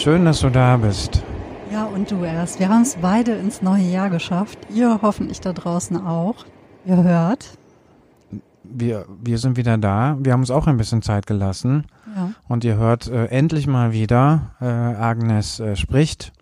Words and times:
Schön, 0.00 0.24
dass 0.24 0.40
du 0.40 0.48
da 0.48 0.78
bist. 0.78 1.22
Ja, 1.70 1.84
und 1.84 2.10
du 2.10 2.24
erst. 2.24 2.58
Wir 2.58 2.70
haben 2.70 2.80
es 2.80 2.96
beide 3.02 3.32
ins 3.32 3.60
neue 3.60 3.82
Jahr 3.82 4.08
geschafft. 4.08 4.58
Ihr 4.74 5.00
hoffentlich 5.02 5.42
da 5.42 5.52
draußen 5.52 5.98
auch. 5.98 6.46
Ihr 6.86 7.02
hört. 7.02 7.58
Wir, 8.62 9.04
wir 9.22 9.36
sind 9.36 9.58
wieder 9.58 9.76
da. 9.76 10.16
Wir 10.18 10.32
haben 10.32 10.40
uns 10.40 10.50
auch 10.50 10.66
ein 10.66 10.78
bisschen 10.78 11.02
Zeit 11.02 11.26
gelassen. 11.26 11.84
Ja. 12.16 12.32
Und 12.48 12.64
ihr 12.64 12.76
hört 12.76 13.08
äh, 13.08 13.26
endlich 13.26 13.66
mal 13.66 13.92
wieder, 13.92 14.52
äh, 14.62 14.64
Agnes 14.64 15.60
äh, 15.60 15.76
spricht. 15.76 16.32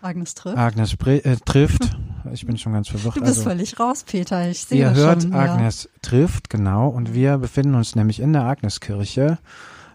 Agnes 0.00 0.36
trifft. 0.36 0.56
Agnes 0.56 0.96
äh, 1.06 1.36
trifft. 1.44 1.96
Ich 2.32 2.44
bin 2.44 2.58
schon 2.58 2.72
ganz 2.72 2.88
verwirrt. 2.88 3.14
du 3.14 3.20
bist 3.20 3.38
also, 3.38 3.50
völlig 3.50 3.78
raus, 3.78 4.02
Peter. 4.04 4.50
Ich 4.50 4.64
sehe 4.64 4.78
ihr 4.78 4.94
hört, 4.94 5.22
schon. 5.22 5.32
Agnes 5.32 5.88
trifft, 6.02 6.50
genau. 6.50 6.88
Und 6.88 7.14
wir 7.14 7.38
befinden 7.38 7.76
uns 7.76 7.94
nämlich 7.94 8.18
in 8.18 8.32
der 8.32 8.42
Agneskirche. 8.42 9.38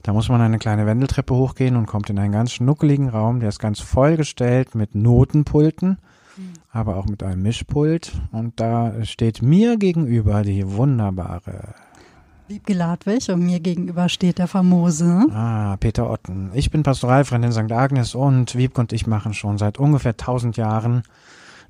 Da 0.03 0.13
muss 0.13 0.29
man 0.29 0.41
eine 0.41 0.57
kleine 0.59 0.85
Wendeltreppe 0.85 1.33
hochgehen 1.35 1.75
und 1.75 1.85
kommt 1.85 2.09
in 2.09 2.17
einen 2.19 2.31
ganz 2.31 2.51
schnuckeligen 2.53 3.09
Raum. 3.09 3.39
Der 3.39 3.49
ist 3.49 3.59
ganz 3.59 3.79
vollgestellt 3.79 4.75
mit 4.75 4.95
Notenpulten, 4.95 5.97
Mhm. 6.37 6.43
aber 6.71 6.95
auch 6.97 7.05
mit 7.05 7.23
einem 7.23 7.41
Mischpult. 7.43 8.13
Und 8.31 8.59
da 8.59 9.03
steht 9.03 9.41
mir 9.41 9.77
gegenüber 9.77 10.41
die 10.43 10.71
wunderbare 10.71 11.51
Ja. 11.53 11.73
Wiebke 12.47 12.73
Ladwig 12.73 13.29
und 13.29 13.45
mir 13.45 13.59
gegenüber 13.61 14.09
steht 14.09 14.37
der 14.37 14.47
famose. 14.47 15.25
Ah, 15.33 15.77
Peter 15.79 16.09
Otten. 16.09 16.49
Ich 16.53 16.69
bin 16.69 16.83
Pastoralfreund 16.83 17.45
in 17.45 17.51
St. 17.53 17.71
Agnes 17.71 18.13
und 18.13 18.55
Wiebke 18.55 18.81
und 18.81 18.91
ich 18.91 19.07
machen 19.07 19.33
schon 19.33 19.57
seit 19.57 19.77
ungefähr 19.79 20.17
1000 20.17 20.57
Jahren 20.57 21.03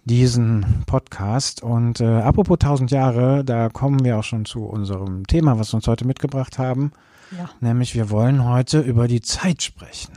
diesen 0.05 0.65
Podcast. 0.87 1.61
Und 1.61 2.01
äh, 2.01 2.05
apropos 2.21 2.57
1000 2.59 2.89
Jahre, 2.89 3.43
da 3.45 3.69
kommen 3.69 4.03
wir 4.03 4.17
auch 4.17 4.23
schon 4.23 4.45
zu 4.45 4.63
unserem 4.65 5.27
Thema, 5.27 5.59
was 5.59 5.71
wir 5.71 5.75
uns 5.75 5.87
heute 5.87 6.05
mitgebracht 6.07 6.57
haben. 6.57 6.91
Ja. 7.37 7.49
Nämlich 7.59 7.95
wir 7.95 8.09
wollen 8.09 8.43
heute 8.43 8.81
über 8.81 9.07
die 9.07 9.21
Zeit 9.21 9.63
sprechen. 9.63 10.13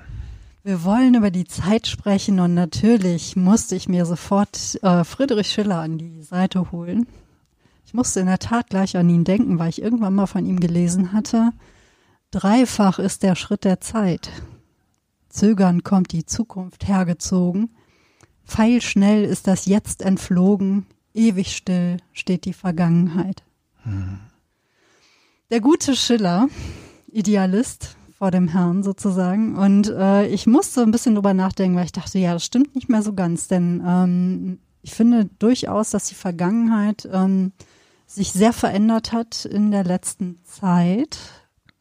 Wir 0.62 0.82
wollen 0.82 1.14
über 1.14 1.30
die 1.30 1.44
Zeit 1.44 1.86
sprechen 1.86 2.40
und 2.40 2.54
natürlich 2.54 3.36
musste 3.36 3.76
ich 3.76 3.88
mir 3.88 4.06
sofort 4.06 4.82
äh, 4.82 5.04
Friedrich 5.04 5.48
Schiller 5.48 5.80
an 5.80 5.98
die 5.98 6.22
Seite 6.22 6.72
holen. 6.72 7.06
Ich 7.86 7.92
musste 7.92 8.20
in 8.20 8.26
der 8.26 8.38
Tat 8.38 8.70
gleich 8.70 8.96
an 8.96 9.08
ihn 9.08 9.24
denken, 9.24 9.58
weil 9.58 9.68
ich 9.68 9.82
irgendwann 9.82 10.14
mal 10.14 10.26
von 10.26 10.46
ihm 10.46 10.58
gelesen 10.58 11.12
hatte. 11.12 11.50
Dreifach 12.30 12.98
ist 12.98 13.22
der 13.22 13.36
Schritt 13.36 13.64
der 13.64 13.80
Zeit. 13.80 14.30
Zögern 15.28 15.82
kommt 15.82 16.12
die 16.12 16.26
Zukunft 16.26 16.88
hergezogen. 16.88 17.76
Pfeilschnell 18.46 19.24
ist 19.24 19.46
das 19.46 19.66
Jetzt 19.66 20.02
entflogen. 20.02 20.86
Ewig 21.12 21.54
still 21.54 21.98
steht 22.12 22.44
die 22.44 22.52
Vergangenheit. 22.52 23.42
Der 25.50 25.60
gute 25.60 25.94
Schiller, 25.94 26.48
Idealist 27.14 27.96
vor 28.18 28.30
dem 28.30 28.48
Herrn 28.48 28.82
sozusagen. 28.82 29.56
Und 29.56 29.88
äh, 29.90 30.26
ich 30.26 30.46
musste 30.46 30.82
ein 30.82 30.90
bisschen 30.90 31.14
drüber 31.14 31.34
nachdenken, 31.34 31.76
weil 31.76 31.84
ich 31.84 31.92
dachte, 31.92 32.18
ja, 32.18 32.32
das 32.32 32.44
stimmt 32.44 32.74
nicht 32.74 32.88
mehr 32.88 33.02
so 33.02 33.12
ganz. 33.12 33.48
Denn 33.48 33.82
ähm, 33.86 34.58
ich 34.82 34.94
finde 34.94 35.28
durchaus, 35.38 35.90
dass 35.90 36.08
die 36.08 36.14
Vergangenheit 36.14 37.08
ähm, 37.12 37.52
sich 38.06 38.32
sehr 38.32 38.52
verändert 38.52 39.12
hat 39.12 39.44
in 39.44 39.70
der 39.70 39.84
letzten 39.84 40.38
Zeit, 40.44 41.18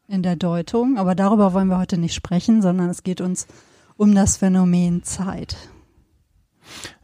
in 0.08 0.22
der 0.22 0.36
Deutung. 0.36 0.98
Aber 0.98 1.14
darüber 1.14 1.52
wollen 1.52 1.68
wir 1.68 1.78
heute 1.78 1.98
nicht 1.98 2.14
sprechen, 2.14 2.62
sondern 2.62 2.90
es 2.90 3.02
geht 3.02 3.20
uns 3.20 3.46
um 3.96 4.14
das 4.14 4.38
Phänomen 4.38 5.02
Zeit. 5.02 5.56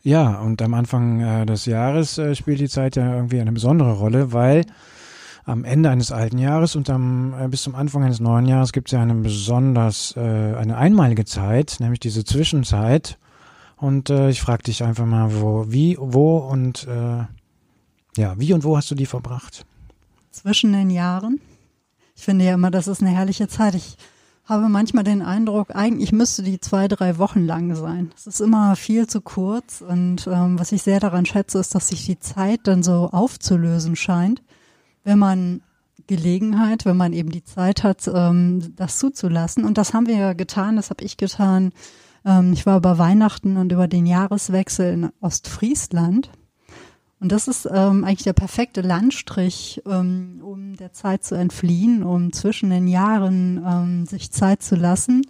Ja, 0.02 0.40
und 0.40 0.62
am 0.62 0.74
Anfang 0.74 1.20
äh, 1.20 1.46
des 1.46 1.66
Jahres 1.66 2.16
äh, 2.18 2.34
spielt 2.34 2.60
die 2.60 2.68
Zeit 2.68 2.96
ja 2.96 3.14
irgendwie 3.14 3.40
eine 3.40 3.52
besondere 3.52 3.92
Rolle, 3.92 4.32
weil 4.32 4.64
am 5.44 5.64
Ende 5.64 5.90
eines 5.90 6.12
alten 6.12 6.38
Jahres 6.38 6.76
und 6.76 6.90
am, 6.90 7.34
äh, 7.38 7.48
bis 7.48 7.62
zum 7.62 7.74
Anfang 7.74 8.04
eines 8.04 8.20
neuen 8.20 8.46
Jahres 8.46 8.72
gibt 8.72 8.88
es 8.88 8.92
ja 8.92 9.02
eine 9.02 9.14
besonders, 9.14 10.14
äh, 10.16 10.20
eine 10.20 10.76
einmalige 10.76 11.24
Zeit, 11.24 11.76
nämlich 11.80 12.00
diese 12.00 12.24
Zwischenzeit. 12.24 13.18
Und 13.76 14.10
äh, 14.10 14.28
ich 14.28 14.42
frage 14.42 14.64
dich 14.64 14.84
einfach 14.84 15.06
mal, 15.06 15.40
wo, 15.40 15.66
wie, 15.68 15.96
wo 15.98 16.38
und 16.38 16.86
äh, 16.86 17.24
ja, 18.16 18.38
wie 18.38 18.52
und 18.52 18.64
wo 18.64 18.76
hast 18.76 18.90
du 18.90 18.94
die 18.94 19.06
verbracht? 19.06 19.64
zwischen 20.30 20.72
den 20.72 20.90
Jahren. 20.90 21.40
Ich 22.16 22.24
finde 22.24 22.44
ja 22.44 22.54
immer, 22.54 22.70
das 22.70 22.88
ist 22.88 23.00
eine 23.00 23.10
herrliche 23.10 23.48
Zeit. 23.48 23.74
Ich 23.74 23.96
habe 24.44 24.68
manchmal 24.68 25.04
den 25.04 25.22
Eindruck, 25.22 25.74
eigentlich 25.74 26.12
müsste 26.12 26.42
die 26.42 26.60
zwei, 26.60 26.88
drei 26.88 27.18
Wochen 27.18 27.46
lang 27.46 27.74
sein. 27.74 28.10
Es 28.16 28.26
ist 28.26 28.40
immer 28.40 28.74
viel 28.76 29.06
zu 29.06 29.20
kurz 29.20 29.80
und 29.80 30.26
ähm, 30.26 30.58
was 30.58 30.72
ich 30.72 30.82
sehr 30.82 31.00
daran 31.00 31.24
schätze, 31.26 31.58
ist, 31.58 31.74
dass 31.74 31.88
sich 31.88 32.06
die 32.06 32.18
Zeit 32.18 32.60
dann 32.64 32.82
so 32.82 33.10
aufzulösen 33.12 33.96
scheint, 33.96 34.42
wenn 35.04 35.18
man 35.18 35.62
Gelegenheit, 36.06 36.84
wenn 36.84 36.96
man 36.96 37.12
eben 37.12 37.30
die 37.30 37.44
Zeit 37.44 37.84
hat, 37.84 38.10
ähm, 38.12 38.74
das 38.76 38.98
zuzulassen. 38.98 39.64
Und 39.64 39.78
das 39.78 39.94
haben 39.94 40.06
wir 40.06 40.16
ja 40.16 40.32
getan, 40.32 40.76
das 40.76 40.90
habe 40.90 41.04
ich 41.04 41.16
getan. 41.16 41.72
Ähm, 42.24 42.52
ich 42.52 42.66
war 42.66 42.76
über 42.78 42.98
Weihnachten 42.98 43.56
und 43.56 43.72
über 43.72 43.86
den 43.86 44.06
Jahreswechsel 44.06 44.92
in 44.92 45.10
Ostfriesland. 45.20 46.30
Und 47.20 47.32
das 47.32 47.48
ist 47.48 47.66
ähm, 47.66 48.04
eigentlich 48.04 48.24
der 48.24 48.32
perfekte 48.32 48.80
Landstrich, 48.80 49.82
ähm, 49.86 50.40
um 50.42 50.76
der 50.76 50.92
Zeit 50.92 51.22
zu 51.22 51.34
entfliehen, 51.34 52.02
um 52.02 52.32
zwischen 52.32 52.70
den 52.70 52.88
Jahren 52.88 53.62
ähm, 53.64 54.06
sich 54.06 54.32
Zeit 54.32 54.62
zu 54.62 54.74
lassen. 54.74 55.22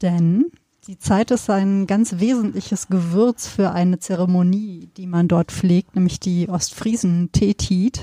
Denn 0.00 0.46
die 0.88 0.98
Zeit 0.98 1.30
ist 1.30 1.50
ein 1.50 1.86
ganz 1.86 2.18
wesentliches 2.18 2.88
Gewürz 2.88 3.46
für 3.46 3.72
eine 3.72 3.98
Zeremonie, 3.98 4.88
die 4.96 5.06
man 5.06 5.28
dort 5.28 5.52
pflegt, 5.52 5.94
nämlich 5.94 6.18
die 6.18 6.48
Ostfriesen-Teetit, 6.48 8.00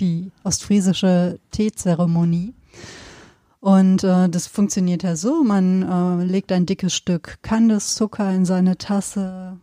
die 0.00 0.32
ostfriesische 0.42 1.38
Teezeremonie. 1.50 2.54
Und 3.60 4.02
äh, 4.02 4.30
das 4.30 4.46
funktioniert 4.46 5.02
ja 5.02 5.14
so, 5.14 5.44
man 5.44 5.82
äh, 5.82 6.24
legt 6.24 6.52
ein 6.52 6.64
dickes 6.64 6.94
Stück 6.94 7.36
Kandiszucker 7.42 8.32
in 8.32 8.46
seine 8.46 8.78
Tasse, 8.78 9.58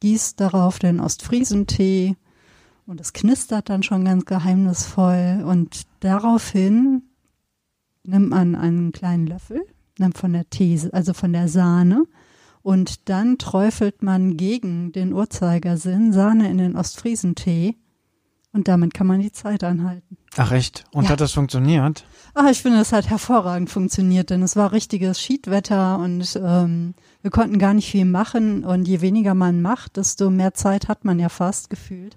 gießt 0.00 0.38
darauf 0.38 0.78
den 0.78 1.00
Ostfriesentee 1.00 2.16
und 2.84 3.00
es 3.00 3.14
knistert 3.14 3.70
dann 3.70 3.82
schon 3.82 4.04
ganz 4.04 4.26
geheimnisvoll. 4.26 5.44
Und 5.46 5.84
daraufhin 6.00 7.04
nimmt 8.04 8.28
man 8.28 8.54
einen 8.54 8.92
kleinen 8.92 9.26
Löffel, 9.26 9.64
von 10.14 10.32
der 10.32 10.48
Tee, 10.50 10.80
also 10.92 11.12
von 11.14 11.32
der 11.32 11.48
Sahne, 11.48 12.04
und 12.62 13.08
dann 13.08 13.38
träufelt 13.38 14.02
man 14.02 14.36
gegen 14.36 14.92
den 14.92 15.12
Uhrzeigersinn 15.12 16.12
Sahne 16.12 16.50
in 16.50 16.58
den 16.58 16.76
Ostfriesentee 16.76 17.76
und 18.52 18.68
damit 18.68 18.92
kann 18.94 19.06
man 19.06 19.20
die 19.20 19.30
Zeit 19.32 19.62
anhalten. 19.62 20.16
Ach 20.36 20.50
echt? 20.50 20.84
Und 20.92 21.04
Ja. 21.04 21.10
hat 21.10 21.20
das 21.20 21.32
funktioniert? 21.32 22.04
Ah, 22.34 22.48
ich 22.50 22.62
finde, 22.62 22.80
es 22.80 22.92
hat 22.92 23.08
hervorragend 23.08 23.70
funktioniert, 23.70 24.30
denn 24.30 24.42
es 24.42 24.56
war 24.56 24.72
richtiges 24.72 25.20
Schiedwetter 25.20 25.98
und 25.98 26.38
ähm, 26.42 26.94
wir 27.22 27.30
konnten 27.30 27.58
gar 27.58 27.72
nicht 27.74 27.90
viel 27.90 28.04
machen. 28.04 28.64
Und 28.64 28.88
je 28.88 29.00
weniger 29.00 29.34
man 29.34 29.62
macht, 29.62 29.96
desto 29.96 30.30
mehr 30.30 30.52
Zeit 30.54 30.88
hat 30.88 31.04
man 31.04 31.18
ja 31.18 31.28
fast 31.28 31.70
gefühlt. 31.70 32.16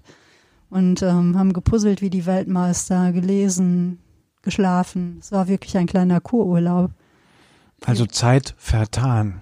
Und 0.68 1.02
ähm, 1.02 1.38
haben 1.38 1.52
gepuzzelt 1.52 2.00
wie 2.00 2.10
die 2.10 2.26
Weltmeister, 2.26 3.12
gelesen, 3.12 3.98
geschlafen. 4.42 5.18
Es 5.20 5.32
war 5.32 5.46
wirklich 5.48 5.76
ein 5.76 5.86
kleiner 5.86 6.20
Kururlaub. 6.20 6.90
Also 7.86 8.06
Zeit 8.06 8.54
vertan. 8.58 9.40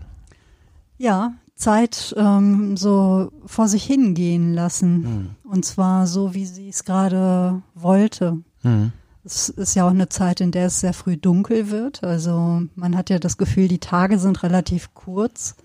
Ja, 0.97 1.35
Zeit 1.55 2.15
ähm, 2.17 2.77
so 2.77 3.33
vor 3.47 3.69
sich 3.69 3.85
hingehen 3.85 4.55
lassen. 4.55 5.37
Und 5.45 5.65
zwar 5.65 6.07
so, 6.07 6.35
wie 6.35 6.47
sie 6.47 6.69
es 6.69 6.85
gerade 6.85 7.63
wollte. 7.75 8.39
Hm. 8.63 8.93
Es 9.25 9.49
ist 9.49 9.75
ja 9.75 9.87
auch 9.87 9.91
eine 9.91 10.09
Zeit, 10.09 10.41
in 10.41 10.53
der 10.53 10.67
es 10.67 10.81
sehr 10.81 10.95
früh 10.95 11.17
dunkel 11.17 11.71
wird. 11.71 12.03
Also 12.05 12.63
man 12.77 12.97
hat 12.97 13.11
ja 13.11 13.19
das 13.19 13.37
Gefühl, 13.37 13.69
die 13.69 13.81
Tage 13.81 14.19
sind 14.19 14.43
relativ 14.43 14.95
kurz 14.95 15.57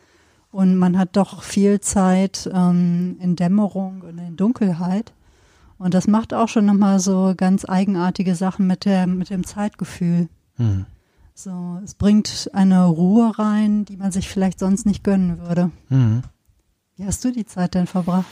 und 0.51 0.75
man 0.75 0.97
hat 0.97 1.15
doch 1.15 1.43
viel 1.43 1.79
Zeit 1.79 2.49
ähm, 2.53 3.17
in 3.19 3.35
Dämmerung 3.35 4.01
und 4.01 4.17
in 4.17 4.35
Dunkelheit. 4.35 5.13
Und 5.77 5.93
das 5.93 6.07
macht 6.07 6.33
auch 6.33 6.49
schon 6.49 6.65
nochmal 6.65 6.99
so 6.99 7.33
ganz 7.35 7.65
eigenartige 7.67 8.35
Sachen 8.35 8.67
mit, 8.67 8.85
der, 8.85 9.07
mit 9.07 9.29
dem 9.29 9.45
Zeitgefühl. 9.45 10.27
Hm. 10.57 10.85
So, 11.35 11.79
es 11.83 11.95
bringt 11.95 12.49
eine 12.53 12.85
Ruhe 12.85 13.37
rein, 13.37 13.85
die 13.85 13.97
man 13.97 14.11
sich 14.11 14.29
vielleicht 14.29 14.59
sonst 14.59 14.85
nicht 14.85 15.03
gönnen 15.03 15.39
würde. 15.39 15.71
Hm. 15.89 16.23
Wie 16.95 17.05
hast 17.05 17.25
du 17.25 17.31
die 17.31 17.45
Zeit 17.45 17.73
denn 17.73 17.87
verbracht? 17.87 18.25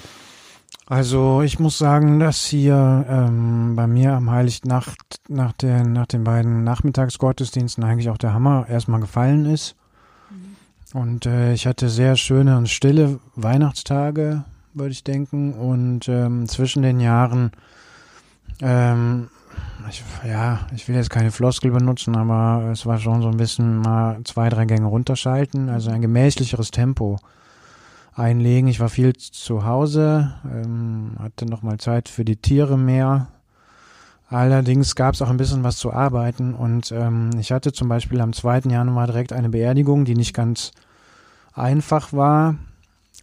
Also 0.85 1.41
ich 1.41 1.57
muss 1.57 1.77
sagen, 1.77 2.19
dass 2.19 2.45
hier 2.45 3.05
ähm, 3.09 3.75
bei 3.75 3.87
mir 3.87 4.13
am 4.13 4.29
Heilignacht 4.29 5.21
nach 5.29 5.53
den, 5.53 5.93
nach 5.93 6.05
den 6.05 6.23
beiden 6.23 6.63
Nachmittagsgottesdiensten 6.63 7.83
eigentlich 7.83 8.09
auch 8.09 8.17
der 8.17 8.33
Hammer 8.33 8.67
erstmal 8.69 8.99
gefallen 8.99 9.45
ist. 9.45 9.75
Und 10.93 11.25
äh, 11.25 11.53
ich 11.53 11.67
hatte 11.67 11.89
sehr 11.89 12.15
schöne 12.17 12.57
und 12.57 12.67
stille 12.67 13.19
Weihnachtstage, 13.35 14.43
würde 14.73 14.91
ich 14.91 15.03
denken. 15.03 15.53
Und 15.53 16.07
ähm, 16.09 16.47
zwischen 16.47 16.83
den 16.83 16.99
Jahren, 16.99 17.51
ähm, 18.59 19.29
ich, 19.89 20.03
ja, 20.25 20.59
ich 20.73 20.87
will 20.87 20.95
jetzt 20.95 21.09
keine 21.09 21.31
Floskel 21.31 21.71
benutzen, 21.71 22.15
aber 22.15 22.69
es 22.71 22.85
war 22.85 22.97
schon 22.97 23.21
so 23.21 23.27
ein 23.27 23.37
bisschen 23.37 23.77
mal 23.77 24.19
zwei, 24.23 24.49
drei 24.49 24.65
Gänge 24.65 24.87
runterschalten, 24.87 25.69
also 25.69 25.91
ein 25.91 26.01
gemächlicheres 26.01 26.71
Tempo 26.71 27.17
einlegen. 28.15 28.69
Ich 28.69 28.79
war 28.79 28.89
viel 28.89 29.13
zu 29.15 29.65
Hause, 29.65 30.33
ähm, 30.45 31.13
hatte 31.19 31.45
noch 31.45 31.61
mal 31.61 31.77
Zeit 31.77 32.09
für 32.09 32.25
die 32.25 32.37
Tiere 32.37 32.77
mehr. 32.77 33.27
Allerdings 34.29 34.95
gab 34.95 35.13
es 35.13 35.21
auch 35.21 35.29
ein 35.29 35.37
bisschen 35.37 35.63
was 35.63 35.77
zu 35.77 35.91
arbeiten 35.91 36.53
und 36.53 36.91
ähm, 36.93 37.31
ich 37.37 37.51
hatte 37.51 37.73
zum 37.73 37.89
Beispiel 37.89 38.21
am 38.21 38.31
2. 38.31 38.69
Januar 38.69 39.07
direkt 39.07 39.33
eine 39.33 39.49
Beerdigung, 39.49 40.05
die 40.05 40.15
nicht 40.15 40.33
ganz 40.33 40.71
einfach 41.53 42.13
war 42.13 42.55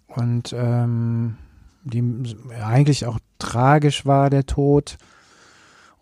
und 0.09 0.55
ähm, 0.57 1.39
die 1.85 2.37
eigentlich 2.63 3.07
auch 3.07 3.19
tragisch 3.39 4.05
war, 4.05 4.29
der 4.29 4.45
Tod. 4.45 4.99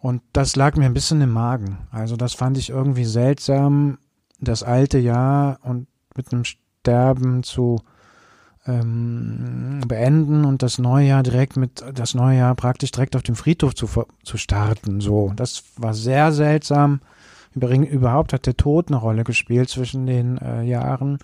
Und 0.00 0.22
das 0.32 0.56
lag 0.56 0.76
mir 0.76 0.84
ein 0.84 0.94
bisschen 0.94 1.20
im 1.20 1.30
Magen. 1.30 1.78
Also 1.90 2.16
das 2.16 2.34
fand 2.34 2.58
ich 2.58 2.70
irgendwie 2.70 3.04
seltsam, 3.04 3.98
das 4.40 4.62
alte 4.62 4.98
Jahr 4.98 5.58
und 5.62 5.86
mit 6.16 6.32
einem 6.32 6.44
Sterben 6.44 7.42
zu 7.42 7.80
ähm, 8.66 9.80
beenden 9.86 10.44
und 10.44 10.62
das 10.62 10.78
neue 10.78 11.08
Jahr 11.08 11.22
direkt 11.22 11.56
mit 11.56 11.84
das 11.94 12.14
neue 12.14 12.38
Jahr 12.38 12.54
praktisch 12.54 12.90
direkt 12.90 13.16
auf 13.16 13.22
dem 13.22 13.36
Friedhof 13.36 13.74
zu, 13.74 13.88
zu 14.24 14.36
starten. 14.36 15.00
So, 15.00 15.32
das 15.36 15.64
war 15.76 15.94
sehr 15.94 16.32
seltsam. 16.32 17.00
Überhaupt 17.54 18.34
hat 18.34 18.44
der 18.44 18.56
Tod 18.56 18.88
eine 18.88 18.98
Rolle 18.98 19.24
gespielt 19.24 19.70
zwischen 19.70 20.06
den 20.06 20.36
äh, 20.38 20.62
Jahren. 20.62 21.18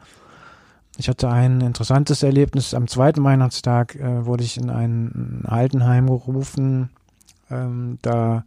Ich 0.97 1.09
hatte 1.09 1.29
ein 1.29 1.61
interessantes 1.61 2.23
Erlebnis. 2.23 2.75
Am 2.75 2.87
zweiten 2.87 3.23
Weihnachtstag 3.23 3.97
äh, 3.97 4.25
wurde 4.25 4.45
ich 4.45 4.57
in 4.57 4.71
ein 4.71 5.43
Altenheim 5.45 6.07
gerufen. 6.07 6.91
Ähm, 7.51 7.99
da 8.03 8.45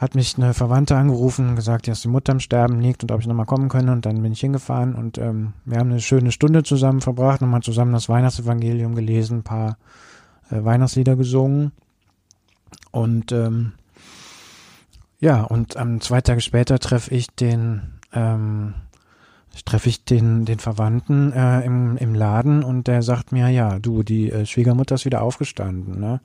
hat 0.00 0.14
mich 0.14 0.38
eine 0.38 0.54
Verwandte 0.54 0.96
angerufen 0.96 1.50
und 1.50 1.56
gesagt, 1.56 1.86
dass 1.86 2.00
die 2.00 2.08
Mutter 2.08 2.32
im 2.32 2.40
Sterben 2.40 2.80
liegt 2.80 3.02
und 3.02 3.12
ob 3.12 3.20
ich 3.20 3.26
nochmal 3.26 3.44
kommen 3.44 3.68
könne. 3.68 3.92
Und 3.92 4.06
dann 4.06 4.22
bin 4.22 4.32
ich 4.32 4.40
hingefahren 4.40 4.94
und 4.94 5.18
ähm, 5.18 5.52
wir 5.66 5.78
haben 5.78 5.90
eine 5.90 6.00
schöne 6.00 6.32
Stunde 6.32 6.62
zusammen 6.62 7.02
verbracht, 7.02 7.42
nochmal 7.42 7.60
zusammen 7.60 7.92
das 7.92 8.08
Weihnachtsevangelium 8.08 8.94
gelesen, 8.94 9.40
ein 9.40 9.42
paar 9.42 9.76
äh, 10.50 10.64
Weihnachtslieder 10.64 11.16
gesungen. 11.16 11.72
Und 12.92 13.30
ähm, 13.32 13.72
ja, 15.20 15.42
und 15.42 15.76
ähm, 15.76 16.00
zwei 16.00 16.22
Tage 16.22 16.40
später 16.40 16.78
treffe 16.78 17.14
ich 17.14 17.26
den, 17.26 17.82
ähm, 18.14 18.72
treffe 19.66 19.90
ich 19.90 20.06
den, 20.06 20.46
den 20.46 20.60
Verwandten 20.60 21.30
äh, 21.34 21.60
im, 21.60 21.98
im 21.98 22.14
Laden 22.14 22.64
und 22.64 22.86
der 22.86 23.02
sagt 23.02 23.32
mir, 23.32 23.50
ja, 23.50 23.78
du, 23.78 24.02
die 24.02 24.30
äh, 24.30 24.46
Schwiegermutter 24.46 24.94
ist 24.94 25.04
wieder 25.04 25.20
aufgestanden, 25.20 26.00
ne? 26.00 26.22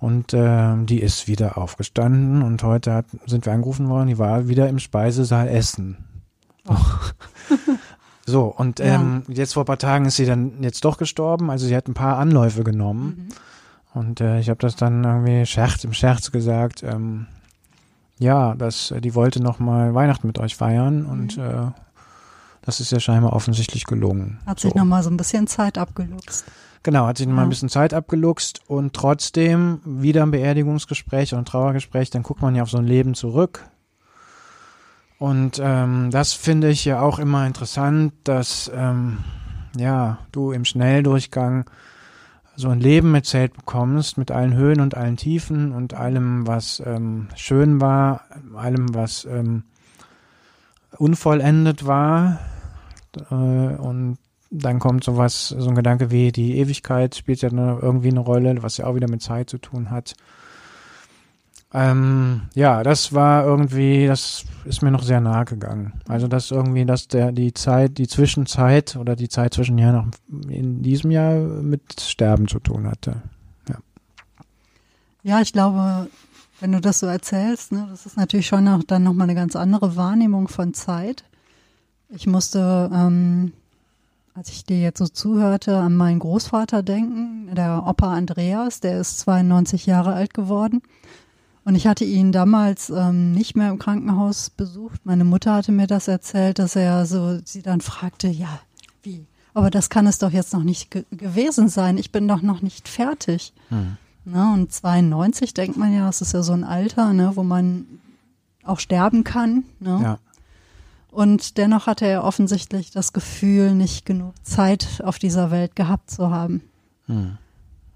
Und 0.00 0.32
äh, 0.32 0.76
die 0.84 1.00
ist 1.00 1.26
wieder 1.26 1.58
aufgestanden 1.58 2.42
und 2.42 2.62
heute 2.62 2.92
hat, 2.92 3.06
sind 3.26 3.46
wir 3.46 3.52
angerufen 3.52 3.88
worden, 3.88 4.06
die 4.08 4.18
war 4.18 4.46
wieder 4.46 4.68
im 4.68 4.78
Speisesaal 4.78 5.48
essen. 5.48 5.96
Oh. 6.68 6.76
so, 8.26 8.44
und 8.44 8.78
ähm, 8.78 9.24
ja. 9.28 9.34
jetzt 9.34 9.54
vor 9.54 9.64
ein 9.64 9.66
paar 9.66 9.78
Tagen 9.78 10.04
ist 10.04 10.16
sie 10.16 10.26
dann 10.26 10.62
jetzt 10.62 10.84
doch 10.84 10.98
gestorben. 10.98 11.50
Also 11.50 11.66
sie 11.66 11.74
hat 11.74 11.88
ein 11.88 11.94
paar 11.94 12.18
Anläufe 12.18 12.62
genommen. 12.62 13.28
Mhm. 13.28 14.00
Und 14.00 14.20
äh, 14.20 14.38
ich 14.38 14.48
habe 14.48 14.60
das 14.60 14.76
dann 14.76 15.02
irgendwie 15.02 15.46
Scherz, 15.46 15.82
im 15.82 15.92
Scherz 15.92 16.30
gesagt, 16.30 16.84
ähm, 16.84 17.26
ja, 18.18 18.54
dass 18.54 18.90
äh, 18.90 19.00
die 19.00 19.14
wollte 19.14 19.42
noch 19.42 19.58
mal 19.58 19.94
Weihnachten 19.94 20.26
mit 20.26 20.38
euch 20.38 20.56
feiern 20.56 21.02
mhm. 21.02 21.08
und 21.08 21.38
äh, 21.38 21.70
das 22.62 22.80
ist 22.80 22.92
ja 22.92 23.00
scheinbar 23.00 23.32
offensichtlich 23.32 23.84
gelungen. 23.84 24.38
Hat 24.44 24.60
sich 24.60 24.72
so. 24.72 24.78
noch 24.78 24.84
mal 24.84 25.02
so 25.02 25.10
ein 25.10 25.16
bisschen 25.16 25.46
Zeit 25.46 25.78
abgeluchst. 25.78 26.44
Genau, 26.82 27.06
hat 27.06 27.18
sich 27.18 27.26
ja. 27.26 27.32
mal 27.32 27.42
ein 27.42 27.48
bisschen 27.48 27.68
Zeit 27.68 27.92
abgeluchst 27.92 28.62
und 28.66 28.94
trotzdem 28.94 29.80
wieder 29.84 30.22
ein 30.22 30.30
Beerdigungsgespräch 30.30 31.32
und 31.32 31.40
ein 31.40 31.44
Trauergespräch, 31.44 32.10
dann 32.10 32.22
guckt 32.22 32.42
man 32.42 32.54
ja 32.54 32.62
auf 32.62 32.70
so 32.70 32.78
ein 32.78 32.86
Leben 32.86 33.14
zurück. 33.14 33.64
Und 35.18 35.60
ähm, 35.62 36.10
das 36.12 36.32
finde 36.32 36.68
ich 36.68 36.84
ja 36.84 37.00
auch 37.00 37.18
immer 37.18 37.46
interessant, 37.46 38.12
dass 38.24 38.70
ähm, 38.74 39.18
ja 39.76 40.18
du 40.30 40.52
im 40.52 40.64
Schnelldurchgang 40.64 41.68
so 42.54 42.68
ein 42.68 42.80
Leben 42.80 43.14
erzählt 43.14 43.54
bekommst 43.54 44.18
mit 44.18 44.30
allen 44.30 44.54
Höhen 44.54 44.80
und 44.80 44.96
allen 44.96 45.16
Tiefen 45.16 45.72
und 45.72 45.94
allem, 45.94 46.46
was 46.46 46.82
ähm, 46.84 47.28
schön 47.36 47.80
war, 47.80 48.22
allem, 48.56 48.94
was 48.94 49.24
ähm, 49.26 49.64
unvollendet 50.96 51.86
war. 51.86 52.40
Äh, 53.30 53.34
und 53.34 54.18
dann 54.50 54.78
kommt 54.78 55.04
sowas, 55.04 55.48
so 55.48 55.68
ein 55.68 55.74
Gedanke 55.74 56.10
wie 56.10 56.32
die 56.32 56.58
Ewigkeit 56.58 57.14
spielt 57.14 57.42
ja 57.42 57.50
irgendwie 57.50 58.08
eine 58.08 58.20
Rolle, 58.20 58.62
was 58.62 58.78
ja 58.78 58.86
auch 58.86 58.94
wieder 58.94 59.08
mit 59.08 59.22
Zeit 59.22 59.50
zu 59.50 59.58
tun 59.58 59.90
hat. 59.90 60.14
Ähm, 61.74 62.42
ja, 62.54 62.82
das 62.82 63.12
war 63.12 63.44
irgendwie, 63.44 64.06
das 64.06 64.44
ist 64.64 64.80
mir 64.82 64.90
noch 64.90 65.02
sehr 65.02 65.20
nahe 65.20 65.44
gegangen. 65.44 66.00
Also 66.08 66.26
dass 66.26 66.50
irgendwie, 66.50 66.86
dass 66.86 67.08
der 67.08 67.30
die 67.30 67.52
Zeit, 67.52 67.98
die 67.98 68.08
Zwischenzeit 68.08 68.96
oder 68.96 69.16
die 69.16 69.28
Zeit 69.28 69.52
zwischen 69.52 69.76
ja 69.76 69.92
noch 69.92 70.06
in 70.48 70.82
diesem 70.82 71.10
Jahr 71.10 71.34
mit 71.34 72.00
Sterben 72.00 72.48
zu 72.48 72.58
tun 72.58 72.86
hatte. 72.86 73.22
Ja, 73.68 73.76
ja 75.22 75.40
ich 75.42 75.52
glaube, 75.52 76.08
wenn 76.60 76.72
du 76.72 76.80
das 76.80 77.00
so 77.00 77.06
erzählst, 77.06 77.72
ne, 77.72 77.86
das 77.90 78.06
ist 78.06 78.16
natürlich 78.16 78.46
schon 78.46 78.66
auch 78.66 78.82
dann 78.82 79.02
nochmal 79.02 79.26
eine 79.26 79.34
ganz 79.34 79.54
andere 79.54 79.94
Wahrnehmung 79.94 80.48
von 80.48 80.72
Zeit. 80.72 81.24
Ich 82.08 82.26
musste 82.26 82.90
ähm, 82.94 83.52
als 84.38 84.50
ich 84.50 84.64
dir 84.64 84.78
jetzt 84.78 84.98
so 84.98 85.08
zuhörte, 85.08 85.78
an 85.78 85.96
meinen 85.96 86.20
Großvater 86.20 86.84
denken, 86.84 87.52
der 87.56 87.84
Opa 87.84 88.14
Andreas, 88.14 88.78
der 88.78 89.00
ist 89.00 89.18
92 89.18 89.84
Jahre 89.86 90.12
alt 90.12 90.32
geworden. 90.32 90.80
Und 91.64 91.74
ich 91.74 91.88
hatte 91.88 92.04
ihn 92.04 92.30
damals 92.30 92.88
ähm, 92.88 93.32
nicht 93.32 93.56
mehr 93.56 93.68
im 93.68 93.80
Krankenhaus 93.80 94.50
besucht. 94.50 95.00
Meine 95.02 95.24
Mutter 95.24 95.54
hatte 95.54 95.72
mir 95.72 95.88
das 95.88 96.06
erzählt, 96.06 96.60
dass 96.60 96.76
er 96.76 97.04
so 97.04 97.40
sie 97.44 97.62
dann 97.62 97.80
fragte, 97.80 98.28
ja, 98.28 98.60
wie? 99.02 99.26
Aber 99.54 99.70
das 99.70 99.90
kann 99.90 100.06
es 100.06 100.18
doch 100.20 100.30
jetzt 100.30 100.52
noch 100.52 100.62
nicht 100.62 100.92
ge 100.92 101.04
gewesen 101.10 101.68
sein. 101.68 101.98
Ich 101.98 102.12
bin 102.12 102.28
doch 102.28 102.40
noch 102.40 102.62
nicht 102.62 102.88
fertig. 102.88 103.52
Hm. 103.70 103.96
Na, 104.24 104.54
und 104.54 104.72
92 104.72 105.52
denkt 105.52 105.76
man 105.76 105.92
ja, 105.92 106.06
das 106.06 106.20
ist 106.20 106.32
ja 106.32 106.44
so 106.44 106.52
ein 106.52 106.62
Alter, 106.62 107.12
ne, 107.12 107.32
wo 107.34 107.42
man 107.42 107.86
auch 108.62 108.78
sterben 108.78 109.24
kann. 109.24 109.64
Ne? 109.80 109.98
Ja. 110.00 110.18
Und 111.18 111.58
dennoch 111.58 111.88
hatte 111.88 112.06
er 112.06 112.22
offensichtlich 112.22 112.92
das 112.92 113.12
Gefühl, 113.12 113.74
nicht 113.74 114.06
genug 114.06 114.34
Zeit 114.44 115.02
auf 115.02 115.18
dieser 115.18 115.50
Welt 115.50 115.74
gehabt 115.74 116.12
zu 116.12 116.30
haben. 116.30 116.62
Hm. 117.06 117.38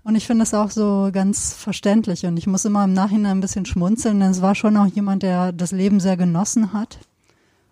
Und 0.03 0.17
ich 0.17 0.27
finde 0.27 0.43
es 0.43 0.53
auch 0.55 0.73
so 0.73 1.09
ganz 1.13 1.53
verständlich. 1.53 2.27
Und 2.27 2.37
ich 2.37 2.49
muss 2.49 2.65
immer 2.65 2.83
im 2.83 2.95
Nachhinein 2.95 3.37
ein 3.37 3.41
bisschen 3.41 3.65
schmunzeln, 3.65 4.19
denn 4.19 4.33
es 4.33 4.43
war 4.43 4.57
schon 4.57 4.77
auch 4.77 4.89
jemand, 4.89 5.23
der 5.23 5.53
das 5.53 5.71
Leben 5.71 6.01
sehr 6.01 6.17
genossen 6.17 6.73
hat. 6.73 6.99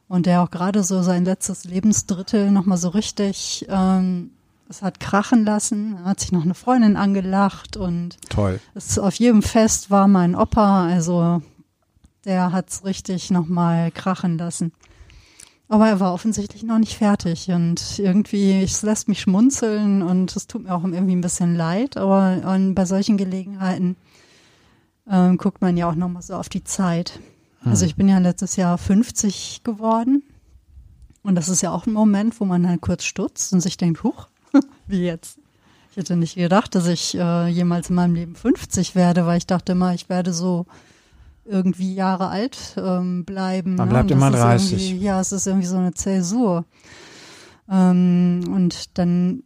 Und 0.07 0.27
der 0.27 0.43
auch 0.43 0.53
gerade 0.53 0.85
so 0.85 1.03
sein 1.03 1.25
letztes 1.25 1.65
Lebensdrittel 1.65 2.53
nochmal 2.53 2.79
so 2.79 2.91
richtig, 2.91 3.67
ähm, 3.69 4.31
es 4.69 4.83
hat 4.83 5.01
krachen 5.01 5.45
lassen. 5.45 5.97
Er 5.97 6.11
hat 6.11 6.21
sich 6.21 6.31
noch 6.31 6.45
eine 6.45 6.55
Freundin 6.55 6.97
angelacht 6.97 7.77
und 7.77 8.19
Toll. 8.29 8.61
Es, 8.77 9.01
auf 9.01 9.17
jedem 9.17 9.43
Fest 9.43 9.91
war 9.91 10.07
mein 10.07 10.37
Opa, 10.37 10.87
also 10.87 11.43
der 12.25 12.53
hat 12.53 12.71
es 12.71 12.85
richtig 12.85 13.33
nochmal 13.33 13.91
krachen 13.91 14.39
lassen. 14.39 14.71
Aber 15.71 15.87
er 15.87 16.01
war 16.01 16.13
offensichtlich 16.13 16.65
noch 16.65 16.81
nicht 16.81 16.97
fertig 16.97 17.49
und 17.53 18.01
irgendwie, 18.01 18.61
es 18.61 18.83
lässt 18.83 19.07
mich 19.07 19.21
schmunzeln 19.21 20.03
und 20.03 20.35
es 20.35 20.49
tut 20.49 20.65
mir 20.65 20.75
auch 20.75 20.83
irgendwie 20.83 21.15
ein 21.15 21.21
bisschen 21.21 21.55
leid, 21.55 21.97
aber 21.97 22.41
bei 22.75 22.85
solchen 22.85 23.17
Gelegenheiten 23.17 23.95
ähm, 25.09 25.37
guckt 25.39 25.63
man 25.63 25.77
ja 25.77 25.89
auch 25.89 25.95
nochmal 25.95 26.23
so 26.23 26.35
auf 26.35 26.49
die 26.49 26.65
Zeit. 26.65 27.21
Hm. 27.61 27.71
Also 27.71 27.87
ich 27.87 27.95
bin 27.95 28.09
ja 28.09 28.19
letztes 28.19 28.57
Jahr 28.57 28.79
50 28.79 29.63
geworden 29.63 30.25
und 31.23 31.37
das 31.37 31.49
ist 31.49 31.61
ja 31.63 31.71
auch 31.71 31.87
ein 31.87 31.93
Moment, 31.93 32.41
wo 32.41 32.47
man 32.47 32.69
halt 32.69 32.81
kurz 32.81 33.05
stutzt 33.05 33.53
und 33.53 33.61
sich 33.61 33.77
denkt, 33.77 34.03
huch, 34.03 34.27
wie 34.89 35.05
jetzt? 35.05 35.39
Ich 35.93 35.99
hätte 35.99 36.17
nicht 36.17 36.35
gedacht, 36.35 36.75
dass 36.75 36.89
ich 36.89 37.17
äh, 37.17 37.47
jemals 37.47 37.91
in 37.91 37.95
meinem 37.95 38.17
Leben 38.17 38.35
50 38.35 38.97
werde, 38.97 39.25
weil 39.25 39.39
ich 39.39 39.47
dachte 39.47 39.71
immer, 39.71 39.95
ich 39.95 40.09
werde 40.09 40.33
so 40.33 40.67
irgendwie 41.51 41.95
Jahre 41.95 42.29
alt 42.29 42.77
ähm, 42.79 43.25
bleiben. 43.25 43.75
Man 43.75 43.89
ne? 43.89 43.95
bleibt 43.95 44.11
immer 44.11 44.31
30. 44.31 45.01
Ja, 45.01 45.21
es 45.21 45.33
ist 45.33 45.47
irgendwie 45.47 45.67
so 45.67 45.77
eine 45.77 45.93
Zäsur. 45.93 46.65
Ähm, 47.69 48.45
und 48.53 48.99
dann 48.99 49.43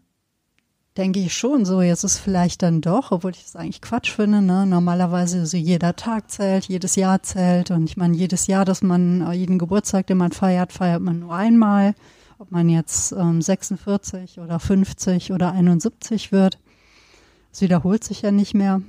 denke 0.97 1.21
ich 1.21 1.35
schon 1.35 1.65
so, 1.65 1.83
jetzt 1.83 2.05
ist 2.05 2.19
vielleicht 2.19 2.63
dann 2.63 2.81
doch, 2.81 3.11
obwohl 3.11 3.33
ich 3.33 3.43
das 3.43 3.57
eigentlich 3.57 3.81
Quatsch 3.81 4.13
finde, 4.13 4.43
ne? 4.43 4.65
normalerweise 4.65 5.45
so 5.47 5.57
jeder 5.57 5.97
Tag 5.97 6.31
zählt, 6.31 6.67
jedes 6.67 6.95
Jahr 6.95 7.23
zählt 7.23 7.71
und 7.71 7.85
ich 7.85 7.97
meine, 7.97 8.15
jedes 8.17 8.47
Jahr, 8.47 8.65
dass 8.65 8.83
man, 8.83 9.23
äh, 9.23 9.33
jeden 9.33 9.59
Geburtstag, 9.59 10.07
den 10.07 10.19
man 10.19 10.31
feiert, 10.31 10.73
feiert 10.73 11.03
man 11.03 11.19
nur 11.19 11.35
einmal, 11.35 11.95
ob 12.39 12.53
man 12.53 12.69
jetzt 12.69 13.13
ähm, 13.13 13.43
46 13.43 14.39
oder 14.39 14.61
50 14.61 15.33
oder 15.33 15.53
71 15.53 16.31
wird. 16.31 16.59
Es 17.53 17.61
wiederholt 17.61 18.05
sich 18.05 18.23
ja 18.23 18.31
nicht 18.31 18.55
mehr. 18.55 18.81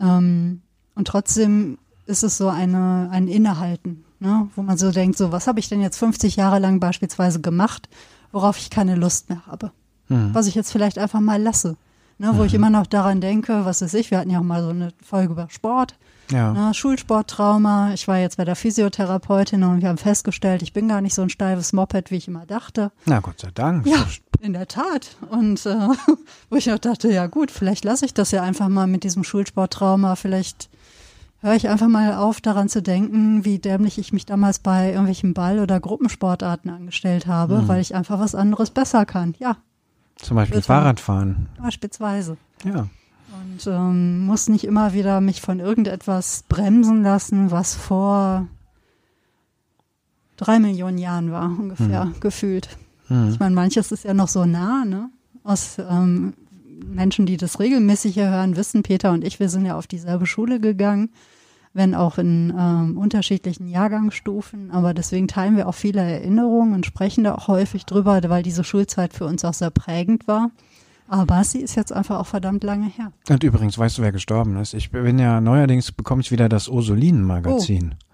Ähm, 0.00 0.62
und 0.94 1.08
trotzdem 1.08 1.78
ist 2.06 2.22
es 2.22 2.36
so 2.36 2.48
eine, 2.48 3.08
ein 3.10 3.28
Innehalten, 3.28 4.04
ne? 4.20 4.48
wo 4.54 4.62
man 4.62 4.76
so 4.76 4.90
denkt, 4.90 5.16
so, 5.16 5.32
was 5.32 5.46
habe 5.46 5.60
ich 5.60 5.68
denn 5.68 5.80
jetzt 5.80 5.98
50 5.98 6.36
Jahre 6.36 6.58
lang 6.58 6.80
beispielsweise 6.80 7.40
gemacht, 7.40 7.88
worauf 8.32 8.58
ich 8.58 8.70
keine 8.70 8.94
Lust 8.96 9.30
mehr 9.30 9.46
habe. 9.46 9.72
Mhm. 10.08 10.30
Was 10.34 10.46
ich 10.46 10.54
jetzt 10.54 10.72
vielleicht 10.72 10.98
einfach 10.98 11.20
mal 11.20 11.40
lasse. 11.40 11.76
Ne, 12.16 12.30
wo 12.34 12.40
mhm. 12.40 12.46
ich 12.46 12.54
immer 12.54 12.70
noch 12.70 12.86
daran 12.86 13.20
denke, 13.20 13.64
was 13.64 13.82
weiß 13.82 13.92
ich, 13.94 14.12
wir 14.12 14.18
hatten 14.18 14.30
ja 14.30 14.38
auch 14.38 14.44
mal 14.44 14.62
so 14.62 14.68
eine 14.68 14.92
Folge 15.02 15.32
über 15.32 15.48
Sport, 15.50 15.96
ja. 16.30 16.52
ne, 16.52 16.72
Schulsporttrauma. 16.72 17.92
Ich 17.92 18.06
war 18.06 18.18
jetzt 18.18 18.36
bei 18.36 18.44
der 18.44 18.54
Physiotherapeutin 18.54 19.64
und 19.64 19.82
wir 19.82 19.88
haben 19.88 19.98
festgestellt, 19.98 20.62
ich 20.62 20.72
bin 20.72 20.86
gar 20.86 21.00
nicht 21.00 21.14
so 21.14 21.22
ein 21.22 21.28
steifes 21.28 21.72
Moped, 21.72 22.12
wie 22.12 22.16
ich 22.16 22.28
immer 22.28 22.46
dachte. 22.46 22.92
Na 23.04 23.18
Gott 23.18 23.40
sei 23.40 23.50
Dank. 23.52 23.84
Ja, 23.84 24.06
in 24.40 24.52
der 24.52 24.68
Tat. 24.68 25.16
Und 25.28 25.66
äh, 25.66 25.74
wo 26.50 26.56
ich 26.56 26.70
auch 26.70 26.78
dachte, 26.78 27.10
ja 27.10 27.26
gut, 27.26 27.50
vielleicht 27.50 27.84
lasse 27.84 28.04
ich 28.04 28.14
das 28.14 28.30
ja 28.30 28.42
einfach 28.42 28.68
mal 28.68 28.86
mit 28.86 29.02
diesem 29.02 29.24
Schulsporttrauma. 29.24 30.14
Vielleicht 30.14 30.68
höre 31.44 31.54
ich 31.54 31.68
einfach 31.68 31.88
mal 31.88 32.14
auf, 32.14 32.40
daran 32.40 32.70
zu 32.70 32.82
denken, 32.82 33.44
wie 33.44 33.58
dämlich 33.58 33.98
ich 33.98 34.14
mich 34.14 34.24
damals 34.24 34.60
bei 34.60 34.88
irgendwelchen 34.88 35.34
Ball- 35.34 35.60
oder 35.60 35.78
Gruppensportarten 35.78 36.70
angestellt 36.70 37.26
habe, 37.26 37.62
mhm. 37.62 37.68
weil 37.68 37.82
ich 37.82 37.94
einfach 37.94 38.18
was 38.18 38.34
anderes 38.34 38.70
besser 38.70 39.04
kann. 39.04 39.34
Ja. 39.38 39.58
Zum 40.16 40.36
Beispiel 40.36 40.62
Fahrradfahren. 40.62 41.48
Beispielsweise. 41.60 42.38
Ja. 42.64 42.88
Und 43.30 43.66
ähm, 43.66 44.24
muss 44.24 44.48
nicht 44.48 44.64
immer 44.64 44.94
wieder 44.94 45.20
mich 45.20 45.42
von 45.42 45.60
irgendetwas 45.60 46.44
bremsen 46.48 47.02
lassen, 47.02 47.50
was 47.50 47.74
vor 47.74 48.48
drei 50.36 50.58
Millionen 50.58 50.96
Jahren 50.96 51.30
war, 51.30 51.44
ungefähr, 51.44 52.06
mhm. 52.06 52.20
gefühlt. 52.20 52.70
Mhm. 53.10 53.28
Ich 53.32 53.38
meine, 53.38 53.54
manches 53.54 53.92
ist 53.92 54.04
ja 54.04 54.14
noch 54.14 54.28
so 54.28 54.46
nah, 54.46 54.86
ne? 54.86 55.10
Aus 55.42 55.76
ähm, 55.78 56.32
Menschen, 56.86 57.26
die 57.26 57.36
das 57.36 57.60
regelmäßig 57.60 58.14
hier 58.14 58.30
hören, 58.30 58.56
wissen, 58.56 58.82
Peter 58.82 59.12
und 59.12 59.24
ich, 59.24 59.40
wir 59.40 59.50
sind 59.50 59.66
ja 59.66 59.76
auf 59.76 59.86
dieselbe 59.86 60.24
Schule 60.24 60.58
gegangen, 60.58 61.10
wenn 61.74 61.94
auch 61.94 62.18
in 62.18 62.54
ähm, 62.56 62.96
unterschiedlichen 62.96 63.66
Jahrgangsstufen. 63.66 64.70
Aber 64.70 64.94
deswegen 64.94 65.28
teilen 65.28 65.56
wir 65.56 65.68
auch 65.68 65.74
viele 65.74 66.00
Erinnerungen 66.00 66.72
und 66.72 66.86
sprechen 66.86 67.24
da 67.24 67.34
auch 67.34 67.48
häufig 67.48 67.84
drüber, 67.84 68.20
weil 68.28 68.42
diese 68.42 68.64
Schulzeit 68.64 69.12
für 69.12 69.26
uns 69.26 69.44
auch 69.44 69.54
sehr 69.54 69.70
prägend 69.70 70.26
war. 70.28 70.50
Aber 71.08 71.44
sie 71.44 71.60
ist 71.60 71.74
jetzt 71.74 71.92
einfach 71.92 72.18
auch 72.18 72.26
verdammt 72.26 72.64
lange 72.64 72.86
her. 72.86 73.12
Und 73.28 73.44
übrigens, 73.44 73.76
weißt 73.76 73.98
du, 73.98 74.02
wer 74.02 74.12
gestorben 74.12 74.56
ist? 74.56 74.72
Ich 74.72 74.90
bin 74.90 75.18
ja 75.18 75.40
neuerdings 75.40 75.92
bekomme 75.92 76.22
ich 76.22 76.30
wieder 76.30 76.48
das 76.48 76.68
Ursulinen-Magazin. 76.68 77.94
Oh. 77.94 78.04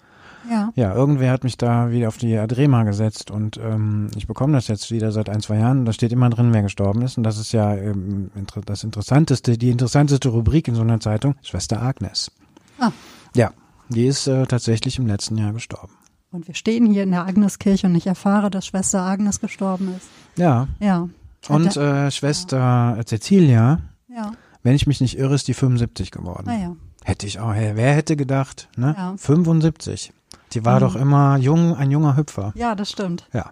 Ja. 0.51 0.73
Ja, 0.75 0.95
irgendwer 0.95 1.31
hat 1.31 1.45
mich 1.45 1.59
da 1.59 1.91
wieder 1.91 2.09
auf 2.09 2.17
die 2.17 2.37
Adrema 2.37 2.83
gesetzt 2.83 3.31
und 3.31 3.59
ähm, 3.59 4.11
ich 4.17 4.27
bekomme 4.27 4.55
das 4.55 4.69
jetzt 4.69 4.91
wieder 4.91 5.13
seit 5.13 5.29
ein, 5.29 5.41
zwei 5.41 5.59
Jahren. 5.59 5.85
Da 5.85 5.93
steht 5.93 6.13
immer 6.13 6.31
drin, 6.31 6.53
wer 6.53 6.63
gestorben 6.63 7.03
ist. 7.03 7.19
Und 7.19 7.25
das 7.25 7.39
ist 7.39 7.53
ja 7.53 7.75
ähm, 7.77 8.31
das 8.65 8.83
interessanteste, 8.83 9.59
die 9.59 9.71
interessanteste 9.71 10.31
Rubrik 10.31 10.67
in 10.67 10.75
so 10.75 10.81
einer 10.81 10.99
Zeitung, 10.99 11.35
Schwester 11.43 11.83
Agnes. 11.83 12.33
Ah. 12.81 12.91
Ja, 13.35 13.53
die 13.89 14.07
ist 14.07 14.27
äh, 14.27 14.47
tatsächlich 14.47 14.99
im 14.99 15.07
letzten 15.07 15.37
Jahr 15.39 15.53
gestorben. 15.53 15.93
Und 16.33 16.47
wir 16.47 16.55
stehen 16.55 16.87
hier 16.87 17.03
in 17.03 17.11
der 17.11 17.27
Agneskirche 17.27 17.87
und 17.87 17.95
ich 17.97 18.07
erfahre, 18.07 18.51
dass 18.51 18.67
Schwester 18.67 19.03
Agnes 19.03 19.41
gestorben 19.41 19.95
ist. 19.97 20.09
Ja. 20.37 20.69
Ja. 20.79 21.09
Und 21.49 21.77
äh, 21.77 22.11
Schwester 22.11 22.59
ja. 22.97 23.05
Cecilia, 23.05 23.81
ja. 24.09 24.33
wenn 24.63 24.75
ich 24.75 24.87
mich 24.87 25.01
nicht 25.01 25.19
irre, 25.19 25.35
ist 25.35 25.49
die 25.49 25.55
75 25.55 26.11
geworden. 26.11 26.49
Ah, 26.49 26.59
ja. 26.59 26.77
Hätte 27.03 27.27
ich 27.27 27.41
auch, 27.41 27.55
wer 27.55 27.95
hätte 27.95 28.15
gedacht, 28.15 28.69
ne? 28.77 28.95
Ja. 28.97 29.15
75. 29.17 30.13
Die 30.53 30.65
war 30.65 30.77
mhm. 30.77 30.81
doch 30.81 30.97
immer 30.97 31.37
jung, 31.39 31.75
ein 31.75 31.91
junger 31.91 32.17
Hüpfer. 32.17 32.53
Ja, 32.55 32.75
das 32.75 32.91
stimmt. 32.91 33.27
Ja. 33.33 33.51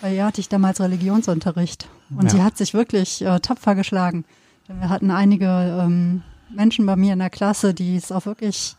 Bei 0.00 0.14
ihr 0.14 0.24
hatte 0.24 0.40
ich 0.40 0.48
damals 0.48 0.80
Religionsunterricht 0.80 1.88
und 2.10 2.24
ja. 2.24 2.30
sie 2.30 2.42
hat 2.42 2.58
sich 2.58 2.74
wirklich 2.74 3.24
äh, 3.24 3.40
tapfer 3.40 3.74
geschlagen. 3.74 4.24
Wir 4.66 4.88
hatten 4.88 5.10
einige 5.10 5.46
ähm, 5.46 6.22
Menschen 6.50 6.86
bei 6.86 6.96
mir 6.96 7.12
in 7.12 7.18
der 7.18 7.30
Klasse, 7.30 7.72
die 7.72 7.96
es 7.96 8.12
auch 8.12 8.26
wirklich, 8.26 8.76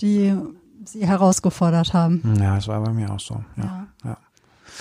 die 0.00 0.36
sie 0.84 1.06
herausgefordert 1.06 1.94
haben. 1.94 2.22
Ja, 2.40 2.56
das 2.56 2.68
war 2.68 2.80
bei 2.80 2.92
mir 2.92 3.10
auch 3.10 3.20
so. 3.20 3.42
Ja. 3.56 3.64
ja. 3.64 3.86
ja. 4.04 4.18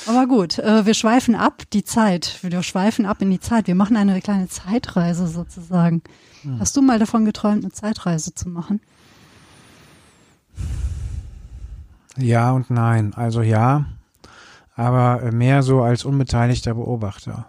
Aber 0.08 0.28
gut, 0.28 0.60
äh, 0.60 0.86
wir 0.86 0.94
schweifen 0.94 1.36
ab, 1.36 1.64
die 1.72 1.84
Zeit. 1.84 2.40
Wir 2.42 2.64
schweifen 2.64 3.06
ab 3.06 3.22
in 3.22 3.30
die 3.30 3.40
Zeit. 3.40 3.68
Wir 3.68 3.76
machen 3.76 3.96
eine 3.96 4.20
kleine 4.22 4.48
Zeitreise 4.48 5.28
sozusagen. 5.28 6.02
Hm. 6.42 6.60
Hast 6.60 6.76
du 6.76 6.82
mal 6.82 7.00
davon 7.00 7.26
geträumt, 7.26 7.64
eine 7.64 7.72
Zeitreise 7.72 8.34
zu 8.34 8.50
machen? 8.50 8.82
Ja 12.18 12.52
und 12.52 12.70
nein. 12.70 13.14
Also 13.14 13.42
ja, 13.42 13.86
aber 14.76 15.32
mehr 15.32 15.64
so 15.64 15.82
als 15.82 16.06
unbeteiligter 16.06 16.74
Beobachter. 16.74 17.48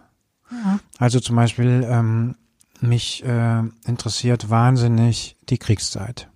Ja. 0.51 0.79
Also 0.97 1.19
zum 1.19 1.35
Beispiel, 1.35 1.85
ähm, 1.89 2.35
mich 2.81 3.23
äh, 3.23 3.63
interessiert 3.85 4.49
wahnsinnig 4.49 5.37
die 5.49 5.57
Kriegszeit. 5.57 6.29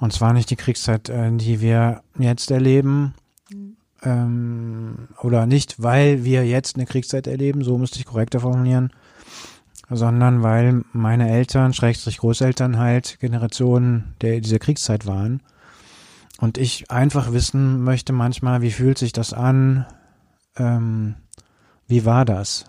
Und 0.00 0.12
zwar 0.14 0.32
nicht 0.32 0.50
die 0.50 0.56
Kriegszeit, 0.56 1.08
äh, 1.08 1.30
die 1.30 1.60
wir 1.60 2.02
jetzt 2.18 2.50
erleben, 2.50 3.14
mhm. 3.50 3.76
ähm, 4.02 5.08
oder 5.22 5.46
nicht, 5.46 5.82
weil 5.82 6.24
wir 6.24 6.46
jetzt 6.46 6.76
eine 6.76 6.86
Kriegszeit 6.86 7.26
erleben, 7.26 7.62
so 7.62 7.78
müsste 7.78 7.98
ich 7.98 8.06
korrekter 8.06 8.40
formulieren, 8.40 8.90
sondern 9.90 10.42
weil 10.42 10.82
meine 10.92 11.30
Eltern, 11.30 11.74
Schrägstrich 11.74 12.18
Großeltern 12.18 12.78
halt 12.78 13.18
Generationen 13.20 14.14
der 14.22 14.40
dieser 14.40 14.58
Kriegszeit 14.58 15.06
waren 15.06 15.42
und 16.38 16.56
ich 16.56 16.90
einfach 16.90 17.32
wissen 17.32 17.82
möchte 17.82 18.14
manchmal, 18.14 18.62
wie 18.62 18.70
fühlt 18.70 18.96
sich 18.96 19.12
das 19.12 19.34
an? 19.34 19.84
Ähm, 20.56 21.16
wie 21.86 22.06
war 22.06 22.24
das? 22.24 22.64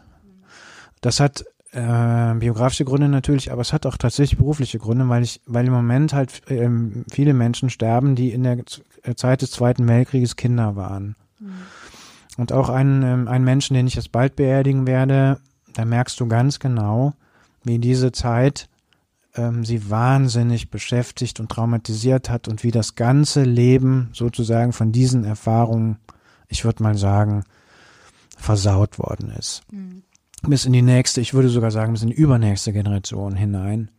Das 0.99 1.19
hat 1.19 1.45
äh, 1.71 2.33
biografische 2.35 2.85
Gründe 2.85 3.07
natürlich, 3.07 3.51
aber 3.51 3.61
es 3.61 3.73
hat 3.73 3.85
auch 3.85 3.97
tatsächlich 3.97 4.37
berufliche 4.37 4.77
Gründe, 4.77 5.07
weil 5.07 5.23
ich, 5.23 5.41
weil 5.45 5.65
im 5.67 5.73
Moment 5.73 6.13
halt 6.13 6.41
ähm, 6.47 7.05
viele 7.11 7.33
Menschen 7.33 7.69
sterben, 7.69 8.15
die 8.15 8.31
in 8.31 8.43
der 8.43 8.57
äh, 9.03 9.15
Zeit 9.15 9.41
des 9.41 9.51
Zweiten 9.51 9.87
Weltkrieges 9.87 10.35
Kinder 10.35 10.75
waren. 10.75 11.15
Mhm. 11.39 11.53
Und 12.37 12.51
auch 12.51 12.69
ein, 12.69 13.03
ähm, 13.03 13.27
ein 13.27 13.43
Menschen, 13.43 13.73
den 13.73 13.87
ich 13.87 13.95
jetzt 13.95 14.11
bald 14.11 14.35
beerdigen 14.35 14.85
werde, 14.85 15.39
da 15.73 15.85
merkst 15.85 16.19
du 16.19 16.27
ganz 16.27 16.59
genau, 16.59 17.13
wie 17.63 17.79
diese 17.79 18.11
Zeit 18.11 18.67
ähm, 19.35 19.63
sie 19.63 19.89
wahnsinnig 19.89 20.69
beschäftigt 20.69 21.39
und 21.39 21.49
traumatisiert 21.49 22.29
hat 22.29 22.47
und 22.47 22.63
wie 22.63 22.71
das 22.71 22.95
ganze 22.95 23.43
Leben 23.43 24.09
sozusagen 24.13 24.73
von 24.73 24.91
diesen 24.91 25.23
Erfahrungen, 25.23 25.97
ich 26.49 26.65
würde 26.65 26.83
mal 26.83 26.97
sagen, 26.97 27.43
versaut 28.37 28.99
worden 28.99 29.31
ist. 29.37 29.61
Mhm. 29.71 30.03
Bis 30.43 30.65
in 30.65 30.73
die 30.73 30.81
nächste, 30.81 31.21
ich 31.21 31.33
würde 31.33 31.49
sogar 31.49 31.71
sagen, 31.71 31.93
bis 31.93 32.01
in 32.01 32.09
die 32.09 32.15
übernächste 32.15 32.73
Generation 32.73 33.35
hinein. 33.35 33.91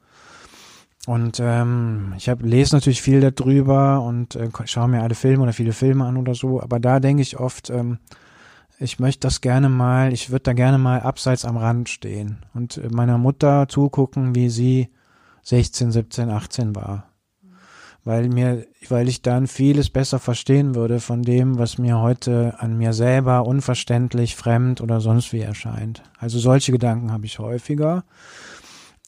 Und 1.06 1.40
ähm, 1.40 2.14
ich 2.16 2.28
hab, 2.28 2.42
lese 2.42 2.76
natürlich 2.76 3.02
viel 3.02 3.20
darüber 3.20 4.02
und 4.02 4.36
äh, 4.36 4.48
schaue 4.66 4.88
mir 4.88 5.02
alle 5.02 5.16
Filme 5.16 5.42
oder 5.42 5.52
viele 5.52 5.72
Filme 5.72 6.04
an 6.04 6.16
oder 6.16 6.34
so, 6.34 6.62
aber 6.62 6.78
da 6.78 7.00
denke 7.00 7.22
ich 7.22 7.40
oft, 7.40 7.70
ähm, 7.70 7.98
ich 8.78 9.00
möchte 9.00 9.26
das 9.26 9.40
gerne 9.40 9.68
mal, 9.68 10.12
ich 10.12 10.30
würde 10.30 10.44
da 10.44 10.52
gerne 10.52 10.78
mal 10.78 11.00
abseits 11.00 11.44
am 11.44 11.56
Rand 11.56 11.88
stehen 11.88 12.38
und 12.54 12.78
äh, 12.78 12.88
meiner 12.88 13.18
Mutter 13.18 13.66
zugucken, 13.68 14.36
wie 14.36 14.48
sie 14.48 14.90
16, 15.42 15.90
17, 15.90 16.30
18 16.30 16.76
war. 16.76 17.11
Weil 18.04 18.28
mir, 18.28 18.66
weil 18.88 19.08
ich 19.08 19.22
dann 19.22 19.46
vieles 19.46 19.88
besser 19.88 20.18
verstehen 20.18 20.74
würde 20.74 20.98
von 20.98 21.22
dem, 21.22 21.58
was 21.58 21.78
mir 21.78 22.00
heute 22.00 22.56
an 22.58 22.76
mir 22.76 22.92
selber 22.92 23.46
unverständlich, 23.46 24.34
fremd 24.34 24.80
oder 24.80 25.00
sonst 25.00 25.32
wie 25.32 25.40
erscheint. 25.40 26.02
Also 26.18 26.40
solche 26.40 26.72
Gedanken 26.72 27.12
habe 27.12 27.26
ich 27.26 27.38
häufiger. 27.38 28.02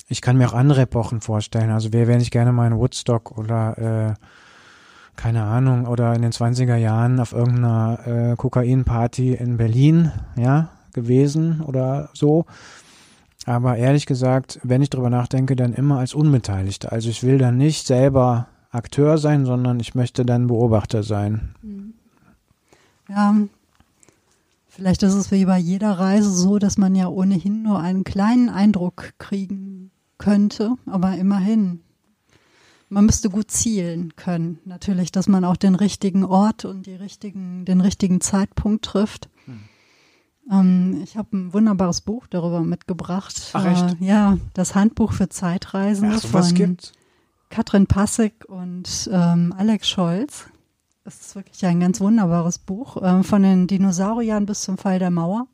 Ich 0.09 0.21
kann 0.21 0.37
mir 0.37 0.49
auch 0.49 0.55
andere 0.55 0.83
Epochen 0.83 1.21
vorstellen. 1.21 1.71
Also 1.71 1.93
wer 1.93 2.07
wäre 2.07 2.19
nicht 2.19 2.31
gerne 2.31 2.53
mal 2.53 2.69
in 2.69 2.79
Woodstock 2.79 3.37
oder 3.37 4.15
äh, 4.17 4.27
keine 5.17 5.45
Ahnung, 5.45 5.87
oder 5.87 6.15
in 6.15 6.23
den 6.23 6.33
20er 6.33 6.77
Jahren 6.77 7.21
auf 7.21 7.33
irgendeiner 7.33 7.99
äh, 8.33 8.37
Kokainparty 8.37 9.35
in 9.35 9.57
Berlin, 9.57 10.13
ja, 10.37 10.71
gewesen 10.93 11.61
oder 11.63 12.11
so. 12.13 12.47
Aber 13.47 13.77
ehrlich 13.77 14.07
gesagt, 14.07 14.59
wenn 14.63 14.83
ich 14.83 14.91
drüber 14.91 15.11
nachdenke, 15.11 15.55
dann 15.55 15.75
immer 15.75 15.99
als 15.99 16.15
Unbeteiligter. 16.15 16.93
Also 16.93 17.11
ich 17.11 17.23
will 17.23 17.39
dann 17.39 17.59
nicht 17.59 17.87
selber 17.87 18.49
Akteur 18.75 19.19
sein, 19.19 19.47
sondern 19.47 19.81
ich 19.81 19.95
möchte 19.95 20.25
dann 20.25 20.47
Beobachter 20.47 21.03
sein. 21.03 21.55
Mhm. 21.63 21.95
Ja, 23.09 23.37
vielleicht 24.69 25.03
ist 25.03 25.15
es 25.15 25.31
wie 25.31 25.45
bei 25.45 25.59
jeder 25.59 25.93
Reise 25.93 26.31
so, 26.31 26.59
dass 26.59 26.79
man 26.79 26.95
ja 26.95 27.09
ohnehin 27.09 27.63
nur 27.63 27.81
einen 27.81 28.05
kleinen 28.05 28.49
Eindruck 28.49 29.13
kriegen 29.19 29.91
könnte, 30.19 30.75
aber 30.87 31.17
immerhin. 31.17 31.81
Man 32.89 33.07
müsste 33.07 33.31
gut 33.31 33.51
zielen 33.51 34.15
können, 34.15 34.59
natürlich, 34.65 35.11
dass 35.11 35.27
man 35.27 35.45
auch 35.45 35.57
den 35.57 35.75
richtigen 35.75 36.25
Ort 36.25 36.65
und 36.65 36.87
die 36.87 36.95
richtigen, 36.95 37.65
den 37.65 37.81
richtigen 37.81 38.21
Zeitpunkt 38.21 38.85
trifft. 38.85 39.29
Mhm. 39.47 39.61
Ähm, 40.51 41.01
ich 41.03 41.17
habe 41.17 41.37
ein 41.37 41.53
wunderbares 41.53 42.01
Buch 42.03 42.27
darüber 42.29 42.61
mitgebracht. 42.61 43.51
Ach, 43.53 43.65
echt? 43.65 44.01
Äh, 44.01 44.05
ja, 44.05 44.39
das 44.53 44.75
Handbuch 44.75 45.13
für 45.13 45.29
Zeitreisende 45.29 46.17
Ach, 46.17 46.27
von 46.27 46.55
gibt's? 46.55 46.93
Katrin 47.55 47.87
Passig 47.87 48.45
und 48.49 49.09
ähm, 49.13 49.55
Alex 49.57 49.89
Scholz. 49.89 50.47
Das 51.05 51.21
ist 51.21 51.37
wirklich 51.37 51.65
ein 51.65 51.79
ganz 51.79 52.01
wunderbares 52.01 52.59
Buch, 52.59 53.01
äh, 53.01 53.23
von 53.23 53.45
den 53.45 53.69
Dinosauriern 53.69 54.45
bis 54.45 54.63
zum 54.63 54.77
Fall 54.77 54.99
der 54.99 55.13
Mauer. 55.13 55.47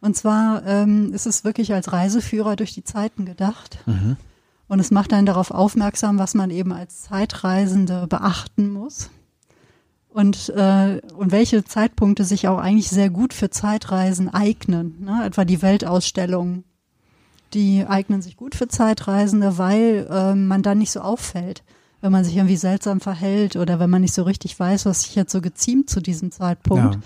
Und 0.00 0.16
zwar 0.16 0.64
ähm, 0.64 1.12
ist 1.12 1.26
es 1.26 1.44
wirklich 1.44 1.74
als 1.74 1.92
Reiseführer 1.92 2.56
durch 2.56 2.72
die 2.72 2.84
Zeiten 2.84 3.26
gedacht. 3.26 3.80
Mhm. 3.84 4.16
Und 4.66 4.80
es 4.80 4.90
macht 4.90 5.12
einen 5.12 5.26
darauf 5.26 5.50
aufmerksam, 5.50 6.18
was 6.18 6.32
man 6.32 6.48
eben 6.48 6.72
als 6.72 7.02
Zeitreisende 7.02 8.06
beachten 8.06 8.72
muss 8.72 9.10
und, 10.08 10.48
äh, 10.56 11.02
und 11.18 11.32
welche 11.32 11.64
Zeitpunkte 11.64 12.24
sich 12.24 12.48
auch 12.48 12.58
eigentlich 12.58 12.88
sehr 12.88 13.10
gut 13.10 13.34
für 13.34 13.50
Zeitreisen 13.50 14.32
eignen. 14.32 15.04
Ne? 15.04 15.22
Etwa 15.26 15.44
die 15.44 15.60
Weltausstellungen, 15.60 16.64
die 17.56 17.84
eignen 17.86 18.22
sich 18.22 18.36
gut 18.36 18.54
für 18.54 18.68
Zeitreisende, 18.68 19.58
weil 19.58 20.06
äh, 20.10 20.34
man 20.34 20.62
dann 20.62 20.78
nicht 20.78 20.92
so 20.92 21.00
auffällt, 21.00 21.64
wenn 22.00 22.12
man 22.12 22.24
sich 22.24 22.36
irgendwie 22.36 22.56
seltsam 22.56 23.00
verhält 23.00 23.56
oder 23.56 23.80
wenn 23.80 23.90
man 23.90 24.02
nicht 24.02 24.14
so 24.14 24.22
richtig 24.22 24.58
weiß, 24.58 24.86
was 24.86 25.02
sich 25.02 25.16
jetzt 25.16 25.32
so 25.32 25.40
geziemt 25.40 25.90
zu 25.90 26.00
diesem 26.00 26.30
Zeitpunkt. 26.30 26.94
Ja. 26.94 27.00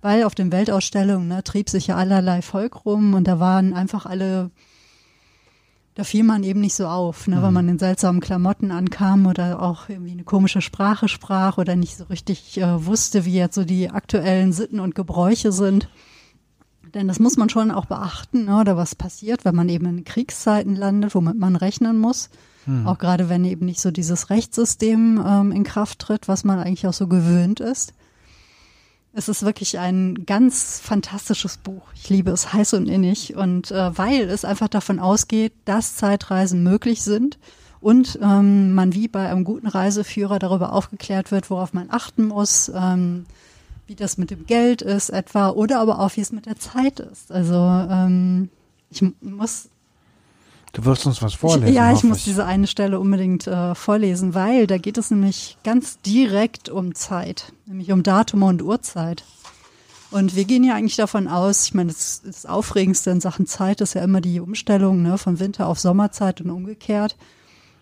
Weil 0.00 0.22
auf 0.24 0.34
den 0.34 0.52
Weltausstellungen 0.52 1.28
ne, 1.28 1.42
trieb 1.42 1.68
sich 1.68 1.88
ja 1.88 1.96
allerlei 1.96 2.40
Volk 2.40 2.86
rum 2.86 3.14
und 3.14 3.26
da 3.26 3.40
waren 3.40 3.74
einfach 3.74 4.06
alle 4.06 4.50
da 5.96 6.04
fiel 6.04 6.24
man 6.24 6.44
eben 6.44 6.60
nicht 6.60 6.74
so 6.74 6.86
auf, 6.86 7.26
ne, 7.26 7.36
mhm. 7.36 7.42
weil 7.42 7.52
man 7.52 7.68
in 7.70 7.78
seltsamen 7.78 8.20
Klamotten 8.20 8.70
ankam 8.70 9.26
oder 9.26 9.62
auch 9.62 9.88
irgendwie 9.88 10.12
eine 10.12 10.24
komische 10.24 10.60
Sprache 10.60 11.08
sprach 11.08 11.56
oder 11.56 11.74
nicht 11.74 11.96
so 11.96 12.04
richtig 12.04 12.58
äh, 12.58 12.86
wusste, 12.86 13.24
wie 13.24 13.34
jetzt 13.34 13.54
so 13.54 13.64
die 13.64 13.88
aktuellen 13.88 14.52
Sitten 14.52 14.78
und 14.78 14.94
Gebräuche 14.94 15.52
sind. 15.52 15.88
Denn 16.94 17.08
das 17.08 17.18
muss 17.18 17.36
man 17.36 17.48
schon 17.48 17.70
auch 17.70 17.86
beachten, 17.86 18.46
ne, 18.46 18.60
oder 18.60 18.76
was 18.76 18.94
passiert, 18.94 19.44
wenn 19.44 19.54
man 19.54 19.68
eben 19.68 19.86
in 19.86 20.04
Kriegszeiten 20.04 20.76
landet, 20.76 21.14
womit 21.14 21.36
man 21.36 21.56
rechnen 21.56 21.98
muss. 21.98 22.30
Mhm. 22.66 22.86
Auch 22.86 22.98
gerade 22.98 23.28
wenn 23.28 23.44
eben 23.44 23.66
nicht 23.66 23.80
so 23.80 23.90
dieses 23.90 24.30
Rechtssystem 24.30 25.22
ähm, 25.24 25.52
in 25.52 25.64
Kraft 25.64 25.98
tritt, 25.98 26.28
was 26.28 26.44
man 26.44 26.58
eigentlich 26.58 26.86
auch 26.86 26.92
so 26.92 27.06
gewöhnt 27.06 27.60
ist. 27.60 27.92
Es 29.12 29.28
ist 29.28 29.44
wirklich 29.44 29.78
ein 29.78 30.26
ganz 30.26 30.78
fantastisches 30.78 31.56
Buch. 31.56 31.82
Ich 31.94 32.10
liebe 32.10 32.30
es 32.32 32.52
heiß 32.52 32.74
und 32.74 32.86
innig. 32.86 33.34
Und 33.34 33.70
äh, 33.70 33.96
weil 33.96 34.28
es 34.28 34.44
einfach 34.44 34.68
davon 34.68 34.98
ausgeht, 34.98 35.54
dass 35.64 35.96
Zeitreisen 35.96 36.62
möglich 36.62 37.02
sind 37.02 37.38
und 37.80 38.18
ähm, 38.22 38.74
man 38.74 38.92
wie 38.92 39.08
bei 39.08 39.28
einem 39.30 39.44
guten 39.44 39.68
Reiseführer 39.68 40.38
darüber 40.38 40.72
aufgeklärt 40.72 41.30
wird, 41.30 41.50
worauf 41.50 41.72
man 41.72 41.88
achten 41.90 42.26
muss, 42.26 42.70
ähm, 42.74 43.26
wie 43.86 43.94
das 43.94 44.18
mit 44.18 44.30
dem 44.30 44.46
Geld 44.46 44.82
ist 44.82 45.10
etwa 45.10 45.50
oder 45.50 45.80
aber 45.80 46.00
auch 46.00 46.16
wie 46.16 46.20
es 46.20 46.32
mit 46.32 46.46
der 46.46 46.58
Zeit 46.58 47.00
ist. 47.00 47.30
Also 47.30 47.54
ähm, 47.54 48.50
ich 48.90 49.04
muss 49.20 49.68
Du 50.72 50.84
wirst 50.84 51.06
uns 51.06 51.22
was 51.22 51.32
vorlesen. 51.32 51.68
Ich, 51.68 51.74
ja, 51.74 51.90
ich 51.90 52.04
muss 52.04 52.18
ich. 52.18 52.24
diese 52.24 52.44
eine 52.44 52.66
Stelle 52.66 53.00
unbedingt 53.00 53.46
äh, 53.46 53.74
vorlesen, 53.74 54.34
weil 54.34 54.66
da 54.66 54.76
geht 54.76 54.98
es 54.98 55.10
nämlich 55.10 55.56
ganz 55.64 56.00
direkt 56.02 56.68
um 56.68 56.94
Zeit, 56.94 57.54
nämlich 57.64 57.92
um 57.92 58.02
Datum 58.02 58.42
und 58.42 58.60
Uhrzeit. 58.60 59.24
Und 60.10 60.36
wir 60.36 60.44
gehen 60.44 60.64
ja 60.64 60.74
eigentlich 60.74 60.96
davon 60.96 61.28
aus, 61.28 61.64
ich 61.64 61.72
meine, 61.72 61.92
das, 61.92 62.20
das 62.22 62.44
Aufregendste 62.44 63.10
in 63.10 63.22
Sachen 63.22 63.46
Zeit 63.46 63.80
ist 63.80 63.94
ja 63.94 64.04
immer 64.04 64.20
die 64.20 64.38
Umstellung 64.38 65.00
ne, 65.00 65.16
von 65.16 65.40
Winter 65.40 65.66
auf 65.66 65.80
Sommerzeit 65.80 66.42
und 66.42 66.50
umgekehrt. 66.50 67.16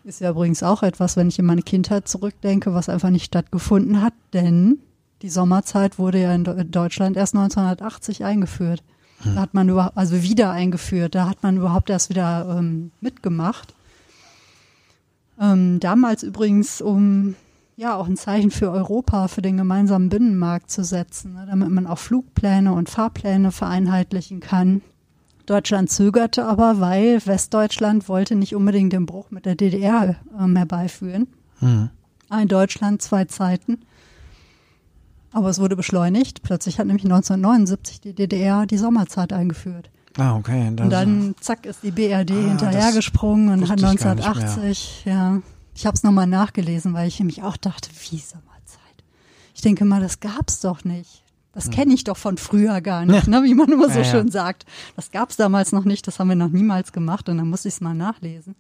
Ist 0.05 0.21
ja 0.21 0.31
übrigens 0.31 0.63
auch 0.63 0.85
etwas, 0.85 1.17
wenn 1.17 1.29
ich 1.29 1.39
in 1.41 1.47
meine 1.47 1.63
Kindheit 1.63 2.07
zurückdenke, 2.07 2.75
was 2.75 2.89
einfach 2.89 3.11
nicht 3.11 3.25
stattgefunden 3.25 4.03
hat, 4.03 4.15
denn 4.33 4.79
die 5.25 5.31
Sommerzeit 5.31 5.99
wurde 5.99 6.21
ja 6.21 6.35
in 6.35 6.45
Deutschland 6.71 7.17
erst 7.17 7.35
1980 7.35 8.25
eingeführt. 8.25 8.85
Da 9.25 9.41
hat 9.41 9.55
man 9.55 9.71
überhaupt, 9.71 9.97
also 9.97 10.23
wieder 10.23 10.51
eingeführt, 10.51 11.15
da 11.15 11.27
hat 11.27 11.43
man 11.43 11.57
überhaupt 11.57 11.89
erst 11.89 12.11
wieder 12.11 12.59
ähm, 12.59 12.91
mitgemacht. 13.01 13.75
Ähm, 15.41 15.81
damals 15.81 16.25
übrigens, 16.25 16.83
um 16.83 17.37
ja 17.75 17.97
auch 17.97 18.07
ein 18.07 18.19
Zeichen 18.19 18.51
für 18.51 18.71
Europa, 18.71 19.29
für 19.29 19.41
den 19.41 19.57
gemeinsamen 19.57 20.11
Binnenmarkt 20.11 20.71
zu 20.71 20.85
setzen, 20.85 21.33
ne, 21.33 21.47
damit 21.49 21.71
man 21.71 21.87
auch 21.87 21.99
Flugpläne 21.99 22.75
und 22.75 22.91
Fahrpläne 22.91 23.51
vereinheitlichen 23.51 24.41
kann. 24.41 24.83
Deutschland 25.47 25.89
zögerte 25.89 26.45
aber, 26.45 26.81
weil 26.81 27.25
Westdeutschland 27.25 28.11
wollte 28.11 28.35
nicht 28.35 28.55
unbedingt 28.55 28.93
den 28.93 29.07
Bruch 29.07 29.31
mit 29.31 29.47
der 29.47 29.55
DDR 29.55 30.17
ähm, 30.39 30.55
herbeiführen. 30.55 31.29
Mhm. 31.63 31.89
Ein 32.29 32.49
Deutschland, 32.49 33.01
zwei 33.01 33.25
Zeiten. 33.25 33.79
Aber 35.35 35.51
es 35.51 35.59
wurde 35.59 35.75
beschleunigt. 35.75 36.43
Plötzlich 36.43 36.79
hat 36.79 36.87
nämlich 36.87 37.05
1979 37.05 38.01
die 38.01 38.15
DDR 38.15 38.67
die 38.67 38.79
Sommerzeit 38.79 39.33
eingeführt. 39.33 39.91
Ah, 40.17 40.37
okay. 40.37 40.69
und 40.69 40.91
dann, 40.91 41.35
zack, 41.41 41.67
ist 41.67 41.83
die 41.83 41.91
BRD 41.91 42.31
ah, 42.31 42.35
hinterhergesprungen 42.35 43.49
und 43.49 43.69
hat 43.69 43.83
1980, 43.83 45.03
ja. 45.07 45.43
Ich 45.75 45.87
habe 45.87 45.97
es 45.97 46.05
nochmal 46.05 46.29
nachgelesen, 46.29 46.95
weil 46.95 47.09
ich 47.09 47.19
nämlich 47.19 47.43
auch 47.43 47.57
dachte, 47.57 47.91
wie 47.91 48.19
Sommerzeit? 48.19 49.03
Ich 49.57 49.61
denke 49.61 49.85
mal, 49.85 50.01
das 50.01 50.21
gab's 50.21 50.61
doch 50.61 50.85
nicht. 50.85 51.25
Das 51.53 51.65
hm. 51.65 51.73
kenne 51.73 51.95
ich 51.95 52.05
doch 52.05 52.17
von 52.17 52.39
früher 52.39 52.81
gar 52.81 53.05
nicht, 53.05 53.27
ne, 53.27 53.43
wie 53.43 53.55
man 53.55 53.73
immer 53.73 53.91
so 53.91 53.99
ja, 53.99 54.05
schön 54.05 54.27
ja. 54.27 54.33
sagt. 54.33 54.67
Das 54.95 55.11
gab's 55.11 55.35
damals 55.35 55.73
noch 55.73 55.85
nicht, 55.85 56.07
das 56.07 56.21
haben 56.21 56.29
wir 56.29 56.37
noch 56.37 56.51
niemals 56.51 56.93
gemacht 56.93 57.29
und 57.29 57.39
dann 57.39 57.51
muss 57.51 57.65
ich 57.65 57.75
es 57.75 57.81
mal 57.81 57.95
nachlesen. 57.95 58.55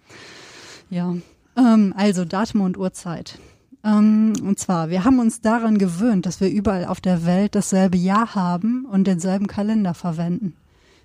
Ja, 0.90 1.14
ähm, 1.56 1.94
also 1.96 2.24
Datum 2.24 2.62
und 2.62 2.76
Uhrzeit. 2.76 3.38
Ähm, 3.84 4.32
und 4.42 4.58
zwar, 4.58 4.88
wir 4.88 5.04
haben 5.04 5.18
uns 5.18 5.40
daran 5.40 5.78
gewöhnt, 5.78 6.26
dass 6.26 6.40
wir 6.40 6.50
überall 6.50 6.86
auf 6.86 7.00
der 7.00 7.26
Welt 7.26 7.54
dasselbe 7.54 7.98
Jahr 7.98 8.34
haben 8.34 8.86
und 8.86 9.06
denselben 9.06 9.46
Kalender 9.46 9.94
verwenden. 9.94 10.56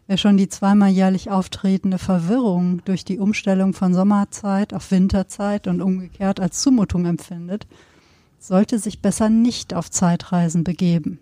Wer 0.08 0.18
schon 0.18 0.38
die 0.38 0.50
zweimal 0.50 0.90
jährlich 0.90 1.30
auftretende 1.30 2.00
Verwirrung 2.00 2.82
durch 2.86 3.06
die 3.06 3.20
Umstellung 3.20 3.74
von 3.74 3.94
Sommerzeit 3.94 4.74
auf 4.74 4.90
Winterzeit 4.90 5.68
und 5.68 5.82
umgekehrt 5.82 6.40
als 6.40 6.62
Zumutung 6.62 7.06
empfindet, 7.06 7.68
sollte 8.40 8.80
sich 8.80 9.02
besser 9.02 9.30
nicht 9.30 9.76
auf 9.76 9.92
Zeitreisen 9.92 10.64
begeben. 10.64 11.20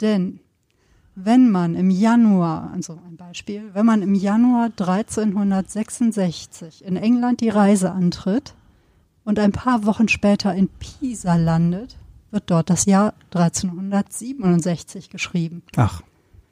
Denn 0.00 0.40
wenn 1.14 1.50
man 1.50 1.74
im 1.74 1.90
Januar, 1.90 2.70
also 2.74 2.98
ein 3.06 3.16
Beispiel, 3.16 3.70
wenn 3.72 3.86
man 3.86 4.02
im 4.02 4.14
Januar 4.14 4.66
1366 4.66 6.84
in 6.84 6.96
England 6.96 7.40
die 7.40 7.48
Reise 7.48 7.92
antritt, 7.92 8.54
und 9.30 9.38
ein 9.38 9.52
paar 9.52 9.86
Wochen 9.86 10.08
später 10.08 10.52
in 10.56 10.68
Pisa 10.68 11.36
landet, 11.36 11.96
wird 12.32 12.50
dort 12.50 12.68
das 12.68 12.84
Jahr 12.84 13.14
1367 13.32 15.08
geschrieben. 15.08 15.62
Ach. 15.76 16.02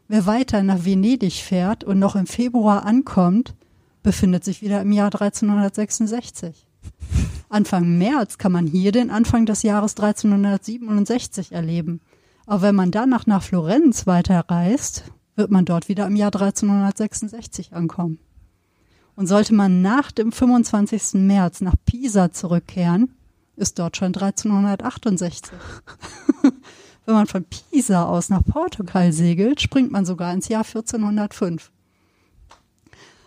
Wer 0.06 0.26
weiter 0.26 0.62
nach 0.62 0.84
Venedig 0.84 1.42
fährt 1.42 1.82
und 1.82 1.98
noch 1.98 2.14
im 2.14 2.28
Februar 2.28 2.86
ankommt, 2.86 3.56
befindet 4.04 4.44
sich 4.44 4.62
wieder 4.62 4.80
im 4.80 4.92
Jahr 4.92 5.06
1366. 5.06 6.68
Anfang 7.48 7.98
März 7.98 8.38
kann 8.38 8.52
man 8.52 8.68
hier 8.68 8.92
den 8.92 9.10
Anfang 9.10 9.44
des 9.44 9.64
Jahres 9.64 9.96
1367 9.96 11.50
erleben. 11.50 12.00
Aber 12.46 12.62
wenn 12.62 12.76
man 12.76 12.92
danach 12.92 13.26
nach 13.26 13.42
Florenz 13.42 14.06
weiterreist, 14.06 15.02
wird 15.34 15.50
man 15.50 15.64
dort 15.64 15.88
wieder 15.88 16.06
im 16.06 16.14
Jahr 16.14 16.32
1366 16.32 17.72
ankommen. 17.72 18.20
Und 19.18 19.26
sollte 19.26 19.52
man 19.52 19.82
nach 19.82 20.12
dem 20.12 20.30
25. 20.30 21.14
März 21.14 21.60
nach 21.60 21.74
Pisa 21.84 22.30
zurückkehren, 22.30 23.16
ist 23.56 23.80
dort 23.80 23.96
schon 23.96 24.14
1368. 24.14 25.50
Wenn 27.04 27.14
man 27.16 27.26
von 27.26 27.44
Pisa 27.44 28.04
aus 28.04 28.28
nach 28.28 28.44
Portugal 28.44 29.12
segelt, 29.12 29.60
springt 29.60 29.90
man 29.90 30.04
sogar 30.04 30.32
ins 30.32 30.46
Jahr 30.46 30.64
1405. 30.64 31.72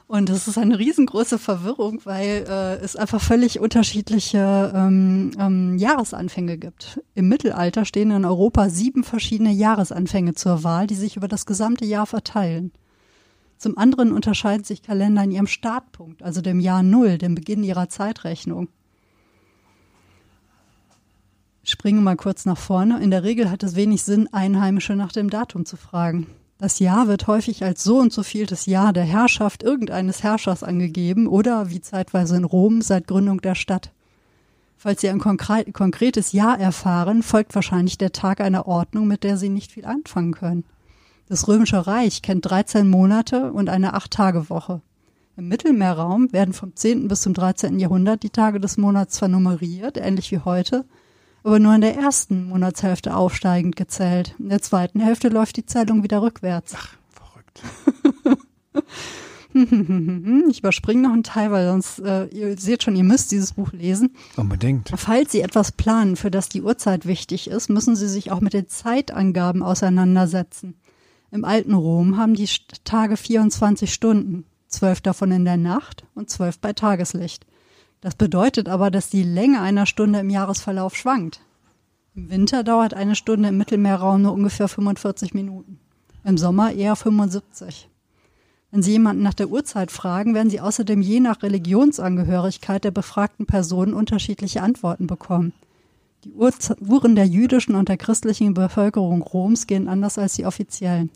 Und 0.08 0.30
das 0.30 0.48
ist 0.48 0.58
eine 0.58 0.80
riesengroße 0.80 1.38
Verwirrung, 1.38 2.00
weil 2.06 2.46
äh, 2.48 2.76
es 2.76 2.96
einfach 2.96 3.20
völlig 3.20 3.60
unterschiedliche 3.60 4.72
ähm, 4.74 5.32
ähm, 5.38 5.78
Jahresanfänge 5.78 6.58
gibt. 6.58 7.02
Im 7.16 7.28
Mittelalter 7.28 7.84
stehen 7.84 8.12
in 8.12 8.24
Europa 8.24 8.70
sieben 8.70 9.04
verschiedene 9.04 9.52
Jahresanfänge 9.52 10.36
zur 10.36 10.64
Wahl, 10.64 10.88
die 10.88 10.96
sich 10.96 11.18
über 11.18 11.28
das 11.28 11.46
gesamte 11.46 11.84
Jahr 11.84 12.06
verteilen. 12.06 12.72
Zum 13.62 13.78
anderen 13.78 14.12
unterscheiden 14.12 14.64
sich 14.64 14.82
Kalender 14.82 15.24
in 15.24 15.30
ihrem 15.30 15.46
Startpunkt, 15.46 16.24
also 16.24 16.42
dem 16.42 16.60
Jahr 16.60 16.82
Null, 16.82 17.20
dem 17.20 17.36
Beginn 17.36 17.64
ihrer 17.64 17.90
Zeitrechnung. 17.90 18.70
Ich 21.62 21.70
springe 21.70 22.02
mal 22.02 22.16
kurz 22.16 22.46
nach 22.46 22.58
vorne. 22.58 23.00
In 23.04 23.12
der 23.12 23.22
Regel 23.22 23.52
hat 23.52 23.62
es 23.62 23.76
wenig 23.76 24.02
Sinn, 24.02 24.28
Einheimische 24.32 24.96
nach 24.96 25.12
dem 25.12 25.30
Datum 25.30 25.68
zu 25.68 25.78
fragen. 25.78 26.26
Das 26.58 26.80
Jahr 26.80 27.08
wird 27.08 27.28
häufig 27.28 27.64
als 27.64 27.84
so 27.84 28.00
und 28.00 28.12
so 28.12 28.24
vieltes 28.24 28.66
Jahr 28.66 28.94
der 28.94 29.04
Herrschaft 29.04 29.62
irgendeines 29.62 30.24
Herrschers 30.24 30.64
angegeben 30.64 31.28
oder, 31.28 31.70
wie 31.70 31.82
zeitweise 31.82 32.38
in 32.38 32.46
Rom, 32.46 32.82
seit 32.82 33.06
Gründung 33.06 33.42
der 33.42 33.54
Stadt. 33.54 33.92
Falls 34.76 35.02
Sie 35.02 35.10
ein 35.10 35.20
konkretes 35.20 36.32
Jahr 36.32 36.60
erfahren, 36.60 37.22
folgt 37.22 37.54
wahrscheinlich 37.54 38.00
der 38.00 38.12
Tag 38.12 38.42
einer 38.42 38.66
Ordnung, 38.66 39.06
mit 39.06 39.24
der 39.24 39.38
Sie 39.38 39.50
nicht 39.50 39.72
viel 39.72 39.86
anfangen 39.86 40.34
können. 40.34 40.64
Das 41.32 41.48
Römische 41.48 41.88
Reich 41.88 42.22
kennt 42.22 42.50
13 42.50 42.90
Monate 42.90 43.54
und 43.54 43.70
eine 43.70 43.96
8-Tage-Woche. 43.96 44.82
Im 45.38 45.48
Mittelmeerraum 45.48 46.34
werden 46.34 46.54
vom 46.54 46.76
10. 46.76 47.08
bis 47.08 47.22
zum 47.22 47.34
13. 47.34 47.80
Jahrhundert 47.80 48.24
die 48.24 48.32
Tage 48.32 48.60
des 48.60 48.76
Monats 48.76 49.16
zwar 49.16 49.30
nummeriert, 49.30 49.96
ähnlich 49.96 50.30
wie 50.34 50.40
heute, 50.40 50.84
aber 51.46 51.60
nur 51.60 51.74
in 51.74 51.80
der 51.80 51.96
ersten 51.96 52.50
Monatshälfte 52.50 53.16
aufsteigend 53.16 53.78
gezählt. 53.78 54.36
In 54.40 54.50
der 54.50 54.62
zweiten 54.62 55.00
Hälfte 55.00 55.30
läuft 55.30 55.56
die 55.56 55.66
Zählung 55.66 56.04
wieder 56.04 56.22
rückwärts. 56.22 56.74
Ach, 56.76 56.96
verrückt. 57.10 57.62
ich 60.50 60.60
überspringe 60.60 61.04
noch 61.04 61.14
einen 61.14 61.24
Teil, 61.24 61.50
weil 61.54 61.66
sonst, 61.66 62.00
äh, 62.00 62.26
ihr 62.26 62.58
seht 62.58 62.84
schon, 62.84 62.98
ihr 62.98 63.06
müsst 63.06 63.32
dieses 63.32 63.54
Buch 63.54 63.72
lesen. 63.72 64.18
Unbedingt. 64.36 64.92
Falls 64.98 65.32
Sie 65.32 65.40
etwas 65.40 65.72
planen, 65.72 66.18
für 66.18 66.30
das 66.30 66.50
die 66.50 66.62
Uhrzeit 66.62 67.06
wichtig 67.06 67.50
ist, 67.50 67.70
müssen 67.70 67.96
Sie 67.96 68.10
sich 68.10 68.34
auch 68.34 68.42
mit 68.42 68.52
den 68.52 68.68
Zeitangaben 68.68 69.64
auseinandersetzen. 69.64 70.76
Im 71.32 71.46
alten 71.46 71.74
Rom 71.74 72.18
haben 72.18 72.34
die 72.34 72.50
Tage 72.84 73.16
24 73.16 73.94
Stunden, 73.94 74.46
zwölf 74.68 75.00
davon 75.00 75.32
in 75.32 75.46
der 75.46 75.58
Nacht 75.58 76.06
und 76.14 76.30
zwölf 76.30 76.60
bei 76.60 76.74
Tageslicht. 76.74 77.46
Das 78.02 78.16
bedeutet 78.16 78.68
aber, 78.68 78.92
dass 78.92 79.10
die 79.10 79.24
Länge 79.24 79.62
einer 79.62 79.86
Stunde 79.86 80.20
im 80.20 80.30
Jahresverlauf 80.30 80.96
schwankt. 80.96 81.40
Im 82.16 82.30
Winter 82.30 82.64
dauert 82.64 82.94
eine 82.94 83.16
Stunde 83.16 83.50
im 83.50 83.58
Mittelmeerraum 83.58 84.24
nur 84.24 84.34
ungefähr 84.34 84.68
45 84.68 85.34
Minuten. 85.34 85.80
Im 86.26 86.38
Sommer 86.38 86.74
eher 86.74 86.98
75. 86.98 87.88
Wenn 88.72 88.84
Sie 88.84 88.92
jemanden 88.92 89.24
nach 89.24 89.34
der 89.34 89.50
Uhrzeit 89.50 89.92
fragen, 89.92 90.34
werden 90.34 90.50
Sie 90.50 90.60
außerdem 90.60 91.02
je 91.02 91.22
nach 91.22 91.44
Religionsangehörigkeit 91.44 92.84
der 92.84 92.92
befragten 92.92 93.46
Person 93.46 93.94
unterschiedliche 93.94 94.62
Antworten 94.62 95.08
bekommen. 95.08 95.54
Die 96.24 96.34
Uhren 96.34 97.16
der 97.16 97.26
jüdischen 97.26 97.76
und 97.76 97.90
der 97.90 97.98
christlichen 97.98 98.54
Bevölkerung 98.54 99.22
Roms 99.22 99.66
gehen 99.66 99.88
anders 99.88 100.18
als 100.18 100.34
die 100.34 100.46
offiziellen. 100.46 101.10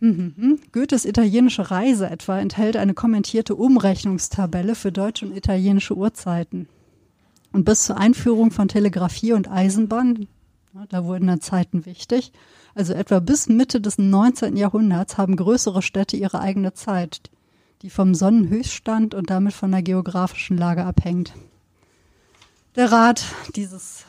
Mhm. 0.00 0.60
Goethes 0.72 1.04
italienische 1.04 1.70
Reise 1.70 2.08
etwa 2.08 2.38
enthält 2.38 2.76
eine 2.76 2.94
kommentierte 2.94 3.54
Umrechnungstabelle 3.54 4.74
für 4.74 4.92
deutsche 4.92 5.26
und 5.26 5.36
italienische 5.36 5.96
Uhrzeiten. 5.96 6.68
Und 7.52 7.64
bis 7.64 7.84
zur 7.84 7.96
Einführung 7.96 8.50
von 8.50 8.68
Telegrafie 8.68 9.32
und 9.32 9.50
Eisenbahn, 9.50 10.28
da 10.88 11.04
wurden 11.04 11.26
dann 11.26 11.40
Zeiten 11.40 11.86
wichtig, 11.86 12.32
also 12.74 12.92
etwa 12.92 13.18
bis 13.18 13.48
Mitte 13.48 13.80
des 13.80 13.98
19. 13.98 14.56
Jahrhunderts 14.56 15.18
haben 15.18 15.34
größere 15.34 15.82
Städte 15.82 16.16
ihre 16.16 16.40
eigene 16.40 16.74
Zeit, 16.74 17.30
die 17.82 17.90
vom 17.90 18.14
Sonnenhöchststand 18.14 19.14
und 19.14 19.30
damit 19.30 19.54
von 19.54 19.72
der 19.72 19.82
geografischen 19.82 20.56
Lage 20.56 20.84
abhängt. 20.84 21.32
Der 22.76 22.92
Rat 22.92 23.24
dieses 23.56 24.04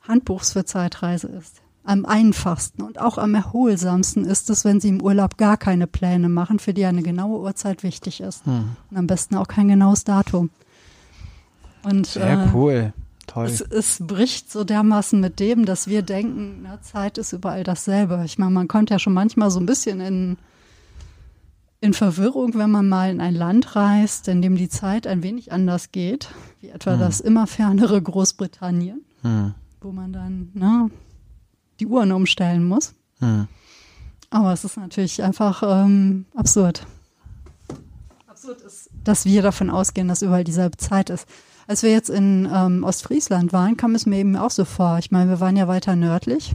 Handbuchs 0.00 0.52
für 0.52 0.64
Zeitreise 0.64 1.26
ist, 1.26 1.60
am 1.84 2.04
einfachsten 2.04 2.82
und 2.82 3.00
auch 3.00 3.16
am 3.16 3.34
erholsamsten 3.34 4.24
ist 4.24 4.50
es, 4.50 4.64
wenn 4.64 4.80
Sie 4.80 4.88
im 4.88 5.00
Urlaub 5.00 5.38
gar 5.38 5.56
keine 5.56 5.86
Pläne 5.86 6.28
machen, 6.28 6.58
für 6.58 6.74
die 6.74 6.84
eine 6.84 7.02
genaue 7.02 7.40
Uhrzeit 7.40 7.82
wichtig 7.82 8.20
ist. 8.20 8.44
Hm. 8.44 8.76
Und 8.90 8.96
am 8.96 9.06
besten 9.06 9.36
auch 9.36 9.48
kein 9.48 9.68
genaues 9.68 10.04
Datum. 10.04 10.50
Und, 11.82 12.06
Sehr 12.06 12.44
äh, 12.44 12.48
cool. 12.52 12.92
Toll. 13.26 13.46
Es, 13.46 13.60
es, 13.60 13.98
bricht 14.00 14.50
so 14.50 14.64
dermaßen 14.64 15.20
mit 15.20 15.38
dem, 15.38 15.66
dass 15.66 15.86
wir 15.86 16.02
denken, 16.02 16.60
na, 16.62 16.80
Zeit 16.80 17.18
ist 17.18 17.32
überall 17.32 17.62
dasselbe. 17.62 18.22
Ich 18.24 18.38
meine, 18.38 18.52
man 18.52 18.68
kommt 18.68 18.88
ja 18.90 18.98
schon 18.98 19.12
manchmal 19.12 19.50
so 19.50 19.60
ein 19.60 19.66
bisschen 19.66 20.00
in, 20.00 20.38
in 21.80 21.92
Verwirrung, 21.92 22.54
wenn 22.54 22.70
man 22.70 22.88
mal 22.88 23.10
in 23.10 23.20
ein 23.20 23.34
Land 23.34 23.76
reist, 23.76 24.28
in 24.28 24.40
dem 24.40 24.56
die 24.56 24.70
Zeit 24.70 25.06
ein 25.06 25.22
wenig 25.22 25.52
anders 25.52 25.92
geht, 25.92 26.30
wie 26.60 26.68
etwa 26.68 26.92
hm. 26.92 27.00
das 27.00 27.20
immer 27.20 27.46
fernere 27.46 28.00
Großbritannien, 28.00 29.02
hm. 29.22 29.54
wo 29.82 29.92
man 29.92 30.12
dann 30.12 30.50
ne, 30.54 30.90
die 31.80 31.86
Uhren 31.86 32.12
umstellen 32.12 32.64
muss. 32.64 32.94
Hm. 33.20 33.48
Aber 34.30 34.52
es 34.52 34.64
ist 34.64 34.76
natürlich 34.76 35.22
einfach 35.22 35.62
ähm, 35.62 36.26
absurd. 36.34 36.86
Absurd 38.26 38.60
ist, 38.60 38.90
dass 39.04 39.24
wir 39.24 39.42
davon 39.42 39.70
ausgehen, 39.70 40.08
dass 40.08 40.22
überall 40.22 40.44
dieselbe 40.44 40.76
Zeit 40.76 41.10
ist. 41.10 41.26
Als 41.66 41.82
wir 41.82 41.90
jetzt 41.90 42.10
in 42.10 42.48
ähm, 42.52 42.84
Ostfriesland 42.84 43.52
waren, 43.52 43.76
kam 43.76 43.94
es 43.94 44.06
mir 44.06 44.18
eben 44.18 44.36
auch 44.36 44.50
so 44.50 44.64
vor. 44.64 44.98
Ich 44.98 45.10
meine, 45.10 45.30
wir 45.30 45.40
waren 45.40 45.56
ja 45.56 45.68
weiter 45.68 45.96
nördlich. 45.96 46.54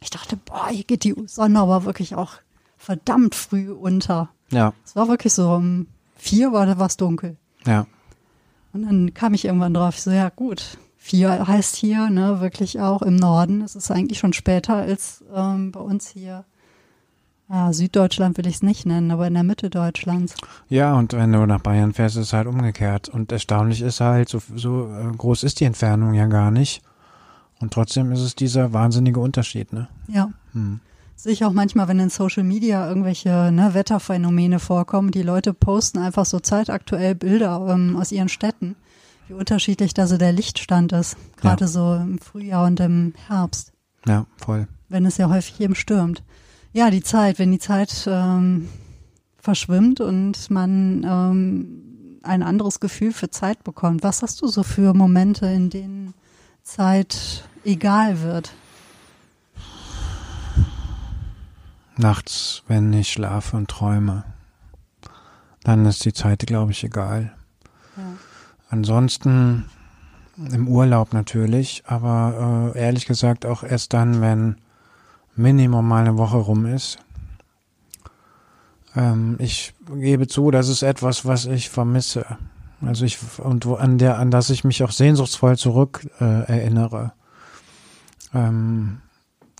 Ich 0.00 0.10
dachte, 0.10 0.36
boah, 0.36 0.68
hier 0.68 0.84
geht 0.84 1.04
die 1.04 1.14
Sonne 1.26 1.58
aber 1.58 1.84
wirklich 1.84 2.14
auch 2.14 2.34
verdammt 2.76 3.34
früh 3.34 3.70
unter. 3.72 4.28
Ja. 4.50 4.72
Es 4.84 4.94
war 4.94 5.08
wirklich 5.08 5.32
so, 5.32 5.50
um 5.50 5.88
vier 6.16 6.52
war 6.52 6.66
da 6.66 6.78
was 6.78 6.96
dunkel. 6.96 7.36
Ja. 7.66 7.86
Und 8.72 8.82
dann 8.82 9.14
kam 9.14 9.34
ich 9.34 9.44
irgendwann 9.44 9.74
drauf, 9.74 9.96
ich 9.96 10.02
so, 10.02 10.10
ja 10.10 10.28
gut, 10.28 10.78
vier 11.08 11.46
heißt 11.46 11.76
hier, 11.76 12.10
ne, 12.10 12.40
wirklich 12.40 12.80
auch 12.80 13.02
im 13.02 13.16
Norden. 13.16 13.62
Es 13.62 13.74
ist 13.74 13.90
eigentlich 13.90 14.18
schon 14.18 14.32
später 14.32 14.74
als 14.74 15.24
ähm, 15.34 15.72
bei 15.72 15.80
uns 15.80 16.08
hier 16.08 16.44
ja, 17.50 17.72
Süddeutschland 17.72 18.36
will 18.36 18.46
ich 18.46 18.56
es 18.56 18.62
nicht 18.62 18.84
nennen, 18.84 19.10
aber 19.10 19.26
in 19.26 19.32
der 19.32 19.42
Mitte 19.42 19.70
Deutschlands. 19.70 20.34
Ja, 20.68 20.94
und 20.94 21.14
wenn 21.14 21.32
du 21.32 21.46
nach 21.46 21.60
Bayern 21.60 21.94
fährst, 21.94 22.16
ist 22.16 22.26
es 22.26 22.32
halt 22.34 22.46
umgekehrt. 22.46 23.08
Und 23.08 23.32
erstaunlich 23.32 23.80
ist 23.80 24.00
halt, 24.00 24.28
so, 24.28 24.42
so 24.54 24.92
äh, 24.92 25.16
groß 25.16 25.44
ist 25.44 25.60
die 25.60 25.64
Entfernung 25.64 26.12
ja 26.12 26.26
gar 26.26 26.50
nicht. 26.50 26.82
Und 27.58 27.72
trotzdem 27.72 28.12
ist 28.12 28.20
es 28.20 28.34
dieser 28.34 28.74
wahnsinnige 28.74 29.20
Unterschied, 29.20 29.72
ne? 29.72 29.88
Ja. 30.08 30.30
Hm. 30.52 30.80
Sehe 31.16 31.32
ich 31.32 31.44
auch 31.44 31.52
manchmal, 31.52 31.88
wenn 31.88 31.98
in 31.98 32.10
Social 32.10 32.44
Media 32.44 32.86
irgendwelche 32.86 33.50
ne, 33.50 33.72
Wetterphänomene 33.72 34.60
vorkommen, 34.60 35.10
die 35.10 35.22
Leute 35.22 35.54
posten 35.54 35.98
einfach 35.98 36.26
so 36.26 36.38
zeitaktuell 36.38 37.14
Bilder 37.14 37.66
ähm, 37.70 37.96
aus 37.96 38.12
ihren 38.12 38.28
Städten, 38.28 38.76
wie 39.28 39.34
unterschiedlich 39.34 39.94
da 39.94 40.06
so 40.06 40.16
der 40.16 40.32
Lichtstand 40.32 40.92
ist. 40.92 41.16
Gerade 41.36 41.64
ja. 41.64 41.68
so 41.68 41.94
im 41.94 42.18
Frühjahr 42.18 42.66
und 42.66 42.80
im 42.80 43.14
Herbst. 43.26 43.72
Ja, 44.06 44.26
voll. 44.38 44.66
Wenn 44.88 45.06
es 45.06 45.18
ja 45.18 45.28
häufig 45.28 45.60
eben 45.60 45.74
stürmt. 45.74 46.22
Ja, 46.72 46.90
die 46.90 47.02
Zeit, 47.02 47.38
wenn 47.38 47.52
die 47.52 47.58
Zeit 47.58 48.06
ähm, 48.10 48.68
verschwimmt 49.38 50.00
und 50.00 50.50
man 50.50 51.04
ähm, 51.04 52.20
ein 52.22 52.42
anderes 52.42 52.80
Gefühl 52.80 53.12
für 53.12 53.30
Zeit 53.30 53.64
bekommt. 53.64 54.02
Was 54.02 54.22
hast 54.22 54.40
du 54.42 54.48
so 54.48 54.62
für 54.62 54.94
Momente, 54.94 55.46
in 55.46 55.70
denen 55.70 56.14
Zeit 56.62 57.44
egal 57.64 58.22
wird? 58.22 58.52
Nachts, 61.96 62.62
wenn 62.68 62.92
ich 62.92 63.10
schlafe 63.10 63.56
und 63.56 63.68
träume, 63.68 64.24
dann 65.64 65.84
ist 65.86 66.04
die 66.04 66.12
Zeit, 66.12 66.46
glaube 66.46 66.72
ich, 66.72 66.84
egal. 66.84 67.32
Ja. 67.96 68.04
Ansonsten 68.70 69.64
im 70.36 70.68
Urlaub 70.68 71.12
natürlich, 71.12 71.82
aber 71.86 72.72
äh, 72.74 72.78
ehrlich 72.78 73.06
gesagt 73.06 73.46
auch 73.46 73.62
erst 73.62 73.92
dann, 73.92 74.20
wenn 74.20 74.56
Minimum 75.36 75.86
mal 75.86 76.00
eine 76.00 76.18
Woche 76.18 76.36
rum 76.36 76.66
ist. 76.66 76.98
Ähm, 78.94 79.36
ich 79.38 79.74
gebe 79.94 80.26
zu, 80.26 80.50
das 80.50 80.68
ist 80.68 80.82
etwas, 80.82 81.24
was 81.24 81.46
ich 81.46 81.70
vermisse. 81.70 82.26
Also 82.80 83.04
ich 83.04 83.18
und 83.38 83.66
wo, 83.66 83.74
an 83.74 83.98
der, 83.98 84.18
an 84.18 84.30
das 84.30 84.50
ich 84.50 84.64
mich 84.64 84.82
auch 84.84 84.92
sehnsuchtsvoll 84.92 85.56
zurück 85.56 86.08
äh, 86.20 86.24
erinnere. 86.24 87.12
Ähm, 88.34 88.98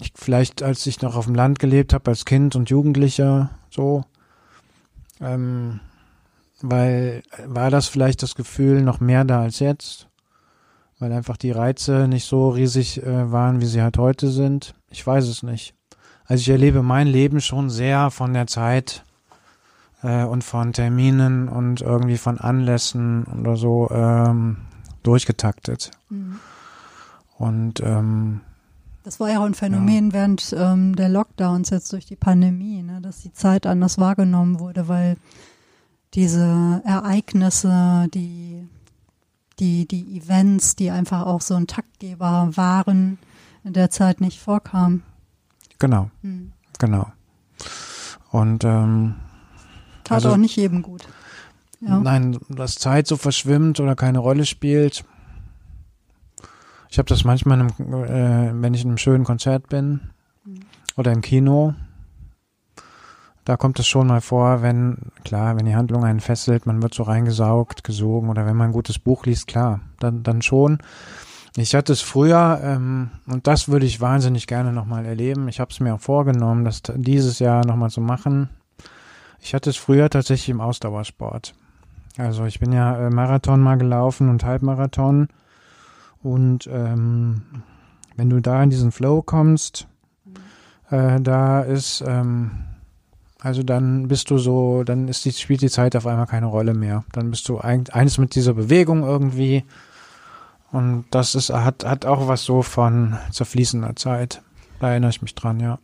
ich, 0.00 0.12
vielleicht 0.14 0.62
als 0.62 0.86
ich 0.86 1.02
noch 1.02 1.16
auf 1.16 1.26
dem 1.26 1.34
Land 1.34 1.58
gelebt 1.58 1.92
habe, 1.92 2.10
als 2.10 2.24
Kind 2.24 2.54
und 2.54 2.70
Jugendlicher, 2.70 3.50
so, 3.70 4.04
ähm, 5.20 5.80
weil 6.60 7.22
war 7.46 7.70
das 7.70 7.86
vielleicht 7.86 8.22
das 8.22 8.34
Gefühl 8.34 8.82
noch 8.82 9.00
mehr 9.00 9.24
da 9.24 9.42
als 9.42 9.58
jetzt, 9.58 10.08
weil 10.98 11.12
einfach 11.12 11.36
die 11.36 11.50
Reize 11.50 12.08
nicht 12.08 12.24
so 12.24 12.50
riesig 12.50 13.02
äh, 13.02 13.30
waren, 13.30 13.60
wie 13.60 13.66
sie 13.66 13.82
halt 13.82 13.98
heute 13.98 14.28
sind. 14.30 14.74
Ich 14.90 15.06
weiß 15.06 15.28
es 15.28 15.42
nicht. 15.42 15.74
Also 16.24 16.42
ich 16.42 16.48
erlebe 16.50 16.82
mein 16.82 17.06
Leben 17.06 17.40
schon 17.40 17.70
sehr 17.70 18.10
von 18.10 18.34
der 18.34 18.46
Zeit 18.46 19.04
äh, 20.02 20.24
und 20.24 20.44
von 20.44 20.72
Terminen 20.72 21.48
und 21.48 21.80
irgendwie 21.80 22.18
von 22.18 22.38
Anlässen 22.38 23.24
oder 23.40 23.56
so 23.56 23.88
ähm, 23.90 24.58
durchgetaktet. 25.02 25.90
Mhm. 26.10 26.38
Und 27.38 27.80
ähm, 27.80 28.40
das 29.04 29.20
war 29.20 29.30
ja 29.30 29.40
auch 29.40 29.44
ein 29.44 29.54
Phänomen 29.54 30.08
ja. 30.08 30.12
während 30.12 30.54
ähm, 30.58 30.94
der 30.94 31.08
Lockdowns 31.08 31.70
jetzt 31.70 31.92
durch 31.94 32.04
die 32.04 32.16
Pandemie, 32.16 32.82
ne, 32.82 33.00
dass 33.00 33.22
die 33.22 33.32
Zeit 33.32 33.66
anders 33.66 33.98
wahrgenommen 33.98 34.60
wurde, 34.60 34.88
weil 34.88 35.16
diese 36.18 36.82
Ereignisse, 36.84 38.08
die, 38.12 38.66
die, 39.60 39.86
die 39.86 40.16
Events, 40.16 40.74
die 40.74 40.90
einfach 40.90 41.24
auch 41.24 41.40
so 41.40 41.54
ein 41.54 41.68
Taktgeber 41.68 42.50
waren, 42.54 43.18
in 43.62 43.72
der 43.72 43.90
Zeit 43.90 44.20
nicht 44.20 44.40
vorkamen. 44.40 45.04
Genau. 45.78 46.10
Hm. 46.22 46.50
Genau. 46.80 47.06
Und 48.32 48.64
ähm, 48.64 49.14
tat 50.02 50.16
also, 50.16 50.30
auch 50.30 50.36
nicht 50.36 50.56
jedem 50.56 50.82
gut. 50.82 51.06
Ja. 51.80 52.00
Nein, 52.00 52.36
dass 52.48 52.74
Zeit 52.74 53.06
so 53.06 53.16
verschwimmt 53.16 53.78
oder 53.78 53.94
keine 53.94 54.18
Rolle 54.18 54.44
spielt. 54.44 55.04
Ich 56.90 56.98
habe 56.98 57.08
das 57.08 57.22
manchmal, 57.22 57.60
im, 57.60 57.68
äh, 57.68 58.60
wenn 58.60 58.74
ich 58.74 58.82
in 58.82 58.88
einem 58.88 58.98
schönen 58.98 59.22
Konzert 59.22 59.68
bin 59.68 60.00
mhm. 60.44 60.62
oder 60.96 61.12
im 61.12 61.20
Kino. 61.20 61.76
Da 63.48 63.56
kommt 63.56 63.78
es 63.78 63.86
schon 63.86 64.08
mal 64.08 64.20
vor, 64.20 64.60
wenn, 64.60 64.98
klar, 65.24 65.56
wenn 65.56 65.64
die 65.64 65.74
Handlung 65.74 66.04
einen 66.04 66.20
fesselt, 66.20 66.66
man 66.66 66.82
wird 66.82 66.92
so 66.92 67.04
reingesaugt, 67.04 67.82
gesogen 67.82 68.28
oder 68.28 68.44
wenn 68.44 68.58
man 68.58 68.68
ein 68.68 68.74
gutes 68.74 68.98
Buch 68.98 69.24
liest, 69.24 69.46
klar, 69.46 69.80
dann, 70.00 70.22
dann 70.22 70.42
schon. 70.42 70.80
Ich 71.56 71.74
hatte 71.74 71.94
es 71.94 72.02
früher, 72.02 72.60
ähm, 72.62 73.08
und 73.26 73.46
das 73.46 73.70
würde 73.70 73.86
ich 73.86 74.02
wahnsinnig 74.02 74.48
gerne 74.48 74.70
nochmal 74.70 75.06
erleben. 75.06 75.48
Ich 75.48 75.60
habe 75.60 75.70
es 75.70 75.80
mir 75.80 75.94
auch 75.94 76.00
vorgenommen, 76.00 76.66
das 76.66 76.82
dieses 76.94 77.38
Jahr 77.38 77.64
nochmal 77.64 77.88
zu 77.88 78.02
machen. 78.02 78.50
Ich 79.40 79.54
hatte 79.54 79.70
es 79.70 79.78
früher 79.78 80.10
tatsächlich 80.10 80.50
im 80.50 80.60
Ausdauersport. 80.60 81.54
Also 82.18 82.44
ich 82.44 82.60
bin 82.60 82.72
ja 82.72 83.06
äh, 83.06 83.08
Marathon 83.08 83.62
mal 83.62 83.78
gelaufen 83.78 84.28
und 84.28 84.44
Halbmarathon. 84.44 85.28
Und 86.22 86.68
ähm, 86.70 87.40
wenn 88.14 88.28
du 88.28 88.40
da 88.40 88.62
in 88.62 88.68
diesen 88.68 88.92
Flow 88.92 89.22
kommst, 89.22 89.88
äh, 90.90 91.18
da 91.18 91.62
ist, 91.62 92.04
ähm, 92.06 92.50
also 93.40 93.62
dann 93.62 94.08
bist 94.08 94.30
du 94.30 94.38
so, 94.38 94.82
dann 94.84 95.08
ist 95.08 95.24
die, 95.24 95.32
spielt 95.32 95.60
die 95.62 95.70
Zeit 95.70 95.94
auf 95.94 96.06
einmal 96.06 96.26
keine 96.26 96.46
Rolle 96.46 96.74
mehr. 96.74 97.04
Dann 97.12 97.30
bist 97.30 97.48
du 97.48 97.58
ein, 97.58 97.84
eines 97.90 98.18
mit 98.18 98.34
dieser 98.34 98.54
Bewegung 98.54 99.02
irgendwie 99.02 99.64
und 100.70 101.04
das 101.10 101.34
ist, 101.34 101.50
hat, 101.50 101.84
hat 101.84 102.04
auch 102.04 102.28
was 102.28 102.44
so 102.44 102.62
von 102.62 103.16
zerfließender 103.30 103.96
Zeit. 103.96 104.42
Da 104.80 104.90
erinnere 104.90 105.10
ich 105.10 105.22
mich 105.22 105.34
dran, 105.34 105.60
ja. 105.60 105.78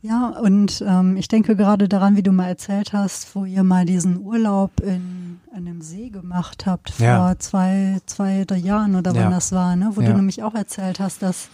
Ja, 0.00 0.28
und 0.28 0.82
ähm, 0.86 1.16
ich 1.16 1.26
denke 1.26 1.56
gerade 1.56 1.88
daran, 1.88 2.16
wie 2.16 2.22
du 2.22 2.30
mal 2.30 2.46
erzählt 2.46 2.92
hast, 2.92 3.34
wo 3.34 3.44
ihr 3.44 3.64
mal 3.64 3.84
diesen 3.84 4.20
Urlaub 4.20 4.70
in, 4.80 5.40
in 5.50 5.66
einem 5.66 5.82
See 5.82 6.08
gemacht 6.08 6.66
habt 6.66 6.90
vor 6.90 7.04
ja. 7.04 7.34
zwei, 7.38 7.98
zwei, 8.06 8.44
drei 8.46 8.58
Jahren 8.58 8.94
oder 8.94 9.12
wann 9.12 9.22
ja. 9.22 9.30
das 9.30 9.50
war, 9.50 9.74
ne? 9.74 9.90
Wo 9.94 10.00
ja. 10.00 10.10
du 10.10 10.14
nämlich 10.14 10.44
auch 10.44 10.54
erzählt 10.54 11.00
hast, 11.00 11.22
dass 11.22 11.48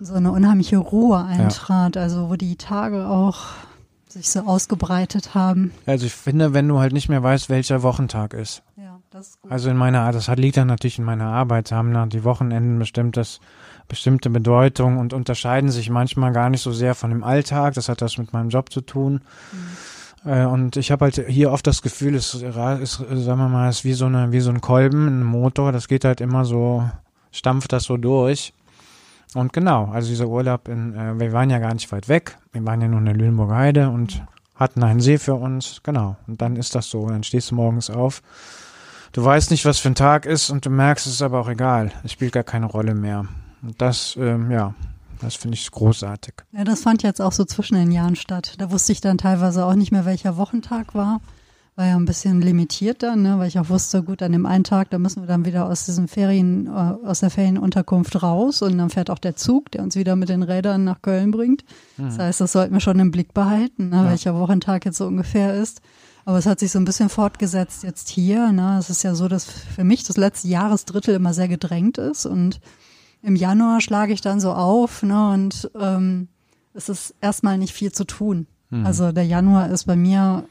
so 0.00 0.14
eine 0.14 0.32
unheimliche 0.32 0.78
Ruhe 0.78 1.24
eintrat, 1.24 1.96
also 1.96 2.30
wo 2.30 2.36
die 2.36 2.56
Tage 2.56 3.06
auch 3.06 3.46
sich 4.12 4.28
so 4.28 4.40
ausgebreitet 4.40 5.34
haben. 5.34 5.72
Also 5.86 6.06
ich 6.06 6.14
finde, 6.14 6.54
wenn 6.54 6.68
du 6.68 6.78
halt 6.78 6.92
nicht 6.92 7.08
mehr 7.08 7.22
weißt, 7.22 7.48
welcher 7.48 7.82
Wochentag 7.82 8.34
ist. 8.34 8.62
Ja, 8.76 8.98
das 9.10 9.28
ist 9.28 9.42
gut. 9.42 9.52
Also 9.52 9.70
in 9.70 9.76
meiner 9.76 10.00
Art, 10.02 10.14
das 10.14 10.28
liegt 10.28 10.56
dann 10.56 10.68
natürlich 10.68 10.98
in 10.98 11.04
meiner 11.04 11.26
Arbeit, 11.26 11.72
haben 11.72 11.92
nach 11.92 12.08
die 12.08 12.24
Wochenenden 12.24 12.78
bestimmt 12.78 13.16
das 13.16 13.40
bestimmte 13.88 14.30
Bedeutung 14.30 14.98
und 14.98 15.12
unterscheiden 15.12 15.70
sich 15.70 15.90
manchmal 15.90 16.32
gar 16.32 16.50
nicht 16.50 16.60
so 16.60 16.72
sehr 16.72 16.94
von 16.94 17.10
dem 17.10 17.24
Alltag. 17.24 17.74
Das 17.74 17.88
hat 17.88 18.02
das 18.02 18.18
mit 18.18 18.32
meinem 18.32 18.50
Job 18.50 18.70
zu 18.70 18.80
tun. 18.82 19.22
Mhm. 20.24 20.30
Äh, 20.30 20.44
und 20.44 20.76
ich 20.76 20.90
habe 20.90 21.06
halt 21.06 21.24
hier 21.28 21.50
oft 21.50 21.66
das 21.66 21.82
Gefühl, 21.82 22.14
es 22.14 22.34
ist, 22.34 22.42
sagen 22.42 23.38
wir 23.40 23.48
mal, 23.48 23.68
es 23.68 23.78
ist 23.78 23.84
wie 23.84 23.94
so 23.94 24.06
eine, 24.06 24.32
wie 24.32 24.40
so 24.40 24.50
ein 24.50 24.60
Kolben, 24.60 25.06
ein 25.06 25.24
Motor. 25.24 25.72
Das 25.72 25.88
geht 25.88 26.04
halt 26.04 26.20
immer 26.20 26.44
so, 26.44 26.88
stampft 27.32 27.72
das 27.72 27.84
so 27.84 27.96
durch. 27.96 28.52
Und 29.34 29.52
genau, 29.52 29.86
also 29.86 30.08
dieser 30.08 30.28
Urlaub 30.28 30.68
in, 30.68 30.94
äh, 30.94 31.18
wir 31.18 31.32
waren 31.32 31.50
ja 31.50 31.58
gar 31.58 31.74
nicht 31.74 31.90
weit 31.92 32.08
weg. 32.08 32.38
Wir 32.52 32.64
waren 32.64 32.80
ja 32.80 32.88
nur 32.88 32.98
in 32.98 33.04
der 33.06 33.14
Lüneburger 33.14 33.56
Heide 33.56 33.90
und 33.90 34.22
hatten 34.54 34.82
einen 34.82 35.00
See 35.00 35.18
für 35.18 35.34
uns. 35.34 35.80
Genau. 35.82 36.16
Und 36.26 36.40
dann 36.40 36.56
ist 36.56 36.74
das 36.74 36.88
so. 36.90 37.06
Dann 37.08 37.22
stehst 37.22 37.50
du 37.50 37.54
morgens 37.54 37.90
auf. 37.90 38.22
Du 39.12 39.24
weißt 39.24 39.50
nicht, 39.50 39.64
was 39.64 39.78
für 39.78 39.88
ein 39.88 39.94
Tag 39.94 40.26
ist 40.26 40.50
und 40.50 40.66
du 40.66 40.70
merkst, 40.70 41.06
es 41.06 41.14
ist 41.14 41.22
aber 41.22 41.40
auch 41.40 41.48
egal. 41.48 41.92
Es 42.04 42.12
spielt 42.12 42.32
gar 42.32 42.42
keine 42.42 42.66
Rolle 42.66 42.94
mehr. 42.94 43.26
Und 43.62 43.80
das, 43.80 44.16
ähm, 44.18 44.50
ja, 44.50 44.74
das 45.20 45.34
finde 45.34 45.56
ich 45.56 45.70
großartig. 45.70 46.34
Ja, 46.52 46.64
das 46.64 46.82
fand 46.82 47.02
jetzt 47.02 47.20
auch 47.20 47.32
so 47.32 47.44
zwischen 47.44 47.74
den 47.74 47.90
Jahren 47.90 48.16
statt. 48.16 48.54
Da 48.58 48.70
wusste 48.70 48.92
ich 48.92 49.00
dann 49.00 49.18
teilweise 49.18 49.64
auch 49.64 49.74
nicht 49.74 49.92
mehr, 49.92 50.04
welcher 50.04 50.36
Wochentag 50.36 50.94
war. 50.94 51.20
War 51.78 51.86
ja 51.86 51.94
ein 51.94 52.06
bisschen 52.06 52.42
limitiert 52.42 53.04
dann, 53.04 53.22
ne, 53.22 53.38
weil 53.38 53.46
ich 53.46 53.56
auch 53.60 53.68
wusste, 53.68 54.02
gut, 54.02 54.20
an 54.20 54.32
dem 54.32 54.46
einen 54.46 54.64
Tag, 54.64 54.90
da 54.90 54.98
müssen 54.98 55.22
wir 55.22 55.28
dann 55.28 55.44
wieder 55.44 55.66
aus 55.66 55.86
diesem 55.86 56.08
Ferien, 56.08 56.66
äh, 56.66 56.70
aus 56.70 57.20
der 57.20 57.30
Ferienunterkunft 57.30 58.20
raus 58.20 58.62
und 58.62 58.76
dann 58.78 58.90
fährt 58.90 59.10
auch 59.10 59.20
der 59.20 59.36
Zug, 59.36 59.70
der 59.70 59.84
uns 59.84 59.94
wieder 59.94 60.16
mit 60.16 60.28
den 60.28 60.42
Rädern 60.42 60.82
nach 60.82 61.02
Köln 61.02 61.30
bringt. 61.30 61.64
Mhm. 61.96 62.06
Das 62.06 62.18
heißt, 62.18 62.40
das 62.40 62.50
sollten 62.50 62.74
wir 62.74 62.80
schon 62.80 62.98
im 62.98 63.12
Blick 63.12 63.32
behalten, 63.32 63.90
ne, 63.90 63.98
ja. 63.98 64.10
welcher 64.10 64.34
Wochentag 64.34 64.86
jetzt 64.86 64.98
so 64.98 65.06
ungefähr 65.06 65.54
ist. 65.54 65.80
Aber 66.24 66.38
es 66.38 66.46
hat 66.46 66.58
sich 66.58 66.72
so 66.72 66.80
ein 66.80 66.84
bisschen 66.84 67.10
fortgesetzt 67.10 67.84
jetzt 67.84 68.08
hier. 68.08 68.50
Ne? 68.50 68.76
Es 68.80 68.90
ist 68.90 69.04
ja 69.04 69.14
so, 69.14 69.28
dass 69.28 69.44
für 69.44 69.84
mich 69.84 70.02
das 70.02 70.16
letzte 70.16 70.48
Jahresdrittel 70.48 71.14
immer 71.14 71.32
sehr 71.32 71.46
gedrängt 71.46 71.96
ist 71.96 72.26
und 72.26 72.60
im 73.22 73.36
Januar 73.36 73.80
schlage 73.80 74.12
ich 74.12 74.20
dann 74.20 74.40
so 74.40 74.52
auf 74.52 75.04
ne, 75.04 75.30
und 75.30 75.70
ähm, 75.78 76.26
es 76.74 76.88
ist 76.88 77.14
erstmal 77.20 77.56
nicht 77.56 77.72
viel 77.72 77.92
zu 77.92 78.02
tun. 78.02 78.48
Mhm. 78.70 78.84
Also 78.84 79.12
der 79.12 79.26
Januar 79.26 79.70
ist 79.70 79.84
bei 79.84 79.94
mir 79.94 80.42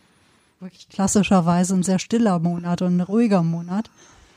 wirklich 0.59 0.89
klassischerweise 0.89 1.75
ein 1.75 1.83
sehr 1.83 1.99
stiller 1.99 2.39
Monat 2.39 2.81
und 2.81 2.97
ein 2.97 3.01
ruhiger 3.01 3.43
Monat 3.43 3.89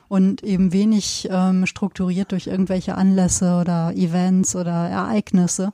und 0.09 0.42
eben 0.42 0.72
wenig 0.72 1.28
ähm, 1.30 1.66
strukturiert 1.66 2.33
durch 2.33 2.46
irgendwelche 2.46 2.96
Anlässe 2.96 3.59
oder 3.61 3.92
Events 3.94 4.56
oder 4.56 4.88
Ereignisse. 4.88 5.72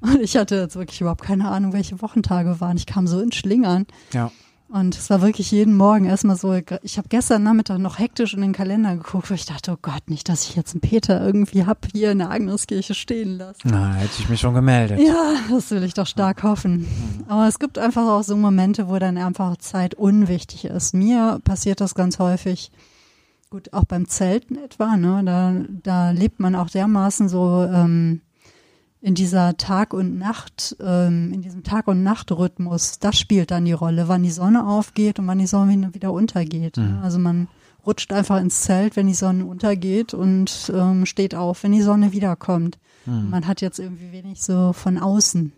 Und 0.00 0.20
ich 0.20 0.36
hatte 0.36 0.56
jetzt 0.56 0.76
wirklich 0.76 1.00
überhaupt 1.00 1.22
keine 1.22 1.48
Ahnung, 1.48 1.72
welche 1.72 2.00
Wochentage 2.00 2.60
waren. 2.60 2.76
Ich 2.76 2.86
kam 2.86 3.06
so 3.06 3.20
in 3.20 3.32
Schlingern. 3.32 3.86
Ja. 4.12 4.30
Und 4.70 4.98
es 4.98 5.08
war 5.08 5.22
wirklich 5.22 5.50
jeden 5.50 5.74
Morgen 5.74 6.04
erstmal 6.04 6.36
so, 6.36 6.52
ich 6.82 6.98
habe 6.98 7.08
gestern 7.08 7.42
Nachmittag 7.42 7.78
noch 7.78 7.98
hektisch 7.98 8.34
in 8.34 8.42
den 8.42 8.52
Kalender 8.52 8.96
geguckt, 8.96 9.30
wo 9.30 9.34
ich 9.34 9.46
dachte, 9.46 9.72
oh 9.72 9.78
Gott, 9.80 10.10
nicht, 10.10 10.28
dass 10.28 10.46
ich 10.46 10.56
jetzt 10.56 10.74
einen 10.74 10.82
Peter 10.82 11.24
irgendwie 11.24 11.64
hab 11.64 11.86
hier 11.90 12.12
in 12.12 12.18
der 12.18 12.30
Agneskirche 12.30 12.94
stehen 12.94 13.38
lassen. 13.38 13.62
Na, 13.64 13.94
hätte 13.94 14.16
ich 14.18 14.28
mich 14.28 14.40
schon 14.40 14.52
gemeldet. 14.52 15.00
Ja, 15.00 15.36
das 15.50 15.70
will 15.70 15.82
ich 15.84 15.94
doch 15.94 16.06
stark 16.06 16.42
hoffen. 16.42 16.86
Aber 17.28 17.48
es 17.48 17.58
gibt 17.58 17.78
einfach 17.78 18.06
auch 18.06 18.22
so 18.22 18.36
Momente, 18.36 18.88
wo 18.88 18.98
dann 18.98 19.16
einfach 19.16 19.56
Zeit 19.56 19.94
unwichtig 19.94 20.66
ist. 20.66 20.92
Mir 20.92 21.40
passiert 21.44 21.80
das 21.80 21.94
ganz 21.94 22.18
häufig, 22.18 22.70
gut, 23.48 23.72
auch 23.72 23.84
beim 23.84 24.06
Zelten 24.06 24.58
etwa, 24.58 24.98
ne, 24.98 25.22
da, 25.24 25.54
da 25.82 26.10
lebt 26.10 26.40
man 26.40 26.54
auch 26.54 26.68
dermaßen 26.68 27.30
so, 27.30 27.62
ähm, 27.62 28.20
in 29.00 29.14
dieser 29.14 29.56
Tag 29.56 29.94
und 29.94 30.18
Nacht, 30.18 30.76
ähm, 30.80 31.32
in 31.32 31.42
diesem 31.42 31.62
Tag 31.62 31.86
und 31.86 32.02
Nachtrhythmus, 32.02 32.98
das 32.98 33.18
spielt 33.18 33.50
dann 33.50 33.64
die 33.64 33.72
Rolle, 33.72 34.08
wann 34.08 34.22
die 34.22 34.30
Sonne 34.30 34.66
aufgeht 34.66 35.18
und 35.18 35.26
wann 35.26 35.38
die 35.38 35.46
Sonne 35.46 35.94
wieder 35.94 36.12
untergeht. 36.12 36.78
Mhm. 36.78 36.98
Also 37.02 37.18
man 37.18 37.48
rutscht 37.86 38.12
einfach 38.12 38.40
ins 38.40 38.62
Zelt, 38.62 38.96
wenn 38.96 39.06
die 39.06 39.14
Sonne 39.14 39.44
untergeht 39.44 40.14
und 40.14 40.72
ähm, 40.74 41.06
steht 41.06 41.34
auf, 41.34 41.62
wenn 41.62 41.72
die 41.72 41.82
Sonne 41.82 42.12
wiederkommt. 42.12 42.78
Mhm. 43.06 43.30
Man 43.30 43.46
hat 43.46 43.60
jetzt 43.60 43.78
irgendwie 43.78 44.12
wenig 44.12 44.42
so 44.42 44.72
von 44.72 44.98
außen. 44.98 45.52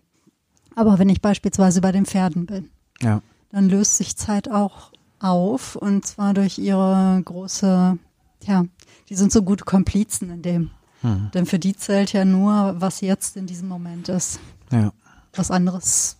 Aber 0.77 0.99
wenn 0.99 1.09
ich 1.09 1.23
beispielsweise 1.23 1.81
bei 1.81 1.93
den 1.93 2.07
Pferden 2.07 2.47
bin, 2.47 2.71
ja. 3.01 3.23
dann 3.51 3.69
löst 3.69 3.97
sich 3.97 4.17
Zeit 4.17 4.51
auch 4.51 4.93
auf 5.19 5.77
und 5.77 6.07
zwar 6.07 6.35
durch 6.35 6.59
ihre 6.59 7.21
große, 7.25 7.99
ja, 8.45 8.65
die 9.09 9.15
sind 9.15 9.33
so 9.33 9.43
gute 9.43 9.65
Komplizen 9.65 10.31
in 10.31 10.43
dem. 10.43 10.71
Mhm. 11.03 11.31
Denn 11.33 11.47
für 11.47 11.59
die 11.59 11.75
zählt 11.75 12.13
ja 12.13 12.25
nur, 12.25 12.77
was 12.79 13.01
jetzt 13.01 13.37
in 13.37 13.47
diesem 13.47 13.69
Moment 13.69 14.09
ist. 14.09 14.41
Ja. 14.71 14.93
Was 15.35 15.51
anderes 15.51 16.17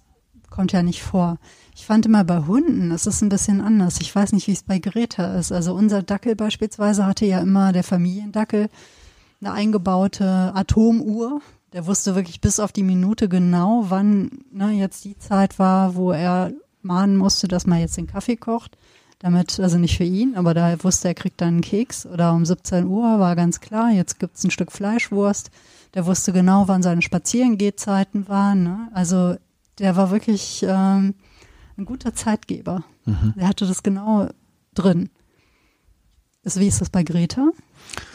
kommt 0.49 0.73
ja 0.73 0.83
nicht 0.83 1.03
vor. 1.03 1.39
Ich 1.75 1.87
fand 1.87 2.05
immer 2.07 2.25
bei 2.25 2.47
Hunden, 2.47 2.91
es 2.91 3.07
ist 3.07 3.23
ein 3.23 3.29
bisschen 3.29 3.61
anders. 3.61 4.01
Ich 4.01 4.15
weiß 4.15 4.33
nicht, 4.33 4.47
wie 4.49 4.53
es 4.53 4.63
bei 4.63 4.79
Greta 4.79 5.39
ist. 5.39 5.53
Also 5.53 5.75
unser 5.75 6.03
Dackel 6.03 6.37
beispielsweise 6.37 7.07
hatte 7.07 7.25
ja 7.25 7.41
immer, 7.41 7.73
der 7.73 7.85
Familiendackel, 7.85 8.69
eine 9.41 9.53
eingebaute 9.53 10.53
Atomuhr. 10.55 11.41
Der 11.73 11.87
wusste 11.87 12.15
wirklich 12.17 12.41
bis 12.41 12.61
auf 12.61 12.73
die 12.73 12.83
Minute 12.83 13.29
genau, 13.29 13.87
wann 13.89 14.31
ne, 14.53 14.71
jetzt 14.73 15.05
die 15.05 15.17
Zeit 15.17 15.59
war, 15.59 15.95
wo 15.95 16.13
er 16.13 16.53
mahnen 16.83 17.17
musste, 17.17 17.47
dass 17.49 17.67
man 17.67 17.79
jetzt 17.79 17.97
den 17.97 18.09
Kaffee 18.09 18.37
kocht 18.37 18.77
damit, 19.21 19.61
also 19.61 19.79
nicht 19.79 19.97
für 19.97 20.05
ihn, 20.05 20.35
aber 20.35 20.55
da 20.55 20.83
wusste 20.83 21.09
er, 21.09 21.15
kriegt 21.15 21.41
dann 21.41 21.49
einen 21.49 21.61
Keks 21.61 22.07
oder 22.07 22.33
um 22.33 22.45
17 22.45 22.87
Uhr 22.87 23.21
war 23.21 23.37
ganz 23.37 23.61
klar, 23.61 23.91
jetzt 23.91 24.19
gibt's 24.19 24.43
ein 24.45 24.51
Stück 24.51 24.73
Fleischwurst. 24.73 25.51
Der 25.95 26.07
wusste 26.07 26.33
genau, 26.33 26.69
wann 26.69 26.83
seine 26.83 27.03
Spazierengehzeiten 27.03 28.29
waren. 28.29 28.63
Ne? 28.63 28.89
Also 28.95 29.37
der 29.79 29.97
war 29.97 30.11
wirklich 30.11 30.65
ähm, 30.67 31.15
ein 31.77 31.85
guter 31.85 32.15
Zeitgeber. 32.15 32.85
Mhm. 33.05 33.35
Der 33.37 33.49
hatte 33.49 33.67
das 33.67 33.83
genau 33.83 34.29
drin. 34.75 35.11
Ist, 36.43 36.59
wie 36.59 36.69
ist 36.69 36.81
das 36.81 36.89
bei 36.89 37.03
Greta? 37.03 37.51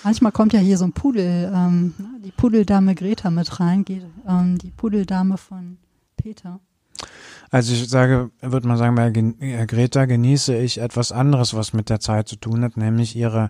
Manchmal 0.04 0.32
kommt 0.32 0.54
ja 0.54 0.60
hier 0.60 0.78
so 0.78 0.86
ein 0.86 0.94
Pudel, 0.94 1.52
ähm, 1.54 1.94
ne, 1.98 2.20
die 2.24 2.32
Pudeldame 2.32 2.96
Greta 2.96 3.30
mit 3.30 3.60
rein, 3.60 3.86
geht, 3.86 4.06
ähm, 4.28 4.58
die 4.58 4.72
Pudeldame 4.72 5.38
von 5.38 5.78
Peter. 6.18 6.60
Also 7.56 7.72
ich 7.72 7.88
sage, 7.88 8.32
würde 8.42 8.68
man 8.68 8.76
sagen, 8.76 8.96
bei 8.96 9.08
äh, 9.08 9.66
Greta 9.66 10.04
genieße 10.04 10.58
ich 10.58 10.82
etwas 10.82 11.14
anderes, 11.14 11.54
was 11.54 11.72
mit 11.72 11.90
der 11.90 12.02
Zeit 12.02 12.28
zu 12.28 12.36
tun 12.36 12.66
hat, 12.66 12.76
nämlich 12.76 13.16
ihre 13.16 13.50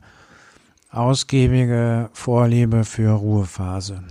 ausgiebige 0.91 2.11
Vorliebe 2.13 2.83
für 2.83 3.13
Ruhephase. 3.13 4.03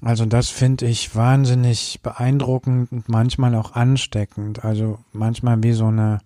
Also 0.00 0.24
das 0.24 0.48
finde 0.48 0.86
ich 0.86 1.14
wahnsinnig 1.14 2.00
beeindruckend 2.02 2.90
und 2.90 3.10
manchmal 3.10 3.54
auch 3.54 3.74
ansteckend. 3.74 4.64
Also 4.64 5.00
manchmal 5.12 5.62
wie 5.62 5.72
so 5.72 5.88
eine, 5.88 6.20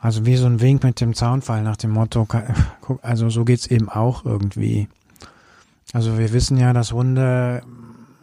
also 0.00 0.24
wie 0.26 0.36
so 0.36 0.46
ein 0.46 0.60
Wink 0.60 0.84
mit 0.84 1.00
dem 1.00 1.14
Zaunfall 1.14 1.64
nach 1.64 1.76
dem 1.76 1.90
Motto, 1.90 2.28
also 3.02 3.30
so 3.30 3.44
geht's 3.44 3.66
eben 3.66 3.88
auch 3.88 4.24
irgendwie. 4.24 4.86
Also 5.92 6.18
wir 6.18 6.32
wissen 6.32 6.56
ja, 6.56 6.72
dass 6.72 6.92
Hunde 6.92 7.64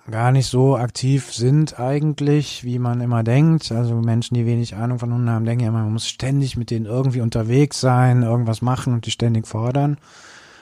gar 0.09 0.31
nicht 0.31 0.47
so 0.47 0.77
aktiv 0.77 1.33
sind 1.33 1.79
eigentlich, 1.79 2.63
wie 2.63 2.79
man 2.79 3.01
immer 3.01 3.23
denkt. 3.23 3.71
Also 3.71 3.95
Menschen, 3.95 4.35
die 4.35 4.45
wenig 4.45 4.75
Ahnung 4.75 4.99
von 4.99 5.13
Hunden 5.13 5.29
haben, 5.29 5.45
denken 5.45 5.63
ja 5.63 5.69
immer, 5.69 5.83
man 5.83 5.93
muss 5.93 6.07
ständig 6.07 6.57
mit 6.57 6.71
denen 6.71 6.85
irgendwie 6.85 7.21
unterwegs 7.21 7.79
sein, 7.79 8.23
irgendwas 8.23 8.61
machen 8.61 8.93
und 8.93 9.05
die 9.05 9.11
ständig 9.11 9.47
fordern. 9.47 9.97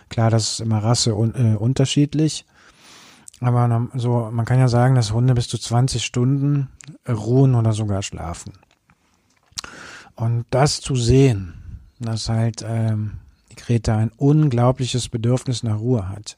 Klar, 0.10 0.30
das 0.30 0.54
ist 0.54 0.60
immer 0.60 0.84
Rasse 0.84 1.16
un 1.16 1.34
äh, 1.36 1.56
unterschiedlich. 1.56 2.46
Aber 3.42 3.88
so, 3.94 4.30
man 4.32 4.46
kann 4.46 4.60
ja 4.60 4.68
sagen, 4.68 4.96
dass 4.96 5.14
Hunde 5.14 5.34
bis 5.34 5.48
zu 5.48 5.58
20 5.58 6.04
Stunden 6.04 6.68
ruhen 7.08 7.56
oder 7.56 7.72
sogar 7.72 8.02
schlafen. 8.04 8.54
Und 10.16 10.46
das 10.50 10.82
zu 10.82 10.96
sehen, 10.96 11.54
dass 12.00 12.28
halt 12.28 12.66
ähm, 12.68 13.20
die 13.52 13.56
Greta 13.56 13.98
ein 13.98 14.12
unglaubliches 14.18 15.08
Bedürfnis 15.08 15.64
nach 15.64 15.80
Ruhe 15.80 16.10
hat. 16.10 16.38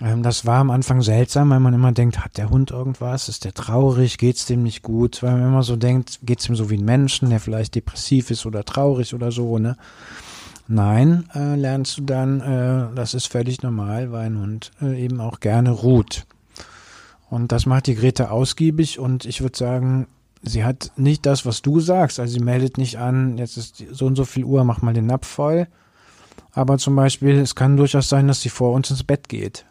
Ähm, 0.00 0.22
das 0.22 0.44
war 0.44 0.60
am 0.60 0.70
Anfang 0.70 1.02
seltsam, 1.02 1.50
weil 1.50 1.60
man 1.60 1.74
immer 1.74 1.92
denkt, 1.92 2.24
hat 2.24 2.36
der 2.36 2.50
Hund 2.50 2.70
irgendwas? 2.70 3.28
Ist 3.28 3.44
der 3.44 3.54
traurig? 3.54 4.18
Geht's 4.18 4.46
dem 4.46 4.62
nicht 4.62 4.82
gut? 4.82 5.22
Weil 5.22 5.32
man 5.32 5.48
immer 5.48 5.62
so 5.62 5.76
denkt, 5.76 6.20
geht's 6.22 6.48
ihm 6.48 6.56
so 6.56 6.70
wie 6.70 6.78
ein 6.78 6.84
Menschen, 6.84 7.30
der 7.30 7.40
vielleicht 7.40 7.74
depressiv 7.74 8.30
ist 8.30 8.46
oder 8.46 8.64
traurig 8.64 9.14
oder 9.14 9.32
so, 9.32 9.58
ne? 9.58 9.76
Nein, 10.68 11.28
äh, 11.34 11.54
lernst 11.54 11.98
du 11.98 12.02
dann, 12.02 12.40
äh, 12.40 12.94
das 12.94 13.14
ist 13.14 13.28
völlig 13.28 13.62
normal, 13.62 14.10
weil 14.10 14.26
ein 14.26 14.40
Hund 14.40 14.72
äh, 14.82 15.00
eben 15.00 15.20
auch 15.20 15.38
gerne 15.38 15.70
ruht. 15.70 16.26
Und 17.30 17.52
das 17.52 17.66
macht 17.66 17.86
die 17.86 17.94
Grete 17.94 18.30
ausgiebig 18.30 18.98
und 18.98 19.24
ich 19.26 19.42
würde 19.42 19.56
sagen, 19.56 20.08
sie 20.42 20.64
hat 20.64 20.90
nicht 20.96 21.24
das, 21.24 21.46
was 21.46 21.62
du 21.62 21.78
sagst. 21.78 22.18
Also 22.18 22.34
sie 22.34 22.44
meldet 22.44 22.78
nicht 22.78 22.98
an, 22.98 23.38
jetzt 23.38 23.56
ist 23.56 23.84
so 23.92 24.06
und 24.06 24.16
so 24.16 24.24
viel 24.24 24.44
Uhr, 24.44 24.64
mach 24.64 24.82
mal 24.82 24.92
den 24.92 25.06
Napf 25.06 25.28
voll. 25.28 25.68
Aber 26.52 26.78
zum 26.78 26.96
Beispiel, 26.96 27.38
es 27.38 27.54
kann 27.54 27.76
durchaus 27.76 28.08
sein, 28.08 28.26
dass 28.26 28.40
sie 28.40 28.48
vor 28.48 28.72
uns 28.72 28.90
ins 28.90 29.04
Bett 29.04 29.28
geht. 29.28 29.66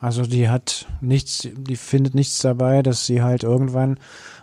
Also 0.00 0.22
die 0.22 0.48
hat 0.48 0.86
nichts, 1.00 1.48
die 1.52 1.76
findet 1.76 2.14
nichts 2.14 2.38
dabei, 2.38 2.82
dass 2.82 3.06
sie 3.06 3.22
halt 3.22 3.42
irgendwann, 3.42 3.98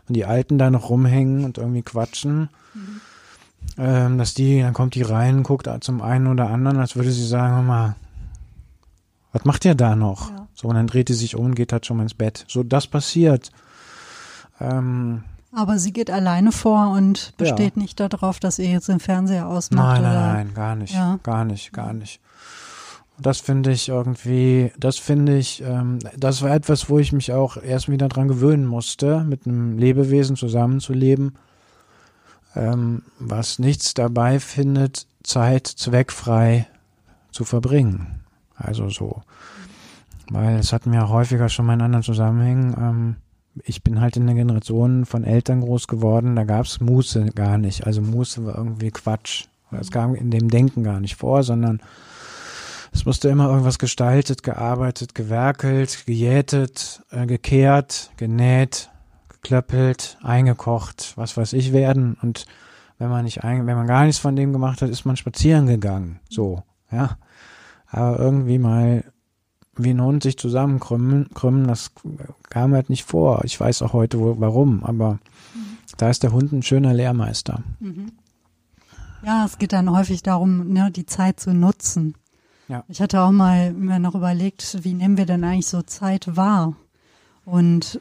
wenn 0.05 0.13
die 0.13 0.25
Alten 0.25 0.57
da 0.57 0.69
noch 0.69 0.89
rumhängen 0.89 1.45
und 1.45 1.57
irgendwie 1.57 1.81
quatschen, 1.81 2.49
mhm. 2.73 3.01
ähm, 3.77 4.17
dass 4.17 4.33
die, 4.33 4.61
dann 4.61 4.73
kommt 4.73 4.95
die 4.95 5.01
rein, 5.01 5.43
guckt 5.43 5.69
zum 5.81 6.01
einen 6.01 6.27
oder 6.27 6.49
anderen, 6.49 6.77
als 6.77 6.95
würde 6.95 7.11
sie 7.11 7.25
sagen, 7.25 7.65
mal, 7.65 7.95
was 9.31 9.45
macht 9.45 9.65
ihr 9.65 9.75
da 9.75 9.95
noch? 9.95 10.29
Ja. 10.29 10.47
So, 10.53 10.67
und 10.67 10.75
dann 10.75 10.87
dreht 10.87 11.07
sie 11.07 11.13
sich 11.13 11.35
um 11.35 11.45
und 11.45 11.55
geht 11.55 11.73
halt 11.73 11.85
schon 11.85 11.97
mal 11.97 12.03
ins 12.03 12.13
Bett. 12.13 12.45
So, 12.47 12.63
das 12.63 12.87
passiert. 12.87 13.51
Ähm, 14.59 15.23
aber 15.53 15.79
sie 15.79 15.93
geht 15.93 16.11
alleine 16.11 16.51
vor 16.51 16.89
und 16.91 17.33
besteht 17.37 17.75
ja. 17.75 17.81
nicht 17.81 17.99
darauf, 17.99 18.39
dass 18.39 18.59
ihr 18.59 18.69
jetzt 18.69 18.89
den 18.89 18.99
Fernseher 18.99 19.47
ausmacht. 19.47 20.01
Nein, 20.01 20.13
nein, 20.13 20.33
nein, 20.33 20.53
gar 20.53 20.75
nicht, 20.75 20.93
ja. 20.93 21.19
gar 21.23 21.45
nicht, 21.45 21.71
gar 21.71 21.93
nicht. 21.93 22.19
Das 23.17 23.39
finde 23.39 23.71
ich 23.71 23.87
irgendwie, 23.87 24.71
das 24.77 24.97
finde 24.97 25.37
ich, 25.37 25.61
ähm, 25.61 25.99
das 26.17 26.41
war 26.41 26.53
etwas, 26.53 26.89
wo 26.89 26.99
ich 26.99 27.13
mich 27.13 27.31
auch 27.31 27.55
erst 27.55 27.89
wieder 27.89 28.09
dran 28.09 28.27
gewöhnen 28.27 28.65
musste, 28.65 29.23
mit 29.23 29.45
einem 29.47 29.77
Lebewesen 29.77 30.35
zusammenzuleben, 30.35 31.37
ähm, 32.55 33.03
was 33.19 33.57
nichts 33.57 33.93
dabei 33.93 34.39
findet, 34.39 35.07
Zeit 35.23 35.67
zweckfrei 35.67 36.67
zu 37.31 37.45
verbringen. 37.45 38.23
Also 38.55 38.89
so. 38.89 39.21
Weil 40.29 40.57
es 40.57 40.73
hatten 40.73 40.91
wir 40.91 41.09
häufiger 41.09 41.49
schon 41.49 41.65
mal 41.65 41.75
in 41.75 41.81
anderen 41.81 42.03
Zusammenhängen. 42.03 42.75
Ähm, 42.77 43.15
ich 43.63 43.83
bin 43.83 44.01
halt 44.01 44.17
in 44.17 44.25
der 44.25 44.35
Generation 44.35 45.05
von 45.05 45.23
Eltern 45.23 45.61
groß 45.61 45.87
geworden, 45.87 46.35
da 46.35 46.43
gab 46.43 46.65
es 46.65 46.81
Muße 46.81 47.27
gar 47.27 47.57
nicht. 47.57 47.85
Also 47.87 48.01
Muße 48.01 48.45
war 48.45 48.57
irgendwie 48.57 48.91
Quatsch. 48.91 49.45
Das 49.71 49.91
kam 49.91 50.15
in 50.15 50.31
dem 50.31 50.49
Denken 50.49 50.83
gar 50.83 50.99
nicht 50.99 51.15
vor, 51.15 51.43
sondern 51.43 51.81
es 52.95 53.05
musste 53.05 53.27
immer 53.27 53.49
irgendwas 53.49 53.77
gestaltet, 53.77 54.41
gearbeitet, 54.41 55.13
gewerkelt, 55.15 56.05
gejätet, 56.05 57.03
äh, 57.11 57.25
gekehrt, 57.25 58.09
genäht, 58.15 58.89
geklöppelt, 59.27 60.17
eingekocht, 60.23 61.11
was 61.17 61.35
weiß 61.35 61.51
ich 61.53 61.73
werden. 61.73 62.17
Und 62.21 62.45
wenn 62.97 63.09
man 63.09 63.25
nicht 63.25 63.43
ein, 63.43 63.67
wenn 63.67 63.75
man 63.75 63.85
gar 63.85 64.05
nichts 64.05 64.19
von 64.19 64.37
dem 64.37 64.53
gemacht 64.53 64.81
hat, 64.81 64.89
ist 64.89 65.03
man 65.03 65.17
spazieren 65.17 65.67
gegangen. 65.67 66.21
So, 66.29 66.63
ja. 66.89 67.17
Aber 67.87 68.17
irgendwie 68.17 68.59
mal 68.59 69.03
wie 69.75 69.89
ein 69.89 70.01
Hund 70.01 70.23
sich 70.23 70.37
zusammenkrümmen, 70.37 71.29
krümmen, 71.33 71.67
das 71.67 71.91
kam 72.49 72.73
halt 72.73 72.89
nicht 72.89 73.03
vor. 73.03 73.43
Ich 73.43 73.59
weiß 73.59 73.81
auch 73.81 73.91
heute 73.91 74.19
wo, 74.19 74.39
warum, 74.39 74.85
aber 74.85 75.15
mhm. 75.53 75.77
da 75.97 76.09
ist 76.09 76.23
der 76.23 76.31
Hund 76.31 76.53
ein 76.53 76.63
schöner 76.63 76.93
Lehrmeister. 76.93 77.61
Mhm. 77.81 78.13
Ja, 79.21 79.43
es 79.43 79.57
geht 79.57 79.73
dann 79.73 79.91
häufig 79.91 80.23
darum, 80.23 80.71
ne, 80.71 80.91
die 80.91 81.05
Zeit 81.05 81.41
zu 81.41 81.53
nutzen. 81.53 82.15
Ja. 82.67 82.83
Ich 82.87 83.01
hatte 83.01 83.21
auch 83.21 83.31
mal 83.31 83.73
mir 83.73 83.99
noch 83.99 84.15
überlegt, 84.15 84.83
wie 84.83 84.93
nehmen 84.93 85.17
wir 85.17 85.25
denn 85.25 85.43
eigentlich 85.43 85.67
so 85.67 85.81
Zeit 85.81 86.35
wahr? 86.35 86.75
Und 87.45 87.99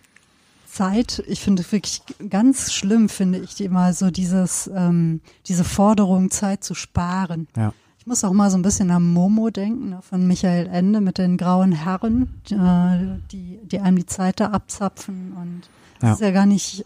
Zeit, 0.67 1.23
ich 1.29 1.41
finde 1.41 1.71
wirklich 1.71 2.03
ganz 2.31 2.73
schlimm, 2.73 3.09
finde 3.09 3.39
ich 3.39 3.61
immer 3.61 3.93
so 3.93 4.11
dieses, 4.11 4.71
ähm, 4.75 5.21
diese 5.47 5.65
Forderung, 5.65 6.31
Zeit 6.31 6.65
zu 6.65 6.75
sparen. 6.75 7.47
Ja. 7.57 7.73
Ich 7.99 8.07
muss 8.07 8.25
auch 8.25 8.33
mal 8.33 8.51
so 8.51 8.59
ein 8.59 8.63
bisschen 8.63 8.91
an 8.91 9.13
Momo 9.13 9.51
denken, 9.51 9.91
ne, 9.91 10.03
von 10.03 10.27
Michael 10.27 10.67
Ende 10.67 11.01
mit 11.01 11.19
den 11.19 11.37
grauen 11.37 11.73
Herren, 11.73 12.41
äh, 12.51 13.21
die, 13.31 13.61
die 13.63 13.81
einem 13.81 13.99
die 13.99 14.07
Zeit 14.07 14.41
da 14.41 14.49
abzapfen. 14.49 15.33
Und 15.41 15.63
das 16.01 16.09
ja. 16.09 16.15
ist 16.15 16.21
ja 16.21 16.31
gar 16.33 16.47
nicht 16.47 16.85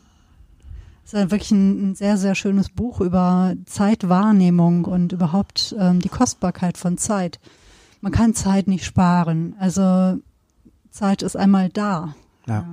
ist 1.05 1.15
ja 1.15 1.31
wirklich 1.31 1.53
ein, 1.53 1.91
ein, 1.91 1.95
sehr, 1.95 2.19
sehr 2.19 2.35
schönes 2.35 2.69
Buch 2.69 3.01
über 3.01 3.55
Zeitwahrnehmung 3.65 4.85
und 4.85 5.13
überhaupt 5.13 5.75
ähm, 5.79 6.01
die 6.01 6.11
Kostbarkeit 6.11 6.77
von 6.77 6.99
Zeit 6.99 7.41
man 8.01 8.13
kann 8.13 8.35
Zeit 8.35 8.69
nicht 8.69 8.85
sparen. 8.85 9.55
Also 9.59 10.19
Zeit 10.91 11.23
ist 11.23 11.37
einmal 11.37 11.69
da. 11.69 12.15
Ja. 12.47 12.67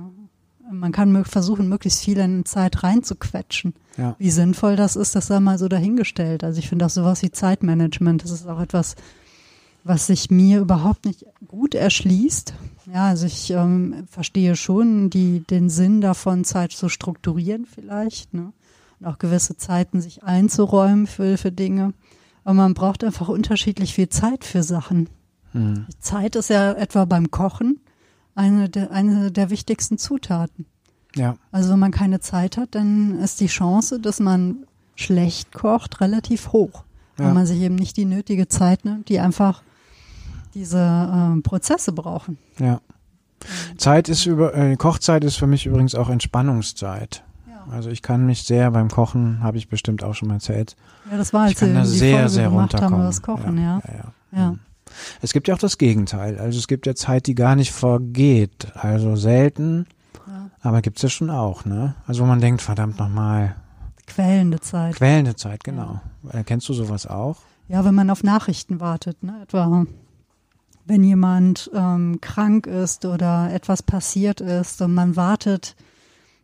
Man 0.70 0.90
kann 0.90 1.24
versuchen, 1.24 1.68
möglichst 1.68 2.02
viel 2.02 2.18
in 2.18 2.44
Zeit 2.44 2.82
reinzuquetschen. 2.82 3.74
Ja. 3.96 4.16
Wie 4.18 4.30
sinnvoll 4.30 4.76
das 4.76 4.96
ist, 4.96 5.14
das 5.14 5.28
sei 5.28 5.38
mal 5.38 5.58
so 5.58 5.68
dahingestellt. 5.68 6.42
Also 6.42 6.58
ich 6.58 6.68
finde 6.68 6.86
auch 6.86 6.90
sowas 6.90 7.22
wie 7.22 7.30
Zeitmanagement, 7.30 8.24
das 8.24 8.32
ist 8.32 8.48
auch 8.48 8.60
etwas, 8.60 8.96
was 9.84 10.08
sich 10.08 10.30
mir 10.30 10.58
überhaupt 10.60 11.04
nicht 11.04 11.24
gut 11.46 11.74
erschließt. 11.76 12.54
Ja, 12.92 13.06
also 13.06 13.26
ich 13.26 13.50
ähm, 13.50 14.06
verstehe 14.10 14.56
schon 14.56 15.10
die, 15.10 15.40
den 15.40 15.70
Sinn 15.70 16.00
davon, 16.00 16.44
Zeit 16.44 16.72
zu 16.72 16.88
strukturieren 16.88 17.66
vielleicht. 17.66 18.34
Ne? 18.34 18.52
Und 18.98 19.06
auch 19.06 19.18
gewisse 19.18 19.56
Zeiten 19.56 20.00
sich 20.00 20.24
einzuräumen 20.24 21.06
für, 21.06 21.38
für 21.38 21.52
Dinge. 21.52 21.94
Aber 22.42 22.54
man 22.54 22.74
braucht 22.74 23.04
einfach 23.04 23.28
unterschiedlich 23.28 23.94
viel 23.94 24.08
Zeit 24.08 24.44
für 24.44 24.62
Sachen. 24.62 25.08
Mhm. 25.56 25.86
Zeit 26.00 26.36
ist 26.36 26.50
ja 26.50 26.72
etwa 26.72 27.04
beim 27.04 27.30
Kochen 27.30 27.80
eine 28.34 28.68
der, 28.68 28.90
eine 28.90 29.32
der 29.32 29.50
wichtigsten 29.50 29.98
Zutaten. 29.98 30.66
Ja. 31.14 31.36
Also 31.50 31.72
wenn 31.72 31.78
man 31.78 31.92
keine 31.92 32.20
Zeit 32.20 32.56
hat, 32.56 32.74
dann 32.74 33.18
ist 33.18 33.40
die 33.40 33.46
Chance, 33.46 33.98
dass 34.00 34.20
man 34.20 34.66
schlecht 34.94 35.52
kocht, 35.52 36.00
relativ 36.00 36.52
hoch. 36.52 36.84
Ja. 37.18 37.26
Weil 37.26 37.34
man 37.34 37.46
sich 37.46 37.60
eben 37.60 37.76
nicht 37.76 37.96
die 37.96 38.04
nötige 38.04 38.48
Zeit 38.48 38.84
nimmt, 38.84 39.08
die 39.08 39.20
einfach 39.20 39.62
diese 40.54 40.78
äh, 40.78 41.40
Prozesse 41.40 41.92
brauchen. 41.92 42.38
Ja. 42.58 42.80
Zeit 43.76 44.08
ist 44.08 44.26
über, 44.26 44.54
äh, 44.54 44.76
Kochzeit 44.76 45.24
ist 45.24 45.36
für 45.36 45.46
mich 45.46 45.66
übrigens 45.66 45.94
auch 45.94 46.08
Entspannungszeit. 46.08 47.22
Also 47.70 47.90
ich 47.90 48.02
kann 48.02 48.26
mich 48.26 48.44
sehr 48.44 48.70
beim 48.70 48.88
Kochen, 48.88 49.42
habe 49.42 49.58
ich 49.58 49.68
bestimmt 49.68 50.04
auch 50.04 50.14
schon 50.14 50.28
mal 50.28 50.34
erzählt. 50.34 50.76
Ja, 51.10 51.16
das 51.16 51.32
war, 51.32 51.42
als 51.42 51.52
ich 51.52 51.58
kann 51.58 51.74
da 51.74 51.84
sehr, 51.84 52.14
Folge 52.14 52.28
sehr 52.28 52.48
runterkommen. 52.48 52.98
Haben, 52.98 53.06
das 53.06 53.22
Kochen, 53.22 53.58
ja. 53.58 53.80
ja. 53.86 53.94
ja, 54.32 54.38
ja. 54.38 54.54
Es 55.22 55.32
gibt 55.32 55.48
ja 55.48 55.54
auch 55.54 55.58
das 55.58 55.78
Gegenteil. 55.78 56.38
Also 56.38 56.58
es 56.58 56.68
gibt 56.68 56.86
ja 56.86 56.94
Zeit, 56.94 57.26
die 57.26 57.34
gar 57.34 57.56
nicht 57.56 57.72
vergeht. 57.72 58.68
Also 58.74 59.16
selten, 59.16 59.86
ja. 60.26 60.50
aber 60.60 60.82
gibt 60.82 60.98
es 60.98 61.02
ja 61.02 61.08
schon 61.08 61.30
auch, 61.30 61.64
ne? 61.64 61.94
Also 62.06 62.22
wo 62.22 62.26
man 62.26 62.40
denkt, 62.40 62.62
verdammt 62.62 62.98
nochmal. 62.98 63.56
Quälende 64.06 64.60
Zeit. 64.60 64.96
Quälende 64.96 65.36
Zeit, 65.36 65.64
genau. 65.64 66.00
Ja. 66.22 66.40
Äh, 66.40 66.44
kennst 66.44 66.68
du 66.68 66.72
sowas 66.72 67.06
auch? 67.06 67.38
Ja, 67.68 67.84
wenn 67.84 67.94
man 67.94 68.10
auf 68.10 68.22
Nachrichten 68.22 68.80
wartet, 68.80 69.22
ne? 69.22 69.40
Etwa 69.42 69.86
wenn 70.86 71.02
jemand 71.02 71.70
ähm, 71.74 72.20
krank 72.20 72.66
ist 72.66 73.04
oder 73.04 73.52
etwas 73.52 73.82
passiert 73.82 74.40
ist 74.40 74.80
und 74.80 74.94
man 74.94 75.16
wartet 75.16 75.74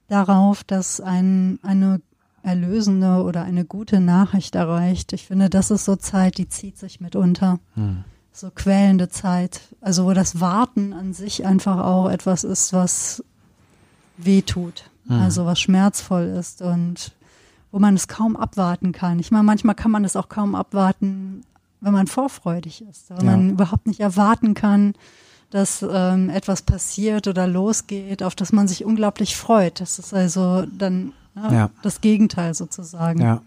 darauf, 0.09 0.65
dass 0.65 1.01
ein, 1.01 1.59
eine 1.63 2.01
erlösende 2.43 3.23
oder 3.23 3.45
eine 3.45 3.65
gute 3.65 4.01
Nachricht 4.01 4.57
erreicht. 4.57 5.13
Ich 5.13 5.27
finde, 5.27 5.49
das 5.49 5.71
ist 5.71 5.85
so 5.85 5.95
Zeit, 5.97 6.39
die 6.39 6.49
zieht 6.49 6.77
sich 6.77 7.01
mitunter. 7.01 7.61
Hm. 7.75 8.05
So 8.33 8.51
quälende 8.51 9.09
Zeit. 9.09 9.61
Also 9.81 10.07
wo 10.07 10.13
das 10.13 10.41
Warten 10.41 10.93
an 10.93 11.13
sich 11.13 11.45
einfach 11.45 11.79
auch 11.79 12.09
etwas 12.09 12.45
ist, 12.45 12.73
was 12.73 13.23
weh 14.17 14.43
tut. 14.43 14.85
Hm. 15.07 15.21
Also 15.21 15.45
was 15.47 15.61
schmerzvoll 15.61 16.25
ist 16.25 16.63
und 16.63 17.13
wo 17.71 17.79
man 17.79 17.95
es 17.95 18.09
kaum 18.09 18.37
abwarten 18.37 18.93
kann. 18.93 19.19
Ich 19.19 19.31
meine, 19.31 19.45
manchmal 19.45 19.75
kann 19.75 19.91
man 19.91 20.05
es 20.05 20.17
auch 20.17 20.29
kaum 20.29 20.55
abwarten, 20.55 21.43
wenn 21.81 21.93
man 21.93 22.07
vorfreudig 22.07 22.85
ist, 22.89 23.11
wenn 23.11 23.27
ja. 23.27 23.33
man 23.33 23.51
überhaupt 23.51 23.87
nicht 23.87 24.01
erwarten 24.01 24.55
kann, 24.55 24.95
dass 25.51 25.85
ähm, 25.89 26.31
etwas 26.31 26.63
passiert 26.63 27.29
oder 27.29 27.47
losgeht, 27.47 28.23
auf 28.23 28.35
das 28.35 28.53
man 28.53 28.69
sich 28.69 28.85
unglaublich 28.85 29.37
freut. 29.37 29.81
Das 29.81 29.99
ist 29.99 30.15
also 30.15 30.65
dann 30.67 31.13
ja, 31.35 31.53
ja. 31.53 31.71
das 31.83 32.01
Gegenteil 32.01 32.55
sozusagen. 32.55 33.21
Ja. 33.21 33.43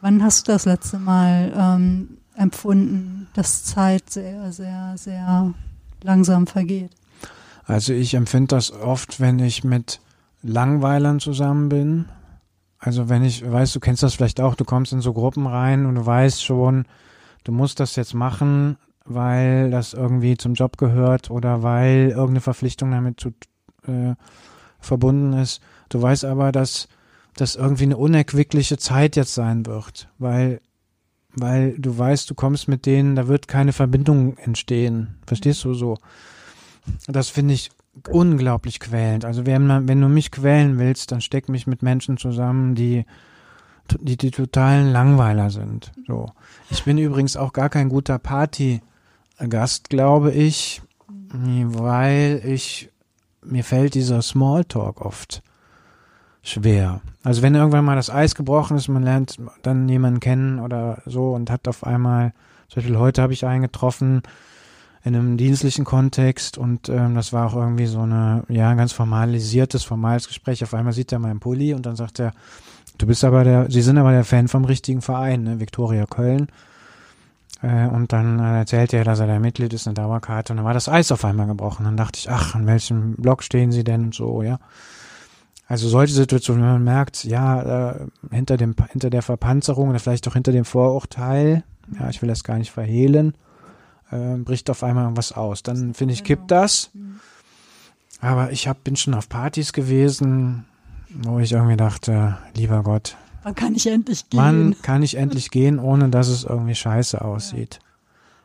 Wann 0.00 0.22
hast 0.22 0.48
du 0.48 0.52
das 0.52 0.64
letzte 0.64 0.98
Mal 0.98 1.52
ähm, 1.56 2.15
empfunden, 2.36 3.28
dass 3.34 3.64
Zeit 3.64 4.10
sehr, 4.10 4.52
sehr, 4.52 4.94
sehr 4.96 5.54
langsam 6.02 6.46
vergeht? 6.46 6.90
Also 7.64 7.92
ich 7.92 8.14
empfinde 8.14 8.48
das 8.48 8.70
oft, 8.72 9.20
wenn 9.20 9.38
ich 9.38 9.64
mit 9.64 10.00
Langweilern 10.42 11.18
zusammen 11.18 11.68
bin. 11.68 12.04
Also 12.78 13.08
wenn 13.08 13.24
ich, 13.24 13.50
weißt 13.50 13.74
du, 13.74 13.80
kennst 13.80 14.02
das 14.02 14.14
vielleicht 14.14 14.40
auch, 14.40 14.54
du 14.54 14.64
kommst 14.64 14.92
in 14.92 15.00
so 15.00 15.12
Gruppen 15.12 15.46
rein 15.46 15.86
und 15.86 15.96
du 15.96 16.06
weißt 16.06 16.44
schon, 16.44 16.84
du 17.44 17.52
musst 17.52 17.80
das 17.80 17.96
jetzt 17.96 18.14
machen, 18.14 18.76
weil 19.04 19.70
das 19.70 19.94
irgendwie 19.94 20.36
zum 20.36 20.54
Job 20.54 20.76
gehört 20.76 21.30
oder 21.30 21.62
weil 21.62 22.10
irgendeine 22.10 22.40
Verpflichtung 22.40 22.90
damit 22.92 23.18
zu, 23.18 23.30
äh, 23.88 24.14
verbunden 24.78 25.32
ist. 25.32 25.60
Du 25.88 26.00
weißt 26.00 26.24
aber, 26.24 26.52
dass 26.52 26.88
das 27.34 27.56
irgendwie 27.56 27.84
eine 27.84 27.96
unerquickliche 27.96 28.78
Zeit 28.78 29.16
jetzt 29.16 29.34
sein 29.34 29.66
wird, 29.66 30.08
weil 30.18 30.60
weil 31.36 31.74
du 31.78 31.96
weißt, 31.96 32.28
du 32.28 32.34
kommst 32.34 32.68
mit 32.68 32.86
denen, 32.86 33.16
da 33.16 33.28
wird 33.28 33.48
keine 33.48 33.72
Verbindung 33.72 34.36
entstehen. 34.38 35.16
Verstehst 35.26 35.64
du 35.64 35.74
so? 35.74 35.98
Das 37.06 37.28
finde 37.28 37.54
ich 37.54 37.70
unglaublich 38.08 38.80
quälend. 38.80 39.24
Also 39.24 39.46
wenn, 39.46 39.66
man, 39.66 39.88
wenn 39.88 40.00
du 40.00 40.08
mich 40.08 40.30
quälen 40.30 40.78
willst, 40.78 41.12
dann 41.12 41.20
steck 41.20 41.48
mich 41.48 41.66
mit 41.66 41.82
Menschen 41.82 42.16
zusammen, 42.16 42.74
die 42.74 43.04
die, 44.00 44.16
die 44.16 44.30
totalen 44.30 44.90
Langweiler 44.90 45.50
sind. 45.50 45.92
So. 46.06 46.26
Ich 46.70 46.84
bin 46.84 46.98
übrigens 46.98 47.36
auch 47.36 47.52
gar 47.52 47.68
kein 47.68 47.88
guter 47.88 48.18
Party 48.18 48.82
Gast, 49.48 49.90
glaube 49.90 50.32
ich, 50.32 50.82
weil 51.08 52.40
ich, 52.44 52.90
mir 53.44 53.64
fällt 53.64 53.94
dieser 53.94 54.22
Smalltalk 54.22 55.00
oft 55.00 55.42
schwer. 56.46 57.00
Also 57.24 57.42
wenn 57.42 57.54
irgendwann 57.54 57.84
mal 57.84 57.96
das 57.96 58.10
Eis 58.10 58.34
gebrochen 58.34 58.76
ist, 58.76 58.88
man 58.88 59.02
lernt 59.02 59.36
dann 59.62 59.88
jemanden 59.88 60.20
kennen 60.20 60.60
oder 60.60 61.02
so 61.04 61.32
und 61.32 61.50
hat 61.50 61.66
auf 61.68 61.84
einmal, 61.84 62.32
zum 62.68 62.82
Beispiel 62.82 62.98
heute 62.98 63.22
habe 63.22 63.32
ich 63.32 63.44
einen 63.44 63.62
getroffen 63.62 64.22
in 65.04 65.14
einem 65.14 65.36
dienstlichen 65.36 65.84
Kontext 65.84 66.56
und 66.58 66.88
ähm, 66.88 67.14
das 67.14 67.32
war 67.32 67.46
auch 67.46 67.56
irgendwie 67.56 67.86
so 67.86 68.00
eine, 68.00 68.44
ja, 68.48 68.70
ein 68.70 68.76
ganz 68.76 68.92
formalisiertes, 68.92 69.84
formales 69.84 70.26
Gespräch. 70.26 70.62
Auf 70.64 70.74
einmal 70.74 70.92
sieht 70.92 71.12
er 71.12 71.18
meinen 71.18 71.40
Pulli 71.40 71.74
und 71.74 71.86
dann 71.86 71.96
sagt 71.96 72.18
er, 72.18 72.32
du 72.98 73.06
bist 73.06 73.24
aber 73.24 73.44
der, 73.44 73.70
Sie 73.70 73.82
sind 73.82 73.98
aber 73.98 74.12
der 74.12 74.24
Fan 74.24 74.48
vom 74.48 74.64
richtigen 74.64 75.02
Verein, 75.02 75.44
ne, 75.44 75.60
Viktoria 75.60 76.06
Köln. 76.06 76.48
Äh, 77.62 77.86
und 77.86 78.12
dann 78.12 78.38
erzählt 78.38 78.92
er, 78.92 79.04
dass 79.04 79.20
er 79.20 79.26
da 79.26 79.38
Mitglied 79.38 79.72
ist, 79.72 79.86
eine 79.86 79.94
Dauerkarte. 79.94 80.52
Und 80.52 80.58
dann 80.58 80.66
war 80.66 80.74
das 80.74 80.88
Eis 80.88 81.12
auf 81.12 81.24
einmal 81.24 81.46
gebrochen. 81.46 81.84
Dann 81.84 81.96
dachte 81.96 82.18
ich, 82.18 82.30
ach, 82.30 82.54
an 82.54 82.66
welchem 82.66 83.14
Block 83.14 83.42
stehen 83.42 83.72
Sie 83.72 83.84
denn 83.84 84.06
und 84.06 84.14
so, 84.14 84.42
ja. 84.42 84.58
Also 85.68 85.88
solche 85.88 86.14
Situationen, 86.14 86.62
wenn 86.62 86.72
man 86.74 86.84
merkt, 86.84 87.24
ja, 87.24 87.90
äh, 87.90 88.06
hinter 88.30 88.56
dem, 88.56 88.74
hinter 88.90 89.10
der 89.10 89.22
Verpanzerung 89.22 89.88
oder 89.90 89.98
vielleicht 89.98 90.26
auch 90.28 90.34
hinter 90.34 90.52
dem 90.52 90.64
Vorurteil, 90.64 91.64
ja, 91.98 92.08
ich 92.08 92.22
will 92.22 92.28
das 92.28 92.44
gar 92.44 92.58
nicht 92.58 92.70
verhehlen, 92.70 93.34
äh, 94.12 94.36
bricht 94.36 94.70
auf 94.70 94.82
einmal 94.84 95.04
irgendwas 95.04 95.32
aus. 95.32 95.62
Dann 95.64 95.92
finde 95.94 96.14
ich, 96.14 96.22
Genau. 96.22 96.26
kippt 96.40 96.50
das. 96.52 96.90
Mhm. 96.94 97.20
Aber 98.20 98.52
ich 98.52 98.68
hab, 98.68 98.84
bin 98.84 98.96
schon 98.96 99.14
auf 99.14 99.28
Partys 99.28 99.72
gewesen, 99.72 100.64
wo 101.10 101.38
ich 101.40 101.52
irgendwie 101.52 101.76
dachte, 101.76 102.38
lieber 102.54 102.82
Gott, 102.82 103.16
Wann 103.42 103.54
kann 103.54 103.74
ich 103.74 103.86
endlich 103.86 104.28
gehen? 104.30 104.40
wann 104.40 104.76
kann 104.82 105.02
ich 105.02 105.16
endlich 105.16 105.50
gehen, 105.50 105.78
ohne 105.78 106.08
dass 106.08 106.28
es 106.28 106.44
irgendwie 106.44 106.74
scheiße 106.74 107.20
aussieht? 107.22 107.78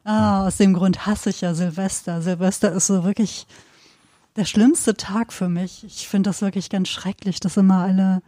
Ah, 0.03 0.45
aus 0.47 0.57
dem 0.57 0.73
Grund 0.73 1.05
hasse 1.05 1.29
ich 1.29 1.41
ja 1.41 1.53
Silvester. 1.53 2.21
Silvester 2.23 2.71
ist 2.71 2.87
so 2.87 3.03
wirklich 3.03 3.45
der 4.35 4.45
schlimmste 4.45 4.95
Tag 4.95 5.33
für 5.33 5.49
mich. 5.49 5.83
Ich 5.83 6.07
finde 6.07 6.29
das 6.29 6.41
wirklich 6.41 6.69
ganz 6.69 6.89
schrecklich, 6.89 7.39
dass 7.39 7.57
immer 7.57 7.83
alle 7.83 8.21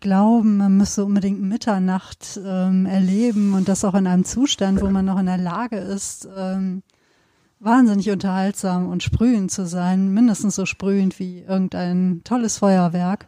glauben, 0.00 0.58
man 0.58 0.76
müsse 0.76 1.04
unbedingt 1.04 1.40
Mitternacht 1.42 2.38
ähm, 2.44 2.86
erleben 2.86 3.54
und 3.54 3.68
das 3.68 3.84
auch 3.84 3.94
in 3.94 4.06
einem 4.06 4.24
Zustand, 4.24 4.80
wo 4.80 4.90
man 4.90 5.04
noch 5.04 5.18
in 5.18 5.26
der 5.26 5.38
Lage 5.38 5.76
ist, 5.76 6.28
ähm, 6.36 6.82
wahnsinnig 7.58 8.08
unterhaltsam 8.10 8.88
und 8.88 9.02
sprühend 9.02 9.50
zu 9.50 9.66
sein, 9.66 10.12
mindestens 10.12 10.54
so 10.54 10.66
sprühend 10.66 11.18
wie 11.18 11.40
irgendein 11.40 12.20
tolles 12.22 12.58
Feuerwerk. 12.58 13.26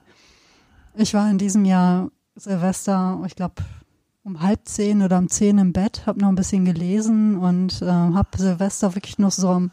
Ich 0.94 1.14
war 1.14 1.28
in 1.28 1.38
diesem 1.38 1.64
Jahr 1.64 2.10
Silvester, 2.36 3.20
ich 3.26 3.34
glaube, 3.34 3.54
um 4.22 4.40
halb 4.40 4.60
zehn 4.68 5.02
oder 5.02 5.18
um 5.18 5.28
zehn 5.28 5.58
im 5.58 5.72
Bett, 5.72 6.06
habe 6.06 6.20
noch 6.20 6.28
ein 6.28 6.36
bisschen 6.36 6.64
gelesen 6.64 7.36
und 7.36 7.82
äh, 7.82 7.86
habe 7.86 8.28
Silvester 8.36 8.94
wirklich 8.94 9.18
noch 9.18 9.32
so 9.32 9.48
am 9.48 9.70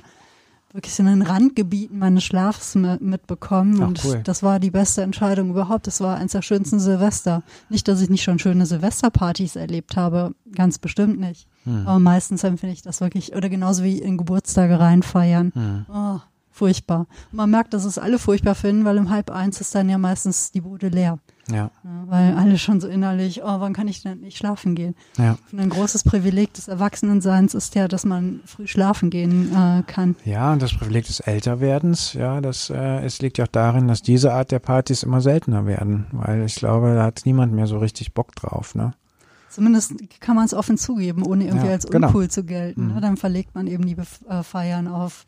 wirklich 0.77 0.97
in 0.99 1.07
den 1.07 1.21
Randgebieten 1.23 1.99
meines 1.99 2.23
Schlafs 2.23 2.75
mi- 2.75 3.01
mitbekommen. 3.01 3.79
Ach, 3.81 3.87
und 3.87 4.05
cool. 4.05 4.21
das 4.23 4.43
war 4.43 4.59
die 4.59 4.71
beste 4.71 5.01
Entscheidung 5.01 5.49
überhaupt. 5.49 5.87
Das 5.87 5.99
war 5.99 6.17
eins 6.17 6.31
der 6.31 6.41
schönsten 6.41 6.79
Silvester. 6.79 7.43
Nicht, 7.69 7.87
dass 7.87 7.99
ich 8.01 8.09
nicht 8.09 8.23
schon 8.23 8.39
schöne 8.39 8.65
Silvesterpartys 8.65 9.55
erlebt 9.55 9.97
habe, 9.97 10.33
ganz 10.55 10.77
bestimmt 10.77 11.19
nicht. 11.19 11.47
Hm. 11.65 11.85
Aber 11.87 11.99
meistens 11.99 12.43
empfinde 12.43 12.73
ich 12.73 12.81
das 12.83 13.01
wirklich, 13.01 13.35
oder 13.35 13.49
genauso 13.49 13.83
wie 13.83 13.97
in 13.99 14.17
Geburtstage 14.17 14.79
reinfeiern. 14.79 15.51
Hm. 15.53 15.85
Oh, 15.91 16.19
furchtbar. 16.57 17.07
Und 17.31 17.37
man 17.37 17.49
merkt, 17.49 17.73
dass 17.73 17.85
es 17.85 17.97
alle 17.97 18.19
furchtbar 18.19 18.55
finden, 18.55 18.83
weil 18.85 18.97
um 18.97 19.09
halb 19.09 19.29
eins 19.31 19.61
ist 19.61 19.73
dann 19.75 19.87
ja 19.89 19.97
meistens 19.97 20.51
die 20.51 20.61
Bude 20.61 20.89
leer. 20.89 21.19
Ja, 21.49 21.55
Ja, 21.55 21.71
weil 22.07 22.35
alle 22.35 22.57
schon 22.57 22.81
so 22.81 22.89
innerlich, 22.89 23.41
oh, 23.41 23.59
wann 23.61 23.71
kann 23.71 23.87
ich 23.87 24.03
denn 24.03 24.19
nicht 24.19 24.37
schlafen 24.37 24.75
gehen? 24.75 24.95
ja. 25.17 25.37
Und 25.51 25.59
ein 25.61 25.69
großes 25.69 26.03
Privileg 26.03 26.53
des 26.53 26.67
Erwachsenenseins 26.67 27.53
ist 27.53 27.73
ja, 27.75 27.87
dass 27.87 28.03
man 28.05 28.41
früh 28.45 28.67
schlafen 28.67 29.09
gehen 29.09 29.53
äh, 29.55 29.83
kann. 29.87 30.17
Ja, 30.25 30.51
und 30.51 30.61
das 30.61 30.73
Privileg 30.73 31.05
des 31.07 31.21
Älterwerdens, 31.21 32.11
ja, 32.13 32.41
das 32.41 32.69
äh, 32.69 33.05
es 33.05 33.21
liegt 33.21 33.37
ja 33.37 33.45
auch 33.45 33.49
darin, 33.49 33.87
dass 33.87 34.01
diese 34.01 34.33
Art 34.33 34.51
der 34.51 34.59
Partys 34.59 35.03
immer 35.03 35.21
seltener 35.21 35.65
werden, 35.65 36.07
weil 36.11 36.43
ich 36.43 36.55
glaube, 36.55 36.93
da 36.95 37.03
hat 37.05 37.21
niemand 37.23 37.53
mehr 37.53 37.67
so 37.67 37.77
richtig 37.77 38.13
Bock 38.13 38.35
drauf, 38.35 38.75
ne? 38.75 38.93
Zumindest 39.49 39.93
kann 40.19 40.35
man 40.35 40.45
es 40.45 40.53
offen 40.53 40.77
zugeben, 40.77 41.23
ohne 41.23 41.45
irgendwie 41.45 41.67
Ja, 41.67 41.71
als 41.73 41.87
genau. 41.87 42.07
uncool 42.07 42.27
zu 42.29 42.43
gelten. 42.43 42.87
Mhm. 42.89 42.93
Ne? 42.95 43.01
Dann 43.01 43.17
verlegt 43.17 43.55
man 43.55 43.65
eben 43.67 43.85
die 43.87 43.95
Bef- 43.95 44.27
äh, 44.29 44.43
Feiern 44.43 44.87
auf 44.87 45.25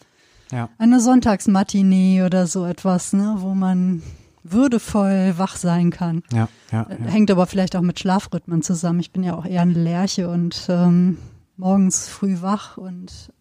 Ja. 0.52 0.70
eine 0.78 1.00
Sonntagsmatinee 1.00 2.24
oder 2.24 2.48
so 2.48 2.66
etwas, 2.66 3.14
ne, 3.14 3.36
wo 3.40 3.54
man 3.54 4.02
würdevoll 4.44 5.34
wach 5.38 5.56
sein 5.58 5.92
kann. 5.92 6.24
Ja, 6.34 6.48
ja, 6.72 6.84
Äh, 6.84 6.98
ja. 7.04 7.06
Hängt 7.12 7.30
aber 7.30 7.46
vielleicht 7.46 7.76
auch 7.76 7.82
mit 7.82 8.00
Schlafrhythmen 8.00 8.62
zusammen. 8.62 9.00
Ich 9.00 9.12
bin 9.12 9.24
ja 9.24 9.36
auch 9.36 9.46
eher 9.46 9.62
eine 9.62 9.74
Lerche 9.74 10.30
und 10.30 10.66
ähm, 10.70 11.18
morgens 11.58 12.08
früh 12.08 12.42
wach 12.42 12.78
und 12.78 13.32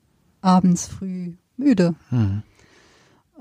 abends 0.42 0.86
früh 0.88 1.32
müde. 1.56 1.94
Hm. 2.10 2.42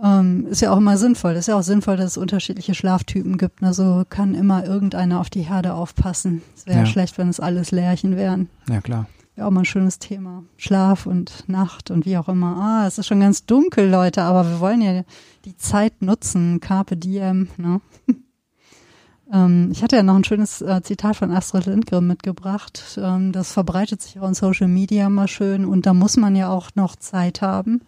Ähm, 0.03 0.45
ist 0.47 0.61
ja 0.61 0.71
auch 0.71 0.77
immer 0.77 0.97
sinnvoll. 0.97 1.33
Ist 1.33 1.47
ja 1.47 1.55
auch 1.57 1.63
sinnvoll, 1.63 1.97
dass 1.97 2.11
es 2.11 2.17
unterschiedliche 2.17 2.75
Schlaftypen 2.75 3.37
gibt. 3.39 3.61
Ne? 3.63 3.73
So 3.73 4.03
kann 4.07 4.35
immer 4.35 4.63
irgendeiner 4.63 5.19
auf 5.19 5.29
die 5.31 5.41
Herde 5.41 5.73
aufpassen. 5.73 6.43
Es 6.55 6.67
wäre 6.67 6.77
ja. 6.77 6.83
Ja. 6.83 6.89
schlecht, 6.89 7.17
wenn 7.17 7.29
es 7.29 7.39
alles 7.39 7.71
Lärchen 7.71 8.15
wären. 8.15 8.49
ja, 8.69 8.79
klar. 8.81 9.07
Wäre 9.37 9.47
auch 9.47 9.51
mal 9.51 9.61
ein 9.61 9.65
schönes 9.65 9.99
Thema. 9.99 10.45
Schlaf 10.57 11.05
und 11.05 11.47
Nacht 11.47 11.91
und 11.91 12.07
wie 12.07 12.17
auch 12.17 12.27
immer. 12.27 12.57
Ah, 12.57 12.87
es 12.87 12.97
ist 12.97 13.05
schon 13.05 13.19
ganz 13.19 13.45
dunkel, 13.45 13.87
Leute, 13.87 14.23
aber 14.23 14.49
wir 14.49 14.59
wollen 14.59 14.81
ja 14.81 15.03
die 15.45 15.55
Zeit 15.55 16.01
nutzen. 16.01 16.59
Carpe 16.59 16.97
diem, 16.97 17.47
ne? 17.57 17.79
ähm, 19.31 19.69
ich 19.71 19.83
hatte 19.83 19.95
ja 19.95 20.01
noch 20.01 20.15
ein 20.15 20.23
schönes 20.23 20.63
äh, 20.63 20.81
Zitat 20.81 21.17
von 21.17 21.29
Astrid 21.29 21.67
Lindgren 21.67 22.07
mitgebracht. 22.07 22.97
Ähm, 22.99 23.31
das 23.31 23.51
verbreitet 23.51 24.01
sich 24.01 24.19
auch 24.19 24.27
in 24.27 24.33
Social 24.33 24.67
Media 24.67 25.07
mal 25.07 25.27
schön 25.27 25.65
und 25.65 25.85
da 25.85 25.93
muss 25.93 26.17
man 26.17 26.35
ja 26.35 26.49
auch 26.49 26.71
noch 26.73 26.95
Zeit 26.95 27.43
haben, 27.43 27.81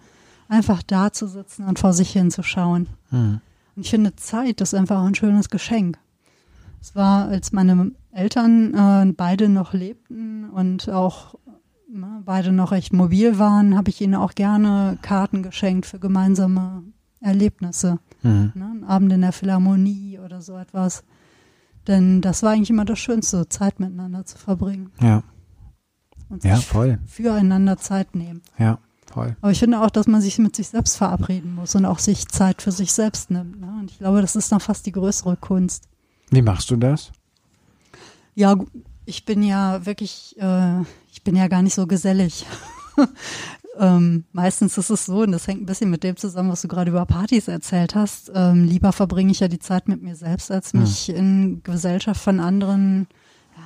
einfach 0.50 0.84
da 0.84 1.12
zu 1.12 1.26
sitzen 1.26 1.64
und 1.64 1.80
vor 1.80 1.94
sich 1.94 2.12
hinzuschauen. 2.12 2.90
Hm. 3.10 3.42
Und 3.76 3.86
ich 3.86 3.90
finde, 3.90 4.16
Zeit 4.18 4.62
ist 4.62 4.76
einfach 4.76 5.00
auch 5.00 5.08
ein 5.08 5.16
schönes 5.16 5.50
Geschenk. 5.50 5.98
Es 6.80 6.94
war, 6.94 7.28
als 7.28 7.52
meine 7.54 7.92
Eltern 8.12 8.74
äh, 8.74 9.14
beide 9.16 9.50
noch 9.50 9.74
lebten 9.74 10.50
und 10.50 10.90
auch 10.90 11.36
ne, 11.92 12.22
beide 12.26 12.52
noch 12.52 12.72
recht 12.72 12.94
mobil 12.94 13.38
waren, 13.40 13.78
habe 13.78 13.90
ich 13.90 14.02
ihnen 14.02 14.16
auch 14.16 14.34
gerne 14.34 14.98
Karten 15.02 15.44
geschenkt 15.44 15.86
für 15.86 16.00
gemeinsame 16.00 16.84
Erlebnisse. 17.22 18.00
Hm. 18.22 18.52
Ne? 18.56 18.72
Ein 18.78 18.84
Abend 18.84 19.14
in 19.14 19.22
der 19.22 19.32
Philharmonie 19.32 20.20
oder 20.20 20.42
so 20.42 20.58
etwas. 20.58 21.04
Denn 21.88 22.22
das 22.22 22.44
war 22.44 22.52
eigentlich 22.52 22.70
immer 22.70 22.86
das 22.86 23.00
Schönste, 23.00 23.48
Zeit 23.50 23.80
miteinander 23.80 24.26
zu 24.26 24.38
verbringen 24.38 24.92
Ja, 25.02 25.24
und 26.30 26.44
ja, 26.44 26.56
sich 26.58 26.66
voll. 26.66 27.00
füreinander 27.06 27.78
Zeit 27.78 28.16
nehmen. 28.16 28.42
Ja, 28.58 28.80
voll. 29.12 29.36
Aber 29.42 29.52
ich 29.52 29.60
finde 29.60 29.82
auch, 29.82 29.90
dass 29.90 30.06
man 30.08 30.22
sich 30.22 30.38
mit 30.40 30.56
sich 30.56 30.68
selbst 30.68 30.98
verabreden 30.98 31.56
muss 31.56 31.76
und 31.76 31.86
auch 31.86 32.00
sich 32.00 32.28
Zeit 32.28 32.62
für 32.62 32.72
sich 32.72 32.92
selbst 32.94 33.32
nimmt. 33.32 33.60
Ne? 33.60 33.76
Und 33.80 33.92
ich 33.92 33.98
glaube, 34.00 34.22
das 34.22 34.36
ist 34.36 34.52
noch 34.52 34.62
fast 34.62 34.86
die 34.86 34.92
größere 34.92 35.38
Kunst. 35.38 35.88
Wie 36.30 36.42
machst 36.42 36.70
du 36.70 36.76
das? 36.76 37.12
Ja, 38.36 38.56
ich 39.06 39.26
bin 39.26 39.44
ja 39.44 39.86
wirklich, 39.86 40.36
äh, 40.40 40.82
ich 41.12 41.24
bin 41.24 41.36
ja 41.36 41.48
gar 41.48 41.62
nicht 41.62 41.74
so 41.74 41.88
gesellig. 41.88 42.46
ähm, 43.80 44.26
meistens 44.32 44.78
ist 44.78 44.90
es 44.90 45.06
so, 45.06 45.22
und 45.22 45.32
das 45.32 45.48
hängt 45.48 45.62
ein 45.62 45.66
bisschen 45.66 45.90
mit 45.90 46.04
dem 46.04 46.16
zusammen, 46.18 46.52
was 46.52 46.62
du 46.62 46.68
gerade 46.68 46.92
über 46.92 47.06
Partys 47.06 47.48
erzählt 47.48 47.96
hast. 47.96 48.32
Ähm, 48.34 48.66
lieber 48.66 48.92
verbringe 48.92 49.32
ich 49.32 49.40
ja 49.40 49.48
die 49.48 49.60
Zeit 49.60 49.88
mit 49.88 50.02
mir 50.02 50.16
selbst, 50.16 50.52
als 50.52 50.74
mich 50.74 51.10
in 51.10 51.62
Gesellschaft 51.64 52.22
von 52.22 52.40
anderen 52.40 53.08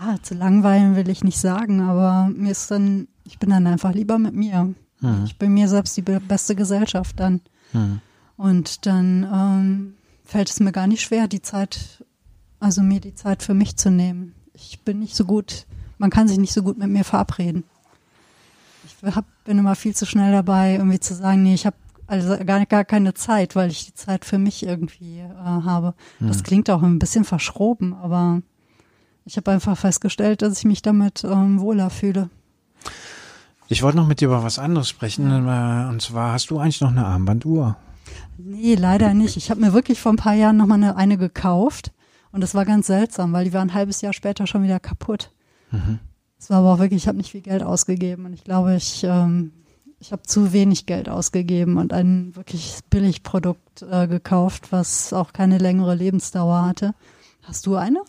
ja, 0.01 0.17
zu 0.21 0.33
langweilen, 0.33 0.95
will 0.95 1.09
ich 1.09 1.23
nicht 1.23 1.39
sagen, 1.39 1.81
aber 1.81 2.29
mir 2.35 2.51
ist 2.51 2.71
dann, 2.71 3.07
ich 3.25 3.37
bin 3.39 3.49
dann 3.49 3.67
einfach 3.67 3.93
lieber 3.93 4.17
mit 4.17 4.33
mir. 4.33 4.73
Hm. 5.01 5.23
Ich 5.25 5.37
bin 5.37 5.53
mir 5.53 5.67
selbst 5.67 5.95
die 5.97 6.01
be- 6.01 6.19
beste 6.19 6.55
Gesellschaft 6.55 7.19
dann. 7.19 7.41
Hm. 7.73 7.99
Und 8.37 8.85
dann 8.85 9.27
ähm, 9.31 9.93
fällt 10.23 10.49
es 10.49 10.59
mir 10.59 10.71
gar 10.71 10.87
nicht 10.87 11.01
schwer, 11.01 11.27
die 11.27 11.41
Zeit, 11.41 12.03
also 12.59 12.81
mir 12.81 12.99
die 12.99 13.13
Zeit 13.15 13.43
für 13.43 13.53
mich 13.53 13.77
zu 13.77 13.91
nehmen. 13.91 14.33
Ich 14.53 14.79
bin 14.81 14.99
nicht 14.99 15.15
so 15.15 15.25
gut, 15.25 15.65
man 15.97 16.09
kann 16.09 16.27
sich 16.27 16.37
nicht 16.37 16.53
so 16.53 16.63
gut 16.63 16.77
mit 16.77 16.89
mir 16.89 17.03
verabreden. 17.03 17.63
Ich 18.85 19.15
hab, 19.15 19.25
bin 19.45 19.57
immer 19.57 19.75
viel 19.75 19.95
zu 19.95 20.05
schnell 20.05 20.31
dabei, 20.31 20.73
irgendwie 20.73 20.99
zu 20.99 21.13
sagen, 21.15 21.43
nee, 21.43 21.53
ich 21.53 21.65
habe 21.65 21.75
also 22.07 22.37
gar, 22.45 22.65
gar 22.65 22.83
keine 22.85 23.13
Zeit, 23.13 23.55
weil 23.55 23.71
ich 23.71 23.85
die 23.85 23.93
Zeit 23.93 24.25
für 24.25 24.37
mich 24.37 24.63
irgendwie 24.65 25.19
äh, 25.19 25.25
habe. 25.43 25.93
Das 26.19 26.37
Hm. 26.37 26.43
klingt 26.43 26.69
auch 26.69 26.83
ein 26.83 26.99
bisschen 26.99 27.23
verschroben, 27.23 27.93
aber 27.93 28.41
ich 29.25 29.37
habe 29.37 29.51
einfach 29.51 29.77
festgestellt, 29.77 30.41
dass 30.41 30.57
ich 30.59 30.65
mich 30.65 30.81
damit 30.81 31.23
ähm, 31.23 31.59
wohler 31.61 31.89
fühle. 31.89 32.29
Ich 33.69 33.81
wollte 33.81 33.97
noch 33.97 34.07
mit 34.07 34.19
dir 34.19 34.25
über 34.27 34.43
was 34.43 34.59
anderes 34.59 34.89
sprechen. 34.89 35.27
äh, 35.47 35.87
Und 35.89 36.01
zwar, 36.01 36.33
hast 36.33 36.49
du 36.51 36.59
eigentlich 36.59 36.81
noch 36.81 36.91
eine 36.91 37.05
Armbanduhr? 37.05 37.77
Nee, 38.37 38.75
leider 38.75 39.13
nicht. 39.13 39.37
Ich 39.37 39.49
habe 39.49 39.61
mir 39.61 39.73
wirklich 39.73 40.01
vor 40.01 40.11
ein 40.11 40.17
paar 40.17 40.33
Jahren 40.33 40.57
nochmal 40.57 40.77
eine, 40.77 40.97
eine 40.97 41.17
gekauft 41.17 41.91
und 42.33 42.41
das 42.41 42.53
war 42.55 42.65
ganz 42.65 42.87
seltsam, 42.87 43.31
weil 43.31 43.45
die 43.45 43.53
war 43.53 43.61
ein 43.61 43.73
halbes 43.73 44.01
Jahr 44.01 44.11
später 44.11 44.47
schon 44.47 44.63
wieder 44.63 44.79
kaputt. 44.79 45.31
Mhm. 45.71 45.99
Es 46.37 46.49
war 46.49 46.57
aber 46.57 46.73
auch 46.73 46.79
wirklich, 46.79 47.03
ich 47.03 47.07
habe 47.07 47.17
nicht 47.17 47.31
viel 47.31 47.41
Geld 47.41 47.63
ausgegeben 47.63 48.25
und 48.25 48.33
ich 48.33 48.43
glaube, 48.43 48.75
ich, 48.75 49.03
ähm, 49.05 49.53
ich 49.99 50.11
habe 50.11 50.23
zu 50.23 50.51
wenig 50.51 50.85
Geld 50.85 51.07
ausgegeben 51.07 51.77
und 51.77 51.93
ein 51.93 52.35
wirklich 52.35 52.79
Billigprodukt 52.89 53.83
äh, 53.83 54.07
gekauft, 54.07 54.71
was 54.71 55.13
auch 55.13 55.31
keine 55.31 55.59
längere 55.59 55.95
Lebensdauer 55.95 56.65
hatte. 56.65 56.95
Hast 57.43 57.65
du 57.65 57.75
eine? 57.75 58.01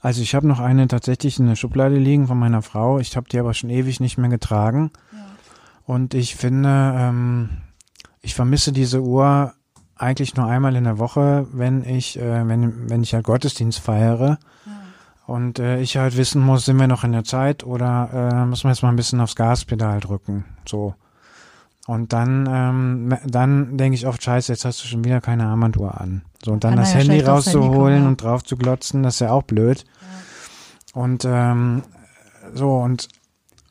Also 0.00 0.20
ich 0.20 0.34
habe 0.34 0.46
noch 0.46 0.60
eine 0.60 0.86
tatsächlich 0.86 1.38
in 1.38 1.46
der 1.46 1.56
Schublade 1.56 1.96
liegen 1.96 2.26
von 2.26 2.38
meiner 2.38 2.60
Frau. 2.60 2.98
Ich 2.98 3.16
habe 3.16 3.28
die 3.28 3.38
aber 3.38 3.54
schon 3.54 3.70
ewig 3.70 3.98
nicht 3.98 4.18
mehr 4.18 4.30
getragen. 4.30 4.90
Und 5.86 6.14
ich 6.14 6.36
finde, 6.36 6.94
ähm, 6.96 7.48
ich 8.20 8.34
vermisse 8.34 8.72
diese 8.72 9.00
Uhr 9.00 9.54
eigentlich 10.00 10.34
nur 10.36 10.46
einmal 10.46 10.76
in 10.76 10.84
der 10.84 10.98
Woche, 10.98 11.46
wenn 11.52 11.84
ich, 11.84 12.18
äh, 12.18 12.48
wenn, 12.48 12.88
wenn 12.88 13.02
ich 13.02 13.14
halt 13.14 13.24
Gottesdienst 13.24 13.80
feiere. 13.80 14.38
Und 15.26 15.60
äh, 15.60 15.80
ich 15.80 15.96
halt 15.96 16.16
wissen 16.16 16.42
muss, 16.42 16.64
sind 16.64 16.78
wir 16.78 16.88
noch 16.88 17.04
in 17.04 17.12
der 17.12 17.22
Zeit 17.22 17.62
oder 17.62 18.10
äh, 18.12 18.46
müssen 18.46 18.64
wir 18.64 18.70
jetzt 18.70 18.82
mal 18.82 18.88
ein 18.88 18.96
bisschen 18.96 19.20
aufs 19.20 19.36
Gaspedal 19.36 20.00
drücken. 20.00 20.44
So. 20.66 20.94
Und 21.86 22.12
dann, 22.12 22.48
ähm, 22.50 23.16
dann 23.26 23.76
denke 23.76 23.94
ich 23.94 24.06
oft, 24.06 24.22
scheiße, 24.22 24.52
jetzt 24.52 24.64
hast 24.64 24.82
du 24.82 24.88
schon 24.88 25.04
wieder 25.04 25.20
keine 25.20 25.46
Armbanduhr 25.46 26.00
an. 26.00 26.22
So, 26.44 26.52
und 26.52 26.64
dann 26.64 26.72
Kann 26.72 26.80
das 26.80 26.92
ja 26.92 26.98
Handy 26.98 27.16
Handy 27.16 27.26
rauszuholen 27.26 28.02
ja. 28.02 28.08
und 28.08 28.22
drauf 28.22 28.42
zu 28.42 28.56
glotzen, 28.56 29.02
das 29.02 29.14
ist 29.14 29.20
ja 29.20 29.30
auch 29.30 29.42
blöd. 29.42 29.84
Und 30.94 31.24
ähm, 31.24 31.82
so, 32.54 32.78
und 32.78 33.08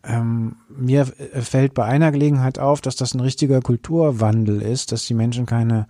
ähm, 0.03 0.55
mir 0.69 1.05
fällt 1.05 1.73
bei 1.73 1.85
einer 1.85 2.11
Gelegenheit 2.11 2.57
auf, 2.57 2.81
dass 2.81 2.95
das 2.95 3.13
ein 3.13 3.19
richtiger 3.19 3.61
Kulturwandel 3.61 4.61
ist, 4.61 4.91
dass 4.91 5.05
die 5.05 5.13
Menschen 5.13 5.45
keine, 5.45 5.87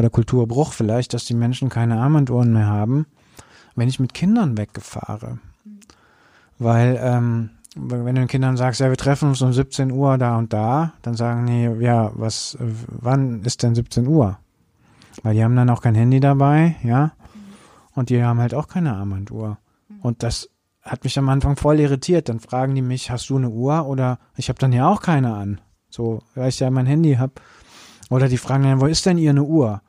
oder 0.00 0.08
Kulturbruch 0.08 0.72
vielleicht, 0.72 1.12
dass 1.12 1.26
die 1.26 1.34
Menschen 1.34 1.68
keine 1.68 2.00
Armbanduhren 2.00 2.54
mehr 2.54 2.66
haben, 2.66 3.06
wenn 3.76 3.88
ich 3.88 4.00
mit 4.00 4.14
Kindern 4.14 4.56
weggefahre. 4.56 5.38
Weil 6.58 6.98
ähm, 7.02 7.50
wenn 7.76 8.14
du 8.14 8.22
den 8.22 8.26
Kindern 8.26 8.56
sagst, 8.56 8.80
ja, 8.80 8.88
wir 8.88 8.96
treffen 8.96 9.28
uns 9.28 9.42
um 9.42 9.52
17 9.52 9.92
Uhr 9.92 10.16
da 10.16 10.38
und 10.38 10.54
da, 10.54 10.94
dann 11.02 11.14
sagen 11.14 11.46
die, 11.46 11.84
ja, 11.84 12.10
was, 12.14 12.56
wann 12.58 13.42
ist 13.42 13.62
denn 13.62 13.74
17 13.74 14.06
Uhr? 14.06 14.38
Weil 15.22 15.34
die 15.34 15.44
haben 15.44 15.54
dann 15.54 15.68
auch 15.68 15.82
kein 15.82 15.94
Handy 15.94 16.18
dabei, 16.18 16.76
ja. 16.82 17.12
Und 17.94 18.08
die 18.08 18.22
haben 18.24 18.40
halt 18.40 18.54
auch 18.54 18.68
keine 18.68 18.94
Armbanduhr. 18.94 19.58
Und 20.00 20.22
das 20.22 20.48
hat 20.80 21.04
mich 21.04 21.18
am 21.18 21.28
Anfang 21.28 21.56
voll 21.56 21.78
irritiert. 21.78 22.30
Dann 22.30 22.40
fragen 22.40 22.74
die 22.74 22.82
mich, 22.82 23.10
hast 23.10 23.28
du 23.28 23.36
eine 23.36 23.50
Uhr? 23.50 23.86
Oder 23.86 24.18
ich 24.36 24.48
habe 24.48 24.58
dann 24.58 24.72
ja 24.72 24.88
auch 24.88 25.02
keine 25.02 25.34
an. 25.34 25.60
So, 25.90 26.22
weil 26.34 26.48
ich 26.48 26.60
ja 26.60 26.70
mein 26.70 26.86
Handy 26.86 27.16
hab. 27.16 27.42
Oder 28.08 28.28
die 28.28 28.38
fragen 28.38 28.62
dann, 28.62 28.80
wo 28.80 28.86
ist 28.86 29.04
denn 29.04 29.18
ihr 29.18 29.30
eine 29.30 29.42
Uhr? 29.42 29.82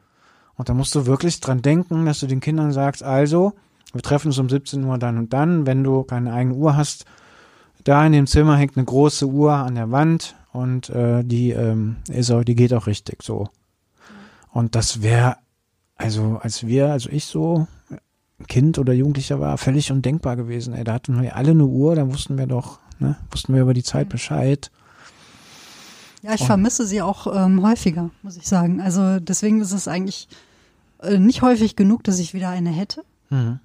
Und 0.61 0.69
da 0.69 0.75
musst 0.75 0.93
du 0.93 1.07
wirklich 1.07 1.39
dran 1.39 1.63
denken, 1.63 2.05
dass 2.05 2.19
du 2.19 2.27
den 2.27 2.39
Kindern 2.39 2.71
sagst, 2.71 3.01
also, 3.01 3.53
wir 3.93 4.03
treffen 4.03 4.27
uns 4.27 4.37
um 4.37 4.47
17 4.47 4.83
Uhr 4.83 4.99
dann 4.99 5.17
und 5.17 5.33
dann. 5.33 5.65
Wenn 5.65 5.83
du 5.83 6.03
keine 6.03 6.31
eigene 6.31 6.53
Uhr 6.53 6.77
hast, 6.77 7.05
da 7.83 8.05
in 8.05 8.11
dem 8.11 8.27
Zimmer 8.27 8.57
hängt 8.57 8.77
eine 8.77 8.85
große 8.85 9.25
Uhr 9.25 9.53
an 9.53 9.73
der 9.73 9.89
Wand 9.89 10.35
und 10.53 10.91
äh, 10.91 11.23
die 11.23 11.49
ähm, 11.49 11.95
ist 12.09 12.29
auch, 12.29 12.43
die 12.43 12.53
geht 12.53 12.75
auch 12.75 12.85
richtig 12.85 13.23
so. 13.23 13.49
Und 14.51 14.75
das 14.75 15.01
wäre, 15.01 15.37
also 15.95 16.39
als 16.43 16.67
wir, 16.67 16.91
also 16.91 17.09
ich 17.09 17.25
so 17.25 17.65
Kind 18.47 18.77
oder 18.77 18.93
Jugendlicher 18.93 19.39
war, 19.39 19.57
völlig 19.57 19.91
undenkbar 19.91 20.35
gewesen. 20.35 20.75
Ey, 20.75 20.83
da 20.83 20.93
hatten 20.93 21.19
wir 21.23 21.37
alle 21.37 21.49
eine 21.49 21.65
Uhr, 21.65 21.95
da 21.95 22.07
wussten 22.07 22.37
wir 22.37 22.45
doch, 22.45 22.77
ne, 22.99 23.15
wussten 23.31 23.55
wir 23.55 23.63
über 23.63 23.73
die 23.73 23.81
Zeit 23.81 24.09
Bescheid. 24.09 24.69
Ja, 26.21 26.35
ich 26.35 26.41
und, 26.41 26.45
vermisse 26.45 26.85
sie 26.85 27.01
auch 27.01 27.25
ähm, 27.35 27.63
häufiger, 27.63 28.11
muss 28.21 28.37
ich 28.37 28.47
sagen. 28.47 28.79
Also 28.79 29.19
deswegen 29.19 29.59
ist 29.59 29.71
es 29.71 29.87
eigentlich 29.87 30.27
äh, 31.01 31.17
nicht 31.17 31.41
häufig 31.41 31.75
genug, 31.75 32.03
dass 32.03 32.19
ich 32.19 32.33
wieder 32.33 32.49
eine 32.49 32.69
hätte. 32.69 33.03
Mhm. 33.29 33.59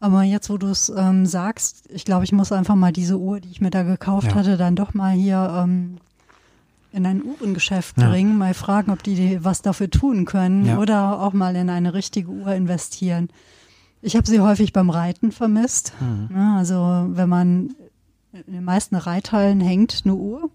Aber 0.00 0.24
jetzt, 0.24 0.50
wo 0.50 0.58
du 0.58 0.66
es 0.66 0.88
ähm, 0.88 1.26
sagst, 1.26 1.88
ich 1.88 2.04
glaube, 2.04 2.24
ich 2.24 2.32
muss 2.32 2.50
einfach 2.50 2.74
mal 2.74 2.92
diese 2.92 3.18
Uhr, 3.18 3.38
die 3.38 3.50
ich 3.50 3.60
mir 3.60 3.70
da 3.70 3.84
gekauft 3.84 4.28
ja. 4.28 4.34
hatte, 4.34 4.56
dann 4.56 4.74
doch 4.74 4.94
mal 4.94 5.12
hier 5.12 5.62
ähm, 5.62 5.98
in 6.92 7.06
ein 7.06 7.22
Uhrengeschäft 7.22 7.98
ja. 7.98 8.08
bringen, 8.08 8.36
mal 8.36 8.54
fragen, 8.54 8.90
ob 8.90 9.02
die 9.02 9.44
was 9.44 9.62
dafür 9.62 9.90
tun 9.90 10.24
können 10.24 10.66
ja. 10.66 10.78
oder 10.78 11.20
auch 11.20 11.32
mal 11.32 11.54
in 11.54 11.70
eine 11.70 11.94
richtige 11.94 12.30
Uhr 12.30 12.52
investieren. 12.52 13.28
Ich 14.00 14.16
habe 14.16 14.26
sie 14.26 14.40
häufig 14.40 14.72
beim 14.72 14.90
Reiten 14.90 15.30
vermisst. 15.30 15.92
Mhm. 16.00 16.36
also 16.36 17.06
wenn 17.10 17.28
man 17.28 17.74
in 18.32 18.54
den 18.54 18.64
meisten 18.64 18.96
Reithallen 18.96 19.60
hängt 19.60 20.02
eine 20.04 20.14
Uhr. 20.14 20.50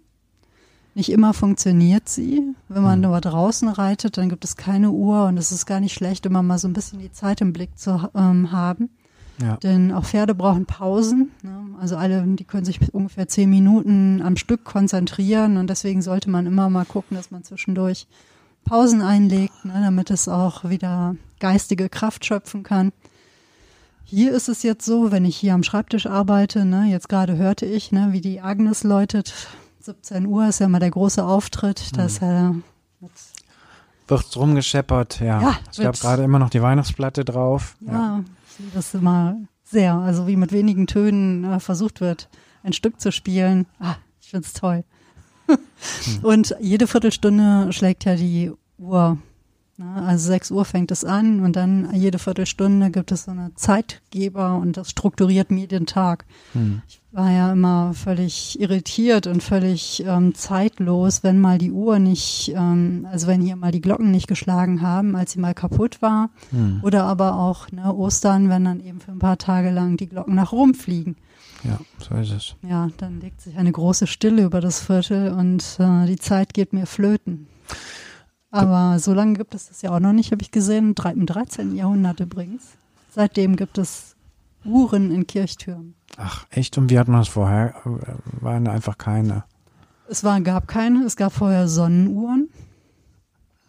Nicht 0.98 1.12
immer 1.12 1.36
funktioniert 1.36 2.10
sie. 2.10 2.42
Wenn 2.70 2.82
man 2.82 2.98
mhm. 2.98 3.06
nur 3.06 3.22
draußen 3.22 3.70
reitet, 3.70 4.18
dann 4.18 4.30
gibt 4.30 4.44
es 4.44 4.56
keine 4.56 4.90
Uhr 4.90 5.26
und 5.26 5.38
es 5.38 5.52
ist 5.52 5.68
gar 5.68 5.80
nicht 5.80 5.94
schlecht, 5.94 6.26
immer 6.26 6.42
mal 6.42 6.58
so 6.58 6.68
ein 6.68 6.74
bisschen 6.74 6.98
die 6.98 7.12
Zeit 7.12 7.40
im 7.40 7.54
Blick 7.54 7.78
zu 7.78 8.10
ähm, 8.16 8.52
haben. 8.52 8.90
Ja. 9.40 9.58
Denn 9.58 9.92
auch 9.92 10.06
Pferde 10.06 10.34
brauchen 10.34 10.66
Pausen. 10.66 11.30
Ne? 11.44 11.56
Also 11.80 11.98
alle, 11.98 12.24
die 12.26 12.46
können 12.46 12.66
sich 12.66 12.80
ungefähr 12.96 13.28
zehn 13.28 13.48
Minuten 13.48 14.24
am 14.24 14.38
Stück 14.38 14.64
konzentrieren 14.64 15.58
und 15.58 15.70
deswegen 15.70 16.02
sollte 16.02 16.32
man 16.32 16.48
immer 16.48 16.68
mal 16.68 16.86
gucken, 16.86 17.16
dass 17.16 17.30
man 17.30 17.44
zwischendurch 17.44 18.08
Pausen 18.66 19.04
einlegt, 19.04 19.66
ne? 19.66 19.80
damit 19.80 20.10
es 20.10 20.28
auch 20.28 20.68
wieder 20.68 21.16
geistige 21.40 21.90
Kraft 21.90 22.26
schöpfen 22.26 22.64
kann. 22.64 22.92
Hier 24.04 24.34
ist 24.34 24.50
es 24.50 24.64
jetzt 24.64 24.84
so, 24.84 25.12
wenn 25.12 25.26
ich 25.26 25.38
hier 25.38 25.54
am 25.54 25.62
Schreibtisch 25.62 26.08
arbeite, 26.08 26.66
ne, 26.66 26.86
jetzt 26.86 27.08
gerade 27.08 27.38
hörte 27.38 27.68
ich, 27.68 27.92
ne, 27.92 28.14
wie 28.14 28.22
die 28.22 28.42
Agnes 28.42 28.84
läutet. 28.84 29.48
17 29.88 30.26
Uhr 30.26 30.50
ist 30.50 30.60
ja 30.60 30.68
mal 30.68 30.80
der 30.80 30.92
große 30.92 31.24
Auftritt. 31.24 31.96
Das 31.98 32.20
mhm. 32.20 32.64
äh, 33.02 33.08
wird 34.10 34.36
rumgescheppert, 34.36 35.22
ja. 35.22 35.42
ja 35.42 35.58
es 35.72 35.78
gab 35.78 35.98
gerade 35.98 36.24
immer 36.24 36.40
noch 36.40 36.50
die 36.50 36.62
Weihnachtsplatte 36.62 37.24
drauf. 37.24 37.78
Ja, 37.80 37.94
ja. 37.94 38.24
ich 38.52 38.60
liebe 38.60 38.80
es 38.80 38.94
immer 38.94 39.38
sehr. 39.64 39.96
Also 39.96 40.28
wie 40.28 40.36
mit 40.36 40.52
wenigen 40.52 40.88
Tönen 40.88 41.46
äh, 41.46 41.62
versucht 41.62 42.02
wird, 42.02 42.28
ein 42.64 42.74
Stück 42.74 43.00
zu 43.00 43.14
spielen. 43.14 43.66
Ah, 43.80 43.96
ich 44.20 44.30
find's 44.30 44.52
toll. 44.52 44.84
hm. 45.48 45.58
Und 46.24 46.56
jede 46.60 46.86
Viertelstunde 46.86 47.72
schlägt 47.72 48.04
ja 48.04 48.18
die 48.18 48.52
Uhr 48.78 49.18
also 49.80 50.28
6 50.30 50.52
Uhr 50.52 50.66
fängt 50.66 50.90
es 50.90 51.06
an 51.06 51.42
und 51.42 51.56
dann 51.56 51.94
jede 51.94 52.18
Viertelstunde 52.18 52.90
gibt 52.90 53.12
es 53.12 53.26
so 53.26 53.32
eine 53.32 53.54
Zeitgeber 53.54 54.56
und 54.56 54.76
das 54.76 54.90
strukturiert 54.90 55.52
mir 55.52 55.68
den 55.68 55.86
Tag. 55.86 56.26
Hm. 56.54 56.82
Ich 56.88 57.00
war 57.18 57.32
ja 57.32 57.52
immer 57.52 57.96
völlig 57.96 58.60
irritiert 58.62 59.26
und 59.26 59.42
völlig 59.42 60.04
ähm, 60.06 60.36
zeitlos, 60.36 61.24
wenn 61.24 61.42
mal 61.42 61.58
die 61.58 61.72
Uhr 61.72 61.98
nicht, 61.98 62.54
ähm, 62.56 63.08
also 63.12 63.26
wenn 63.26 63.42
hier 63.42 63.56
mal 63.56 63.72
die 63.72 63.82
Glocken 63.82 64.12
nicht 64.12 64.28
geschlagen 64.28 64.84
haben, 64.84 65.16
als 65.16 65.32
sie 65.32 65.40
mal 65.40 65.56
kaputt 65.56 66.04
war. 66.04 66.30
Hm. 66.52 66.80
Oder 66.84 67.06
aber 67.06 67.40
auch 67.40 67.72
ne, 67.72 67.92
Ostern, 67.92 68.50
wenn 68.50 68.66
dann 68.66 68.80
eben 68.80 69.00
für 69.00 69.12
ein 69.12 69.20
paar 69.20 69.40
Tage 69.40 69.72
lang 69.72 69.98
die 69.98 70.08
Glocken 70.08 70.36
nach 70.36 70.52
Rom 70.52 70.76
fliegen. 70.76 71.16
Ja, 71.64 71.80
so 71.98 72.14
ist 72.14 72.32
es. 72.32 72.56
Ja, 72.62 72.90
dann 72.98 73.20
legt 73.20 73.42
sich 73.42 73.58
eine 73.58 73.72
große 73.72 74.06
Stille 74.06 74.44
über 74.44 74.62
das 74.62 74.80
Viertel 74.80 75.32
und 75.32 75.64
äh, 75.80 76.06
die 76.06 76.20
Zeit 76.20 76.54
geht 76.54 76.72
mir 76.72 76.86
flöten. 76.86 77.48
Aber 78.52 79.00
so 79.00 79.16
lange 79.16 79.34
gibt 79.34 79.56
es 79.56 79.70
das 79.70 79.82
ja 79.82 79.90
auch 79.90 80.00
noch 80.00 80.14
nicht, 80.14 80.32
habe 80.32 80.44
ich 80.44 80.52
gesehen. 80.52 80.94
Im 81.04 81.26
13. 81.26 81.76
Jahrhundert 81.76 82.20
übrigens. 82.20 82.78
Seitdem 83.10 83.56
gibt 83.56 83.80
es 83.80 84.17
Uhren 84.66 85.12
in 85.12 85.28
Kirchtürmen. 85.28 85.96
Ach, 86.18 86.46
echt? 86.50 86.78
Und 86.78 86.90
wie 86.90 87.00
hat 87.00 87.08
man 87.08 87.22
das 87.22 87.30
vorher? 87.30 87.76
Waren 88.42 88.68
einfach 88.68 88.98
keine? 88.98 89.44
Es 90.10 90.24
war, 90.24 90.40
gab 90.42 90.68
keine. 90.68 91.04
Es 91.04 91.16
gab 91.16 91.34
vorher 91.34 91.68
Sonnenuhren. 91.68 92.50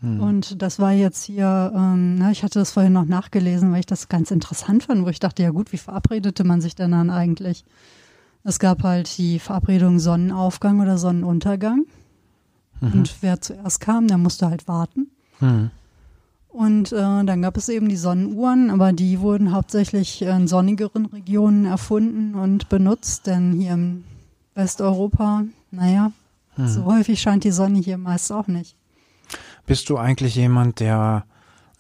Hm. 0.01 0.21
Und 0.21 0.63
das 0.63 0.79
war 0.79 0.93
jetzt 0.93 1.25
hier, 1.25 1.73
ähm, 1.75 2.17
na, 2.17 2.31
ich 2.31 2.43
hatte 2.43 2.61
das 2.61 2.71
vorhin 2.71 2.93
noch 2.93 3.05
nachgelesen, 3.05 3.73
weil 3.73 3.81
ich 3.81 3.87
das 3.87 4.09
ganz 4.09 4.31
interessant 4.31 4.85
fand, 4.85 5.05
wo 5.05 5.09
ich 5.09 5.19
dachte, 5.19 5.43
ja 5.43 5.51
gut, 5.51 5.73
wie 5.73 5.79
verabredete 5.79 6.45
man 6.45 6.61
sich 6.61 6.75
denn 6.75 6.93
dann 6.93 7.11
eigentlich? 7.11 7.65
Es 8.45 8.59
gab 8.59 8.85
halt 8.85 9.19
die 9.19 9.41
Verabredung 9.41 9.99
Sonnenaufgang 9.99 10.81
oder 10.81 10.99
Sonnenuntergang. 10.99 11.87
Mhm. 12.81 12.93
Und 12.93 13.17
wer 13.21 13.41
zuerst 13.41 13.81
kam, 13.81 14.07
der 14.07 14.19
musste 14.19 14.49
halt 14.49 14.69
warten. 14.69 15.11
Mhm. 15.41 15.71
Und 16.49 16.93
äh, 16.93 16.97
dann 16.97 17.43
gab 17.43 17.57
es 17.57 17.69
eben 17.69 17.89
die 17.89 17.97
Sonnenuhren, 17.97 18.71
aber 18.71 18.93
die 18.93 19.21
wurden 19.21 19.53
hauptsächlich 19.53 20.23
in 20.23 20.49
sonnigeren 20.49 21.07
Regionen 21.07 21.67
erfunden 21.67 22.35
und 22.35 22.69
benutzt, 22.69 23.27
denn 23.27 23.53
hier 23.53 23.75
in 23.75 24.05
Westeuropa, 24.55 25.45
naja, 25.71 26.13
mhm. 26.57 26.69
so 26.69 26.85
häufig 26.87 27.21
scheint 27.21 27.45
die 27.45 27.51
Sonne 27.51 27.79
hier 27.79 27.99
meist 27.99 28.33
auch 28.33 28.47
nicht. 28.47 28.75
Bist 29.67 29.91
du 29.91 29.99
eigentlich 29.99 30.35
jemand, 30.35 30.81
der 30.81 31.25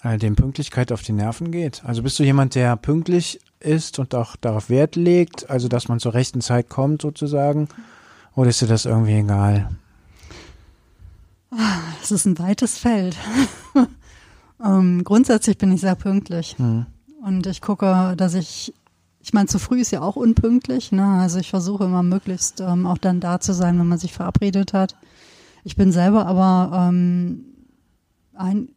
äh, 0.02 0.18
dem 0.18 0.36
Pünktlichkeit 0.36 0.92
auf 0.92 1.02
die 1.02 1.12
Nerven 1.12 1.50
geht? 1.50 1.82
Also 1.84 2.02
bist 2.02 2.18
du 2.18 2.22
jemand, 2.22 2.54
der 2.54 2.76
pünktlich 2.76 3.40
ist 3.60 3.98
und 3.98 4.14
auch 4.14 4.36
darauf 4.36 4.68
Wert 4.68 4.94
legt, 4.94 5.48
also 5.50 5.68
dass 5.68 5.88
man 5.88 5.98
zur 5.98 6.14
rechten 6.14 6.40
Zeit 6.40 6.68
kommt 6.68 7.02
sozusagen? 7.02 7.68
Oder 8.36 8.50
ist 8.50 8.60
dir 8.60 8.68
das 8.68 8.84
irgendwie 8.84 9.14
egal? 9.14 9.70
Es 12.02 12.10
ist 12.10 12.26
ein 12.26 12.38
weites 12.38 12.78
Feld. 12.78 13.16
ähm, 14.64 15.04
grundsätzlich 15.04 15.58
bin 15.58 15.72
ich 15.72 15.80
sehr 15.80 15.94
pünktlich. 15.94 16.58
Mhm. 16.58 16.86
Und 17.22 17.46
ich 17.46 17.60
gucke, 17.60 18.14
dass 18.16 18.34
ich, 18.34 18.72
ich 19.20 19.32
meine, 19.32 19.48
zu 19.48 19.58
früh 19.58 19.80
ist 19.80 19.90
ja 19.90 20.00
auch 20.00 20.16
unpünktlich. 20.16 20.92
Ne? 20.92 21.04
Also 21.04 21.38
ich 21.38 21.50
versuche 21.50 21.84
immer 21.84 22.02
möglichst 22.02 22.60
ähm, 22.60 22.86
auch 22.86 22.98
dann 22.98 23.20
da 23.20 23.40
zu 23.40 23.52
sein, 23.52 23.78
wenn 23.78 23.88
man 23.88 23.98
sich 23.98 24.12
verabredet 24.12 24.72
hat. 24.72 24.96
Ich 25.64 25.76
bin 25.76 25.92
selber 25.92 26.26
aber 26.26 26.88
ähm, 26.88 27.44
ein, 28.34 28.68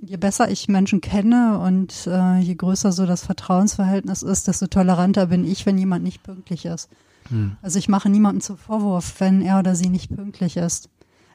je 0.00 0.16
besser 0.16 0.50
ich 0.50 0.68
Menschen 0.68 1.00
kenne 1.00 1.58
und 1.58 2.06
äh, 2.06 2.38
je 2.38 2.54
größer 2.54 2.92
so 2.92 3.06
das 3.06 3.24
Vertrauensverhältnis 3.24 4.22
ist, 4.22 4.48
desto 4.48 4.66
toleranter 4.66 5.26
bin 5.26 5.44
ich, 5.44 5.66
wenn 5.66 5.78
jemand 5.78 6.04
nicht 6.04 6.22
pünktlich 6.22 6.64
ist. 6.64 6.88
Hm. 7.28 7.56
Also 7.62 7.78
ich 7.78 7.88
mache 7.88 8.08
niemandem 8.08 8.40
zu 8.40 8.56
Vorwurf, 8.56 9.14
wenn 9.18 9.42
er 9.42 9.58
oder 9.58 9.74
sie 9.74 9.88
nicht 9.88 10.14
pünktlich 10.14 10.56
ist. 10.56 10.88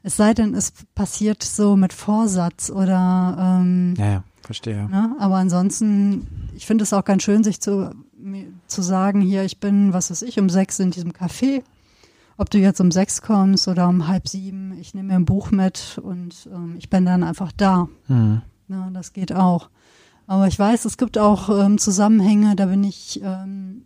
Es 0.03 0.17
sei 0.17 0.33
denn, 0.33 0.53
es 0.53 0.71
passiert 0.95 1.43
so 1.43 1.75
mit 1.75 1.93
Vorsatz 1.93 2.69
oder 2.69 3.59
ähm, 3.61 3.95
ja, 3.97 4.05
ja, 4.05 4.23
verstehe. 4.41 4.89
Ne? 4.89 5.15
Aber 5.19 5.35
ansonsten, 5.35 6.27
ich 6.55 6.65
finde 6.65 6.83
es 6.83 6.93
auch 6.93 7.03
ganz 7.03 7.23
schön, 7.23 7.43
sich 7.43 7.59
zu, 7.59 7.93
zu 8.67 8.81
sagen, 8.81 9.21
hier, 9.21 9.43
ich 9.43 9.59
bin, 9.59 9.93
was 9.93 10.11
weiß 10.11 10.21
ich, 10.21 10.39
um 10.39 10.49
sechs 10.49 10.79
in 10.79 10.91
diesem 10.91 11.11
Café. 11.11 11.63
Ob 12.39 12.51
du 12.51 12.59
jetzt 12.59 12.79
um 12.79 12.91
sechs 12.91 13.21
kommst 13.23 13.67
oder 13.67 13.89
um 13.89 14.07
halb 14.07 14.27
sieben, 14.27 14.77
ich 14.79 14.93
nehme 14.93 15.09
mir 15.09 15.15
ein 15.15 15.25
Buch 15.25 15.49
mit 15.49 15.99
und 16.03 16.47
ähm, 16.53 16.75
ich 16.77 16.89
bin 16.89 17.03
dann 17.03 17.23
einfach 17.23 17.51
da. 17.51 17.89
Mhm. 18.07 18.41
Ja, 18.67 18.89
das 18.93 19.13
geht 19.13 19.33
auch. 19.33 19.69
Aber 20.27 20.47
ich 20.47 20.59
weiß, 20.59 20.85
es 20.85 20.97
gibt 20.97 21.17
auch 21.17 21.49
ähm, 21.49 21.77
Zusammenhänge, 21.77 22.55
da 22.55 22.65
bin 22.67 22.83
ich, 22.83 23.21
ähm, 23.23 23.83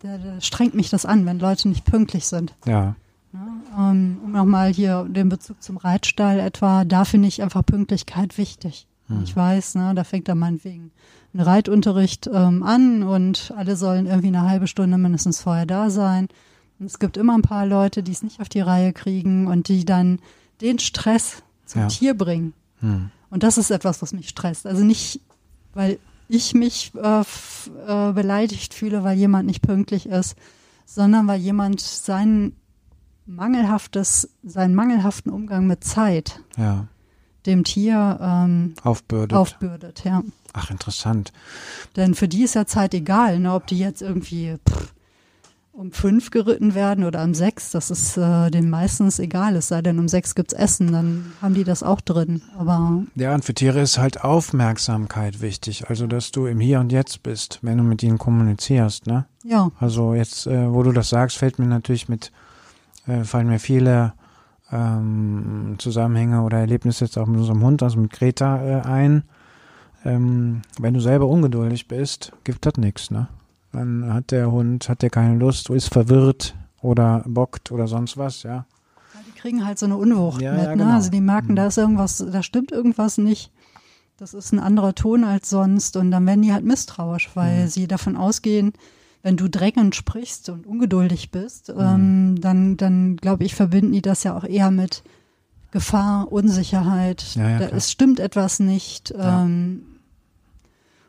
da, 0.00 0.18
da 0.18 0.40
strengt 0.40 0.74
mich 0.74 0.90
das 0.90 1.04
an, 1.06 1.26
wenn 1.26 1.38
Leute 1.38 1.68
nicht 1.68 1.84
pünktlich 1.84 2.26
sind. 2.26 2.54
Ja. 2.66 2.96
Ähm, 3.34 4.18
um 4.24 4.32
nochmal 4.32 4.72
hier 4.72 5.04
den 5.04 5.28
Bezug 5.28 5.62
zum 5.62 5.76
Reitstall 5.76 6.40
etwa, 6.40 6.84
da 6.84 7.04
finde 7.04 7.28
ich 7.28 7.42
einfach 7.42 7.64
Pünktlichkeit 7.64 8.38
wichtig. 8.38 8.86
Hm. 9.08 9.22
Ich 9.24 9.36
weiß, 9.36 9.74
ne, 9.74 9.94
da 9.94 10.04
fängt 10.04 10.28
dann 10.28 10.38
meinetwegen 10.38 10.90
ein 11.34 11.40
Reitunterricht 11.40 12.28
ähm, 12.32 12.62
an 12.62 13.02
und 13.02 13.52
alle 13.56 13.76
sollen 13.76 14.06
irgendwie 14.06 14.28
eine 14.28 14.48
halbe 14.48 14.66
Stunde 14.66 14.96
mindestens 14.96 15.42
vorher 15.42 15.66
da 15.66 15.90
sein. 15.90 16.28
Und 16.78 16.86
es 16.86 16.98
gibt 16.98 17.16
immer 17.16 17.34
ein 17.34 17.42
paar 17.42 17.66
Leute, 17.66 18.02
die 18.02 18.12
es 18.12 18.22
nicht 18.22 18.40
auf 18.40 18.48
die 18.48 18.60
Reihe 18.60 18.92
kriegen 18.92 19.46
und 19.46 19.68
die 19.68 19.84
dann 19.84 20.20
den 20.60 20.78
Stress 20.78 21.42
zum 21.66 21.82
ja. 21.82 21.88
Tier 21.88 22.14
bringen. 22.14 22.54
Hm. 22.80 23.10
Und 23.30 23.42
das 23.42 23.58
ist 23.58 23.70
etwas, 23.70 24.00
was 24.00 24.12
mich 24.12 24.28
stresst. 24.28 24.66
Also 24.66 24.84
nicht, 24.84 25.20
weil 25.74 25.98
ich 26.28 26.54
mich 26.54 26.92
äh, 26.94 27.20
äh, 27.20 28.12
beleidigt 28.12 28.74
fühle, 28.74 29.04
weil 29.04 29.18
jemand 29.18 29.46
nicht 29.46 29.62
pünktlich 29.62 30.06
ist, 30.06 30.36
sondern 30.86 31.26
weil 31.26 31.40
jemand 31.40 31.80
sein 31.80 32.52
mangelhaftes, 33.28 34.30
seinen 34.42 34.74
mangelhaften 34.74 35.30
Umgang 35.30 35.66
mit 35.66 35.84
Zeit 35.84 36.40
Ja. 36.56 36.86
dem 37.46 37.62
Tier 37.64 38.18
ähm, 38.20 38.74
Aufbürdet. 38.82 39.36
aufbürdet, 39.36 40.02
ja. 40.04 40.22
Ach, 40.54 40.70
interessant. 40.70 41.32
Denn 41.96 42.14
für 42.14 42.26
die 42.28 42.42
ist 42.42 42.54
ja 42.54 42.66
Zeit 42.66 42.94
egal, 42.94 43.38
ne, 43.38 43.52
ob 43.54 43.66
die 43.66 43.78
jetzt 43.78 44.02
irgendwie 44.02 44.56
pff, 44.68 44.92
um 45.72 45.92
fünf 45.92 46.30
geritten 46.30 46.74
werden 46.74 47.04
oder 47.04 47.22
um 47.22 47.34
sechs, 47.34 47.70
das 47.70 47.90
ist 47.92 48.16
äh, 48.16 48.50
denen 48.50 48.68
meistens 48.68 49.20
egal, 49.20 49.54
es 49.54 49.68
sei 49.68 49.80
denn, 49.80 49.98
um 50.00 50.08
sechs 50.08 50.34
gibt's 50.34 50.52
Essen, 50.52 50.90
dann 50.90 51.32
haben 51.40 51.54
die 51.54 51.62
das 51.62 51.84
auch 51.84 52.00
drin. 52.00 52.42
Aber 52.58 53.04
Ja, 53.14 53.32
und 53.34 53.44
für 53.44 53.54
Tiere 53.54 53.80
ist 53.80 53.96
halt 53.98 54.24
Aufmerksamkeit 54.24 55.40
wichtig. 55.40 55.88
Also, 55.88 56.06
dass 56.08 56.32
du 56.32 56.46
im 56.46 56.58
Hier 56.58 56.80
und 56.80 56.90
Jetzt 56.90 57.22
bist, 57.22 57.60
wenn 57.62 57.78
du 57.78 57.84
mit 57.84 58.02
ihnen 58.02 58.18
kommunizierst, 58.18 59.06
ne? 59.06 59.26
ja, 59.44 59.70
Also 59.78 60.14
jetzt, 60.14 60.46
äh, 60.48 60.72
wo 60.72 60.82
du 60.82 60.90
das 60.92 61.10
sagst, 61.10 61.36
fällt 61.36 61.60
mir 61.60 61.66
natürlich 61.66 62.08
mit, 62.08 62.32
äh, 63.08 63.24
fallen 63.24 63.48
mir 63.48 63.58
viele 63.58 64.12
ähm, 64.70 65.76
Zusammenhänge 65.78 66.42
oder 66.42 66.58
Erlebnisse 66.58 67.04
jetzt 67.06 67.18
auch 67.18 67.26
mit 67.26 67.40
unserem 67.40 67.62
Hund, 67.62 67.82
also 67.82 67.98
mit 67.98 68.12
Greta 68.12 68.62
äh, 68.62 68.80
ein. 68.82 69.24
Ähm, 70.04 70.62
wenn 70.78 70.94
du 70.94 71.00
selber 71.00 71.26
ungeduldig 71.26 71.88
bist, 71.88 72.32
gibt 72.44 72.64
das 72.66 72.74
nichts, 72.76 73.10
ne? 73.10 73.28
Dann 73.72 74.12
hat 74.14 74.30
der 74.30 74.50
Hund, 74.50 74.88
hat 74.88 75.02
der 75.02 75.10
keine 75.10 75.36
Lust, 75.36 75.68
ist 75.70 75.92
verwirrt 75.92 76.54
oder 76.80 77.22
bockt 77.26 77.70
oder 77.72 77.86
sonst 77.86 78.16
was, 78.16 78.42
ja. 78.42 78.64
die 79.26 79.38
kriegen 79.38 79.66
halt 79.66 79.78
so 79.78 79.86
eine 79.86 79.96
Unwucht 79.96 80.40
Ja, 80.40 80.52
mit, 80.52 80.62
ja, 80.64 80.76
ne? 80.76 80.84
genau. 80.84 80.94
Also 80.94 81.10
die 81.10 81.20
merken, 81.20 81.52
Mhm. 81.52 81.56
da 81.56 81.66
ist 81.66 81.76
irgendwas, 81.78 82.24
da 82.32 82.42
stimmt 82.42 82.72
irgendwas 82.72 83.18
nicht. 83.18 83.52
Das 84.16 84.34
ist 84.34 84.52
ein 84.52 84.58
anderer 84.58 84.94
Ton 84.94 85.22
als 85.24 85.50
sonst 85.50 85.96
und 85.96 86.10
dann 86.10 86.26
werden 86.26 86.42
die 86.42 86.52
halt 86.52 86.64
misstrauisch, 86.64 87.30
weil 87.34 87.64
Mhm. 87.64 87.68
sie 87.68 87.86
davon 87.86 88.16
ausgehen, 88.16 88.72
wenn 89.28 89.36
du 89.36 89.46
drängend 89.46 89.94
sprichst 89.94 90.48
und 90.48 90.66
ungeduldig 90.66 91.30
bist, 91.30 91.68
Mhm. 91.68 91.80
ähm, 91.80 92.40
dann, 92.40 92.76
dann 92.78 93.16
glaube 93.16 93.44
ich, 93.44 93.54
verbinden 93.54 93.92
die 93.92 94.00
das 94.00 94.24
ja 94.24 94.34
auch 94.34 94.44
eher 94.44 94.70
mit 94.70 95.02
Gefahr, 95.70 96.32
Unsicherheit. 96.32 97.34
Ja, 97.34 97.50
ja, 97.50 97.58
da, 97.58 97.66
es 97.76 97.92
stimmt 97.92 98.20
etwas 98.20 98.58
nicht. 98.58 99.12
Ähm, 99.18 99.82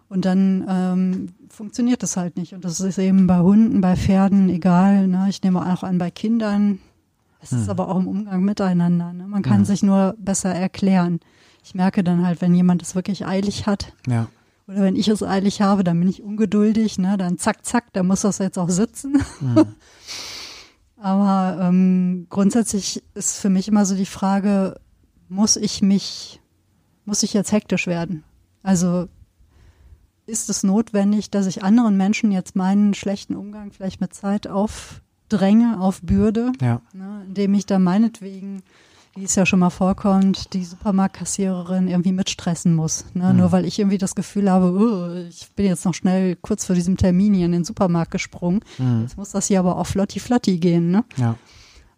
und 0.10 0.26
dann 0.26 0.66
ähm, 0.68 1.30
funktioniert 1.50 2.04
das 2.04 2.18
halt 2.18 2.36
nicht. 2.36 2.54
Und 2.54 2.66
das 2.66 2.82
ist 2.82 2.98
eben 2.98 3.26
bei 3.26 3.40
Hunden, 3.40 3.80
bei 3.80 3.96
Pferden 3.96 4.50
egal. 4.50 5.08
Ne? 5.08 5.28
Ich 5.30 5.42
nehme 5.42 5.62
auch 5.62 5.84
an, 5.84 5.98
bei 5.98 6.12
Kindern. 6.12 6.80
Es 7.42 7.54
ist 7.54 7.64
Hm. 7.64 7.70
aber 7.70 7.88
auch 7.88 7.98
im 8.00 8.08
Umgang 8.10 8.44
miteinander. 8.44 9.14
Ne? 9.14 9.28
Man 9.28 9.44
kann 9.44 9.60
Hm. 9.60 9.66
sich 9.66 9.82
nur 9.82 10.14
besser 10.20 10.54
erklären. 10.54 11.22
Ich 11.64 11.74
merke 11.74 12.04
dann 12.04 12.26
halt, 12.26 12.42
wenn 12.42 12.54
jemand 12.54 12.82
es 12.82 12.96
wirklich 12.96 13.26
eilig 13.26 13.66
hat 13.66 13.94
Ja, 14.08 14.28
oder 14.70 14.84
wenn 14.84 14.96
ich 14.96 15.08
es 15.08 15.24
eilig 15.24 15.62
habe, 15.62 15.84
dann 15.84 16.00
bin 16.00 16.08
ich 16.08 16.22
ungeduldig. 16.22 17.00
Ne? 17.00 17.18
Dann 17.18 17.40
zack, 17.40 17.66
zack, 17.66 17.92
da 17.94 18.04
muss 18.04 18.22
das 18.22 18.38
jetzt 18.38 18.60
auch 18.60 18.70
sitzen. 18.70 19.24
Mhm. 19.42 19.66
Aber 20.98 21.60
ähm, 21.62 22.28
grundsätzlich 22.30 23.04
ist 23.16 23.40
für 23.40 23.50
mich 23.50 23.68
immer 23.68 23.86
so 23.86 23.96
die 23.96 24.06
Frage, 24.06 24.80
muss 25.28 25.56
ich 25.56 25.82
mich, 25.82 26.40
muss 27.06 27.24
ich 27.24 27.34
jetzt 27.34 27.52
hektisch 27.52 27.88
werden? 27.88 28.24
Also 28.62 29.08
ist 30.28 30.50
es 30.50 30.62
notwendig, 30.62 31.32
dass 31.32 31.48
ich 31.48 31.64
anderen 31.64 31.98
Menschen 31.98 32.32
jetzt 32.32 32.56
meinen 32.56 32.94
schlechten 32.94 33.36
Umgang 33.36 33.72
vielleicht 33.72 34.02
mit 34.02 34.14
Zeit 34.14 34.48
aufdränge, 34.48 35.80
aufbürde, 35.80 36.52
ja, 36.62 36.82
ne, 36.94 37.24
indem 37.26 37.56
ich 37.56 37.66
da 37.66 37.80
meinetwegen, 37.80 38.62
wie 39.20 39.26
es 39.26 39.36
ja 39.36 39.46
schon 39.46 39.60
mal 39.60 39.70
vorkommt, 39.70 40.54
die 40.54 40.64
Supermarktkassiererin 40.64 41.88
irgendwie 41.88 42.12
mitstressen 42.14 42.74
muss. 42.74 43.06
Ne? 43.14 43.30
Hm. 43.30 43.38
Nur 43.38 43.52
weil 43.52 43.66
ich 43.66 43.78
irgendwie 43.80 43.98
das 43.98 44.16
Gefühl 44.16 44.50
habe, 44.50 44.72
oh, 44.72 45.28
ich 45.28 45.50
bin 45.56 45.66
jetzt 45.66 45.84
noch 45.86 45.94
schnell 45.94 46.36
kurz 46.38 46.66
vor 46.66 46.76
diesem 46.76 46.96
Termin 46.98 47.34
hier 47.34 47.46
in 47.46 47.52
den 47.52 47.64
Supermarkt 47.66 48.12
gesprungen. 48.12 48.62
Mhm. 48.78 49.02
Jetzt 49.02 49.18
muss 49.18 49.32
das 49.32 49.48
hier 49.48 49.60
aber 49.60 49.78
auch 49.78 49.86
flotti 49.88 50.20
flotti 50.20 50.58
gehen, 50.58 50.92
ne? 50.92 51.04
ja, 51.18 51.36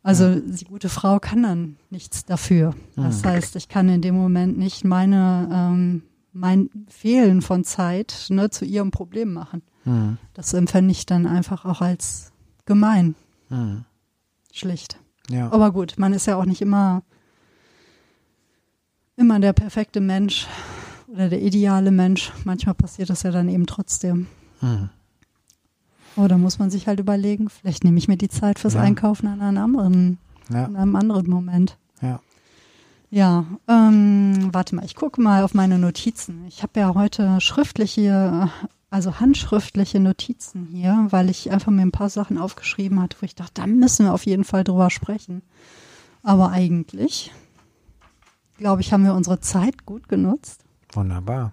Also 0.03 0.39
die 0.39 0.65
gute 0.65 0.89
Frau 0.89 1.19
kann 1.19 1.43
dann 1.43 1.77
nichts 1.91 2.25
dafür. 2.25 2.73
Das 2.95 3.21
Mhm. 3.23 3.27
heißt, 3.27 3.55
ich 3.55 3.69
kann 3.69 3.87
in 3.89 4.01
dem 4.01 4.15
Moment 4.15 4.57
nicht 4.57 4.83
meine 4.83 5.47
ähm, 5.53 6.03
mein 6.33 6.69
Fehlen 6.87 7.41
von 7.41 7.63
Zeit 7.65 8.27
ne, 8.29 8.49
zu 8.49 8.63
ihrem 8.65 8.89
Problem 8.89 9.33
machen. 9.33 9.61
Mhm. 9.85 10.17
Das 10.33 10.53
empfände 10.53 10.91
ich 10.91 11.05
dann 11.05 11.27
einfach 11.27 11.65
auch 11.65 11.81
als 11.81 12.31
gemein, 12.65 13.15
Mhm. 13.49 13.83
schlicht. 14.53 14.97
ja. 15.29 15.51
Aber 15.51 15.71
gut, 15.71 15.95
man 15.97 16.13
ist 16.13 16.25
ja 16.27 16.37
auch 16.37 16.45
nicht 16.45 16.61
immer 16.61 17.03
immer 19.21 19.39
der 19.39 19.53
perfekte 19.53 20.01
Mensch 20.01 20.47
oder 21.07 21.29
der 21.29 21.41
ideale 21.41 21.91
Mensch. 21.91 22.31
Manchmal 22.43 22.75
passiert 22.75 23.09
das 23.09 23.23
ja 23.23 23.31
dann 23.31 23.47
eben 23.47 23.65
trotzdem. 23.67 24.27
Mhm. 24.61 24.89
Oder 26.17 26.37
muss 26.37 26.59
man 26.59 26.69
sich 26.69 26.87
halt 26.87 26.99
überlegen, 26.99 27.49
vielleicht 27.49 27.85
nehme 27.85 27.97
ich 27.97 28.09
mir 28.09 28.17
die 28.17 28.27
Zeit 28.27 28.59
fürs 28.59 28.73
Ja. 28.73 28.81
Einkaufen 28.81 29.27
an 29.27 29.41
einem 29.41 29.63
anderen 29.63 30.17
ja, 30.49 30.65
in 30.65 30.75
einem 30.75 30.95
anderen 30.97 31.29
Moment. 31.29 31.77
ja. 32.01 32.19
Ja, 33.13 33.43
ähm, 33.67 34.49
warte 34.53 34.73
mal, 34.73 34.85
ich 34.85 34.95
gucke 34.95 35.21
mal 35.21 35.43
auf 35.43 35.53
meine 35.53 35.77
Notizen. 35.77 36.45
Ich 36.47 36.63
habe 36.63 36.79
ja 36.79 36.93
heute 36.95 37.41
schriftliche, 37.41 38.49
also 38.89 39.19
handschriftliche 39.19 39.99
Notizen 39.99 40.69
hier, 40.71 41.07
weil 41.09 41.29
ich 41.29 41.51
einfach 41.51 41.73
mir 41.73 41.81
ein 41.81 41.91
paar 41.91 42.09
Sachen 42.09 42.37
aufgeschrieben 42.37 43.01
hatte, 43.01 43.17
wo 43.19 43.25
ich 43.25 43.35
dachte, 43.35 43.51
da 43.55 43.67
müssen 43.67 44.05
wir 44.05 44.13
auf 44.13 44.25
jeden 44.25 44.45
Fall 44.45 44.63
drüber 44.63 44.89
sprechen. 44.89 45.41
Aber 46.23 46.51
eigentlich, 46.51 47.33
glaube 48.61 48.81
ich, 48.81 48.93
haben 48.93 49.03
wir 49.03 49.13
unsere 49.13 49.41
Zeit 49.41 49.85
gut 49.85 50.07
genutzt. 50.07 50.63
Wunderbar. 50.93 51.51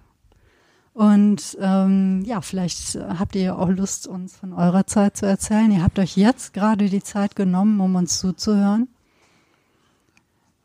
Und 0.93 1.57
ähm, 1.59 2.23
ja, 2.25 2.41
vielleicht 2.41 2.95
äh, 2.95 3.03
habt 3.17 3.35
ihr 3.35 3.41
ja 3.41 3.55
auch 3.55 3.69
Lust, 3.69 4.07
uns 4.07 4.35
von 4.35 4.53
eurer 4.53 4.85
Zeit 4.85 5.17
zu 5.17 5.25
erzählen. 5.25 5.71
Ihr 5.71 5.83
habt 5.83 5.99
euch 5.99 6.15
jetzt 6.15 6.53
gerade 6.53 6.89
die 6.89 7.03
Zeit 7.03 7.35
genommen, 7.35 7.79
um 7.79 7.95
uns 7.95 8.19
zuzuhören. 8.19 8.89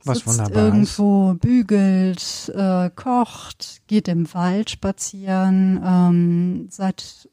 Was 0.04 0.18
sitzt 0.18 0.28
wunderbar 0.28 0.50
ist. 0.50 0.56
irgendwo, 0.64 1.34
bügelt, 1.34 2.52
äh, 2.54 2.90
kocht, 2.94 3.82
geht 3.86 4.08
im 4.08 4.32
Wald 4.34 4.70
spazieren, 4.70 5.80
ähm, 5.84 6.66
seid 6.70 7.28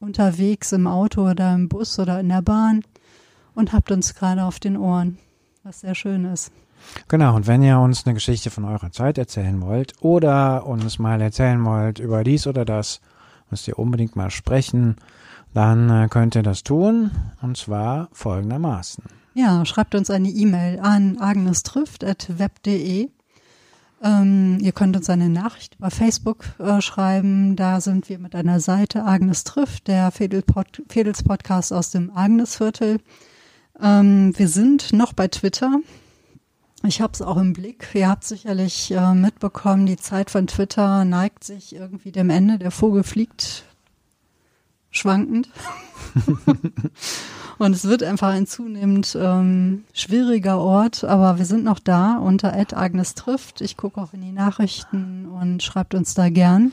unterwegs 0.00 0.72
im 0.72 0.86
Auto 0.86 1.28
oder 1.30 1.54
im 1.54 1.68
Bus 1.68 1.98
oder 1.98 2.18
in 2.20 2.28
der 2.28 2.42
Bahn 2.42 2.82
und 3.54 3.72
habt 3.72 3.90
uns 3.92 4.14
gerade 4.14 4.44
auf 4.44 4.58
den 4.58 4.76
Ohren, 4.76 5.18
was 5.62 5.80
sehr 5.80 5.94
schön 5.94 6.24
ist. 6.24 6.50
Genau, 7.08 7.36
und 7.36 7.46
wenn 7.46 7.62
ihr 7.62 7.78
uns 7.78 8.06
eine 8.06 8.14
Geschichte 8.14 8.50
von 8.50 8.64
eurer 8.64 8.90
Zeit 8.90 9.18
erzählen 9.18 9.60
wollt 9.60 9.94
oder 10.00 10.66
uns 10.66 10.98
mal 10.98 11.20
erzählen 11.20 11.64
wollt 11.64 11.98
über 11.98 12.24
dies 12.24 12.46
oder 12.46 12.64
das, 12.64 13.00
müsst 13.50 13.68
ihr 13.68 13.78
unbedingt 13.78 14.16
mal 14.16 14.30
sprechen, 14.30 14.96
dann 15.54 15.88
äh, 15.88 16.08
könnt 16.08 16.34
ihr 16.34 16.42
das 16.42 16.62
tun 16.62 17.10
und 17.42 17.56
zwar 17.56 18.08
folgendermaßen. 18.12 19.04
Ja, 19.34 19.64
schreibt 19.64 19.94
uns 19.94 20.10
eine 20.10 20.28
E-Mail 20.28 20.80
an 20.80 21.18
agnestrifft.web.de. 21.18 23.10
Ähm, 24.02 24.58
ihr 24.60 24.72
könnt 24.72 24.96
uns 24.96 25.08
eine 25.08 25.28
Nachricht 25.28 25.76
über 25.76 25.90
Facebook 25.90 26.44
äh, 26.58 26.80
schreiben. 26.80 27.56
Da 27.56 27.80
sind 27.80 28.08
wir 28.08 28.18
mit 28.18 28.34
einer 28.34 28.60
Seite 28.60 29.04
Agnes 29.04 29.44
trifft, 29.44 29.88
der 29.88 30.10
Fedels 30.10 31.22
Podcast 31.22 31.72
aus 31.72 31.90
dem 31.90 32.14
Agnesviertel. 32.14 32.98
Ähm, 33.80 34.32
wir 34.36 34.48
sind 34.48 34.92
noch 34.92 35.12
bei 35.12 35.28
Twitter. 35.28 35.80
Ich 36.84 37.00
habe 37.00 37.12
es 37.12 37.22
auch 37.22 37.36
im 37.36 37.52
Blick. 37.52 37.88
Ihr 37.94 38.08
habt 38.08 38.24
sicherlich 38.24 38.90
äh, 38.90 39.14
mitbekommen, 39.14 39.86
die 39.86 39.96
Zeit 39.96 40.30
von 40.30 40.46
Twitter 40.46 41.04
neigt 41.04 41.42
sich 41.44 41.74
irgendwie 41.74 42.12
dem 42.12 42.30
Ende. 42.30 42.58
Der 42.58 42.70
Vogel 42.70 43.02
fliegt 43.02 43.64
schwankend. 44.90 45.48
Und 47.58 47.72
es 47.72 47.84
wird 47.84 48.02
einfach 48.02 48.28
ein 48.28 48.46
zunehmend 48.46 49.16
ähm, 49.18 49.84
schwieriger 49.94 50.58
Ort, 50.58 51.04
aber 51.04 51.38
wir 51.38 51.46
sind 51.46 51.64
noch 51.64 51.78
da 51.78 52.18
unter 52.18 52.52
Agnes 52.54 53.14
trifft. 53.14 53.62
Ich 53.62 53.78
gucke 53.78 54.00
auch 54.00 54.12
in 54.12 54.20
die 54.20 54.32
Nachrichten 54.32 55.26
und 55.26 55.62
schreibt 55.62 55.94
uns 55.94 56.12
da 56.12 56.28
gern. 56.28 56.72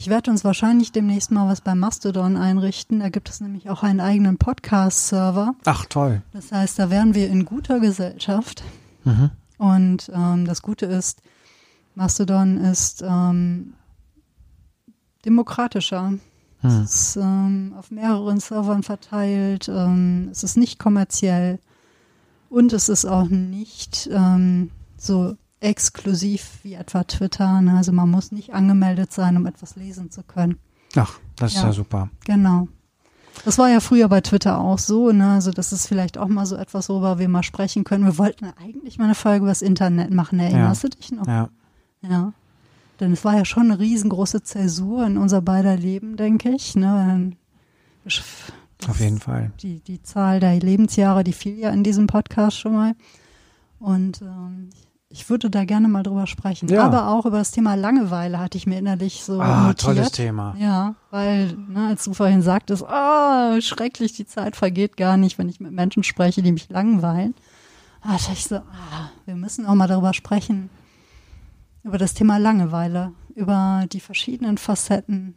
Ich 0.00 0.08
werde 0.08 0.30
uns 0.30 0.44
wahrscheinlich 0.44 0.92
demnächst 0.92 1.32
mal 1.32 1.48
was 1.48 1.60
bei 1.60 1.74
Mastodon 1.74 2.36
einrichten. 2.36 3.00
Da 3.00 3.08
gibt 3.08 3.28
es 3.28 3.40
nämlich 3.40 3.68
auch 3.68 3.82
einen 3.82 3.98
eigenen 3.98 4.38
Podcast-Server. 4.38 5.56
Ach 5.64 5.86
toll. 5.86 6.22
Das 6.32 6.52
heißt, 6.52 6.78
da 6.78 6.88
wären 6.88 7.16
wir 7.16 7.28
in 7.28 7.44
guter 7.44 7.80
Gesellschaft. 7.80 8.62
Mhm. 9.02 9.30
Und 9.58 10.08
ähm, 10.14 10.44
das 10.44 10.62
Gute 10.62 10.86
ist, 10.86 11.20
Mastodon 11.96 12.58
ist 12.58 13.02
ähm, 13.04 13.74
demokratischer. 15.24 16.12
Hm. 16.60 16.70
Es 16.84 16.90
ist 16.90 17.16
ähm, 17.16 17.74
auf 17.76 17.90
mehreren 17.90 18.38
Servern 18.38 18.84
verteilt. 18.84 19.68
Ähm, 19.68 20.28
es 20.30 20.44
ist 20.44 20.56
nicht 20.56 20.78
kommerziell 20.78 21.58
und 22.50 22.72
es 22.72 22.88
ist 22.88 23.04
auch 23.04 23.28
nicht 23.28 24.08
ähm, 24.12 24.70
so 24.96 25.36
exklusiv 25.60 26.60
wie 26.62 26.74
etwa 26.74 27.04
Twitter. 27.04 27.60
Ne? 27.60 27.76
Also 27.76 27.92
man 27.92 28.10
muss 28.10 28.32
nicht 28.32 28.54
angemeldet 28.54 29.12
sein, 29.12 29.36
um 29.36 29.46
etwas 29.46 29.76
lesen 29.76 30.10
zu 30.10 30.22
können. 30.22 30.58
Ach, 30.96 31.18
das 31.36 31.52
ist 31.52 31.58
Ja. 31.58 31.66
ja 31.66 31.72
super. 31.72 32.10
Genau. 32.24 32.68
Das 33.44 33.56
war 33.58 33.68
ja 33.68 33.78
früher 33.80 34.08
bei 34.08 34.20
Twitter 34.20 34.58
auch 34.58 34.78
so, 34.80 35.12
ne? 35.12 35.32
Also 35.34 35.52
das 35.52 35.72
ist 35.72 35.86
vielleicht 35.86 36.18
auch 36.18 36.26
mal 36.26 36.44
so 36.44 36.56
etwas, 36.56 36.88
worüber 36.88 37.20
wir 37.20 37.28
mal 37.28 37.44
sprechen 37.44 37.84
können. 37.84 38.04
Wir 38.04 38.18
wollten 38.18 38.46
eigentlich 38.60 38.98
mal 38.98 39.04
eine 39.04 39.14
Folge 39.14 39.38
über 39.44 39.48
das 39.48 39.62
Internet 39.62 40.10
machen, 40.10 40.40
erinnerst 40.40 40.82
du 40.84 40.88
dich 40.88 41.12
noch? 41.12 41.26
Ja, 41.26 41.48
Ja. 42.02 42.32
Denn 42.98 43.12
es 43.12 43.24
war 43.24 43.36
ja 43.36 43.44
schon 43.44 43.70
eine 43.70 43.78
riesengroße 43.78 44.42
Zäsur 44.42 45.06
in 45.06 45.18
unser 45.18 45.40
beider 45.40 45.76
Leben, 45.76 46.16
denke 46.16 46.50
ich. 46.50 46.74
Ne? 46.74 47.32
Auf 48.88 48.98
jeden 49.00 49.20
Fall. 49.20 49.52
Die, 49.62 49.78
die 49.80 50.02
Zahl 50.02 50.40
der 50.40 50.58
Lebensjahre, 50.58 51.22
die 51.22 51.32
fiel 51.32 51.58
ja 51.58 51.70
in 51.70 51.84
diesem 51.84 52.08
Podcast 52.08 52.58
schon 52.58 52.72
mal. 52.72 52.94
Und 53.78 54.20
ähm, 54.22 54.70
ich 55.10 55.30
würde 55.30 55.48
da 55.48 55.64
gerne 55.64 55.88
mal 55.88 56.02
drüber 56.02 56.26
sprechen. 56.26 56.68
Ja. 56.68 56.84
Aber 56.84 57.08
auch 57.08 57.24
über 57.24 57.38
das 57.38 57.50
Thema 57.50 57.74
Langeweile 57.74 58.38
hatte 58.38 58.58
ich 58.58 58.66
mir 58.66 58.78
innerlich 58.78 59.24
so 59.24 59.40
Ah, 59.40 59.68
notiert. 59.68 59.80
tolles 59.80 60.10
Thema. 60.12 60.54
Ja, 60.58 60.94
weil, 61.10 61.54
ne, 61.68 61.88
als 61.88 62.04
du 62.04 62.12
vorhin 62.12 62.42
sagtest, 62.42 62.82
oh, 62.88 63.60
schrecklich, 63.60 64.12
die 64.12 64.26
Zeit 64.26 64.54
vergeht 64.56 64.96
gar 64.98 65.16
nicht, 65.16 65.38
wenn 65.38 65.48
ich 65.48 65.60
mit 65.60 65.72
Menschen 65.72 66.02
spreche, 66.02 66.42
die 66.42 66.52
mich 66.52 66.68
langweilen. 66.68 67.34
Da 68.02 68.12
dachte 68.12 68.32
ich 68.32 68.44
so, 68.46 68.56
ah, 68.56 69.10
wir 69.24 69.34
müssen 69.34 69.66
auch 69.66 69.74
mal 69.74 69.88
darüber 69.88 70.12
sprechen, 70.12 70.68
über 71.84 71.96
das 71.98 72.12
Thema 72.14 72.36
Langeweile, 72.38 73.12
über 73.34 73.84
die 73.90 74.00
verschiedenen 74.00 74.58
Facetten. 74.58 75.36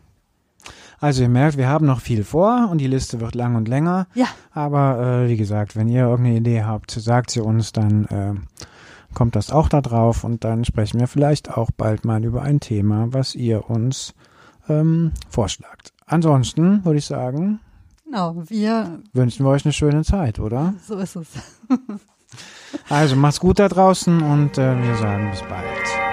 Also 1.00 1.24
ihr 1.24 1.30
merkt, 1.30 1.58
wir 1.58 1.68
haben 1.70 1.86
noch 1.88 2.02
viel 2.02 2.24
vor 2.24 2.68
und 2.70 2.78
die 2.78 2.88
Liste 2.88 3.20
wird 3.22 3.34
lang 3.36 3.56
und 3.56 3.68
länger. 3.68 4.06
Ja, 4.14 4.28
Aber 4.52 5.24
äh, 5.24 5.30
wie 5.30 5.38
gesagt, 5.38 5.76
wenn 5.76 5.88
ihr 5.88 6.04
irgendeine 6.04 6.38
Idee 6.38 6.64
habt, 6.64 6.92
sagt 6.92 7.32
sie 7.32 7.40
uns, 7.40 7.72
dann 7.72 8.06
äh, 8.06 8.34
kommt 9.14 9.36
das 9.36 9.52
auch 9.52 9.70
da 9.70 9.82
drauf 9.82 10.24
und 10.24 10.44
dann 10.44 10.66
sprechen 10.66 11.00
wir 11.00 11.08
vielleicht 11.08 11.56
auch 11.56 11.72
bald 11.72 12.06
mal 12.06 12.24
über 12.24 12.42
ein 12.42 12.60
Thema, 12.60 13.08
was 13.12 13.36
ihr 13.36 13.70
uns 13.70 14.14
ähm, 14.70 15.12
vorschlagt. 15.30 15.94
Ansonsten 16.06 16.84
würde 16.86 17.00
ich 17.00 17.06
sagen, 17.06 17.60
genau, 18.06 18.36
wir, 18.48 19.00
wünschen 19.14 19.46
wir 19.46 19.50
euch 19.50 19.66
eine 19.66 19.74
schöne 19.74 20.04
Zeit, 20.04 20.40
oder? 20.40 20.74
so 20.86 20.98
ist 20.98 21.16
es. 21.16 21.28
Also 22.90 23.16
macht's 23.16 23.40
gut 23.40 23.60
da 23.60 23.68
draußen 23.68 24.22
und 24.22 24.58
äh, 24.58 24.82
wir 24.82 24.96
sagen 24.96 25.30
bis 25.32 25.42
bald. 25.42 26.11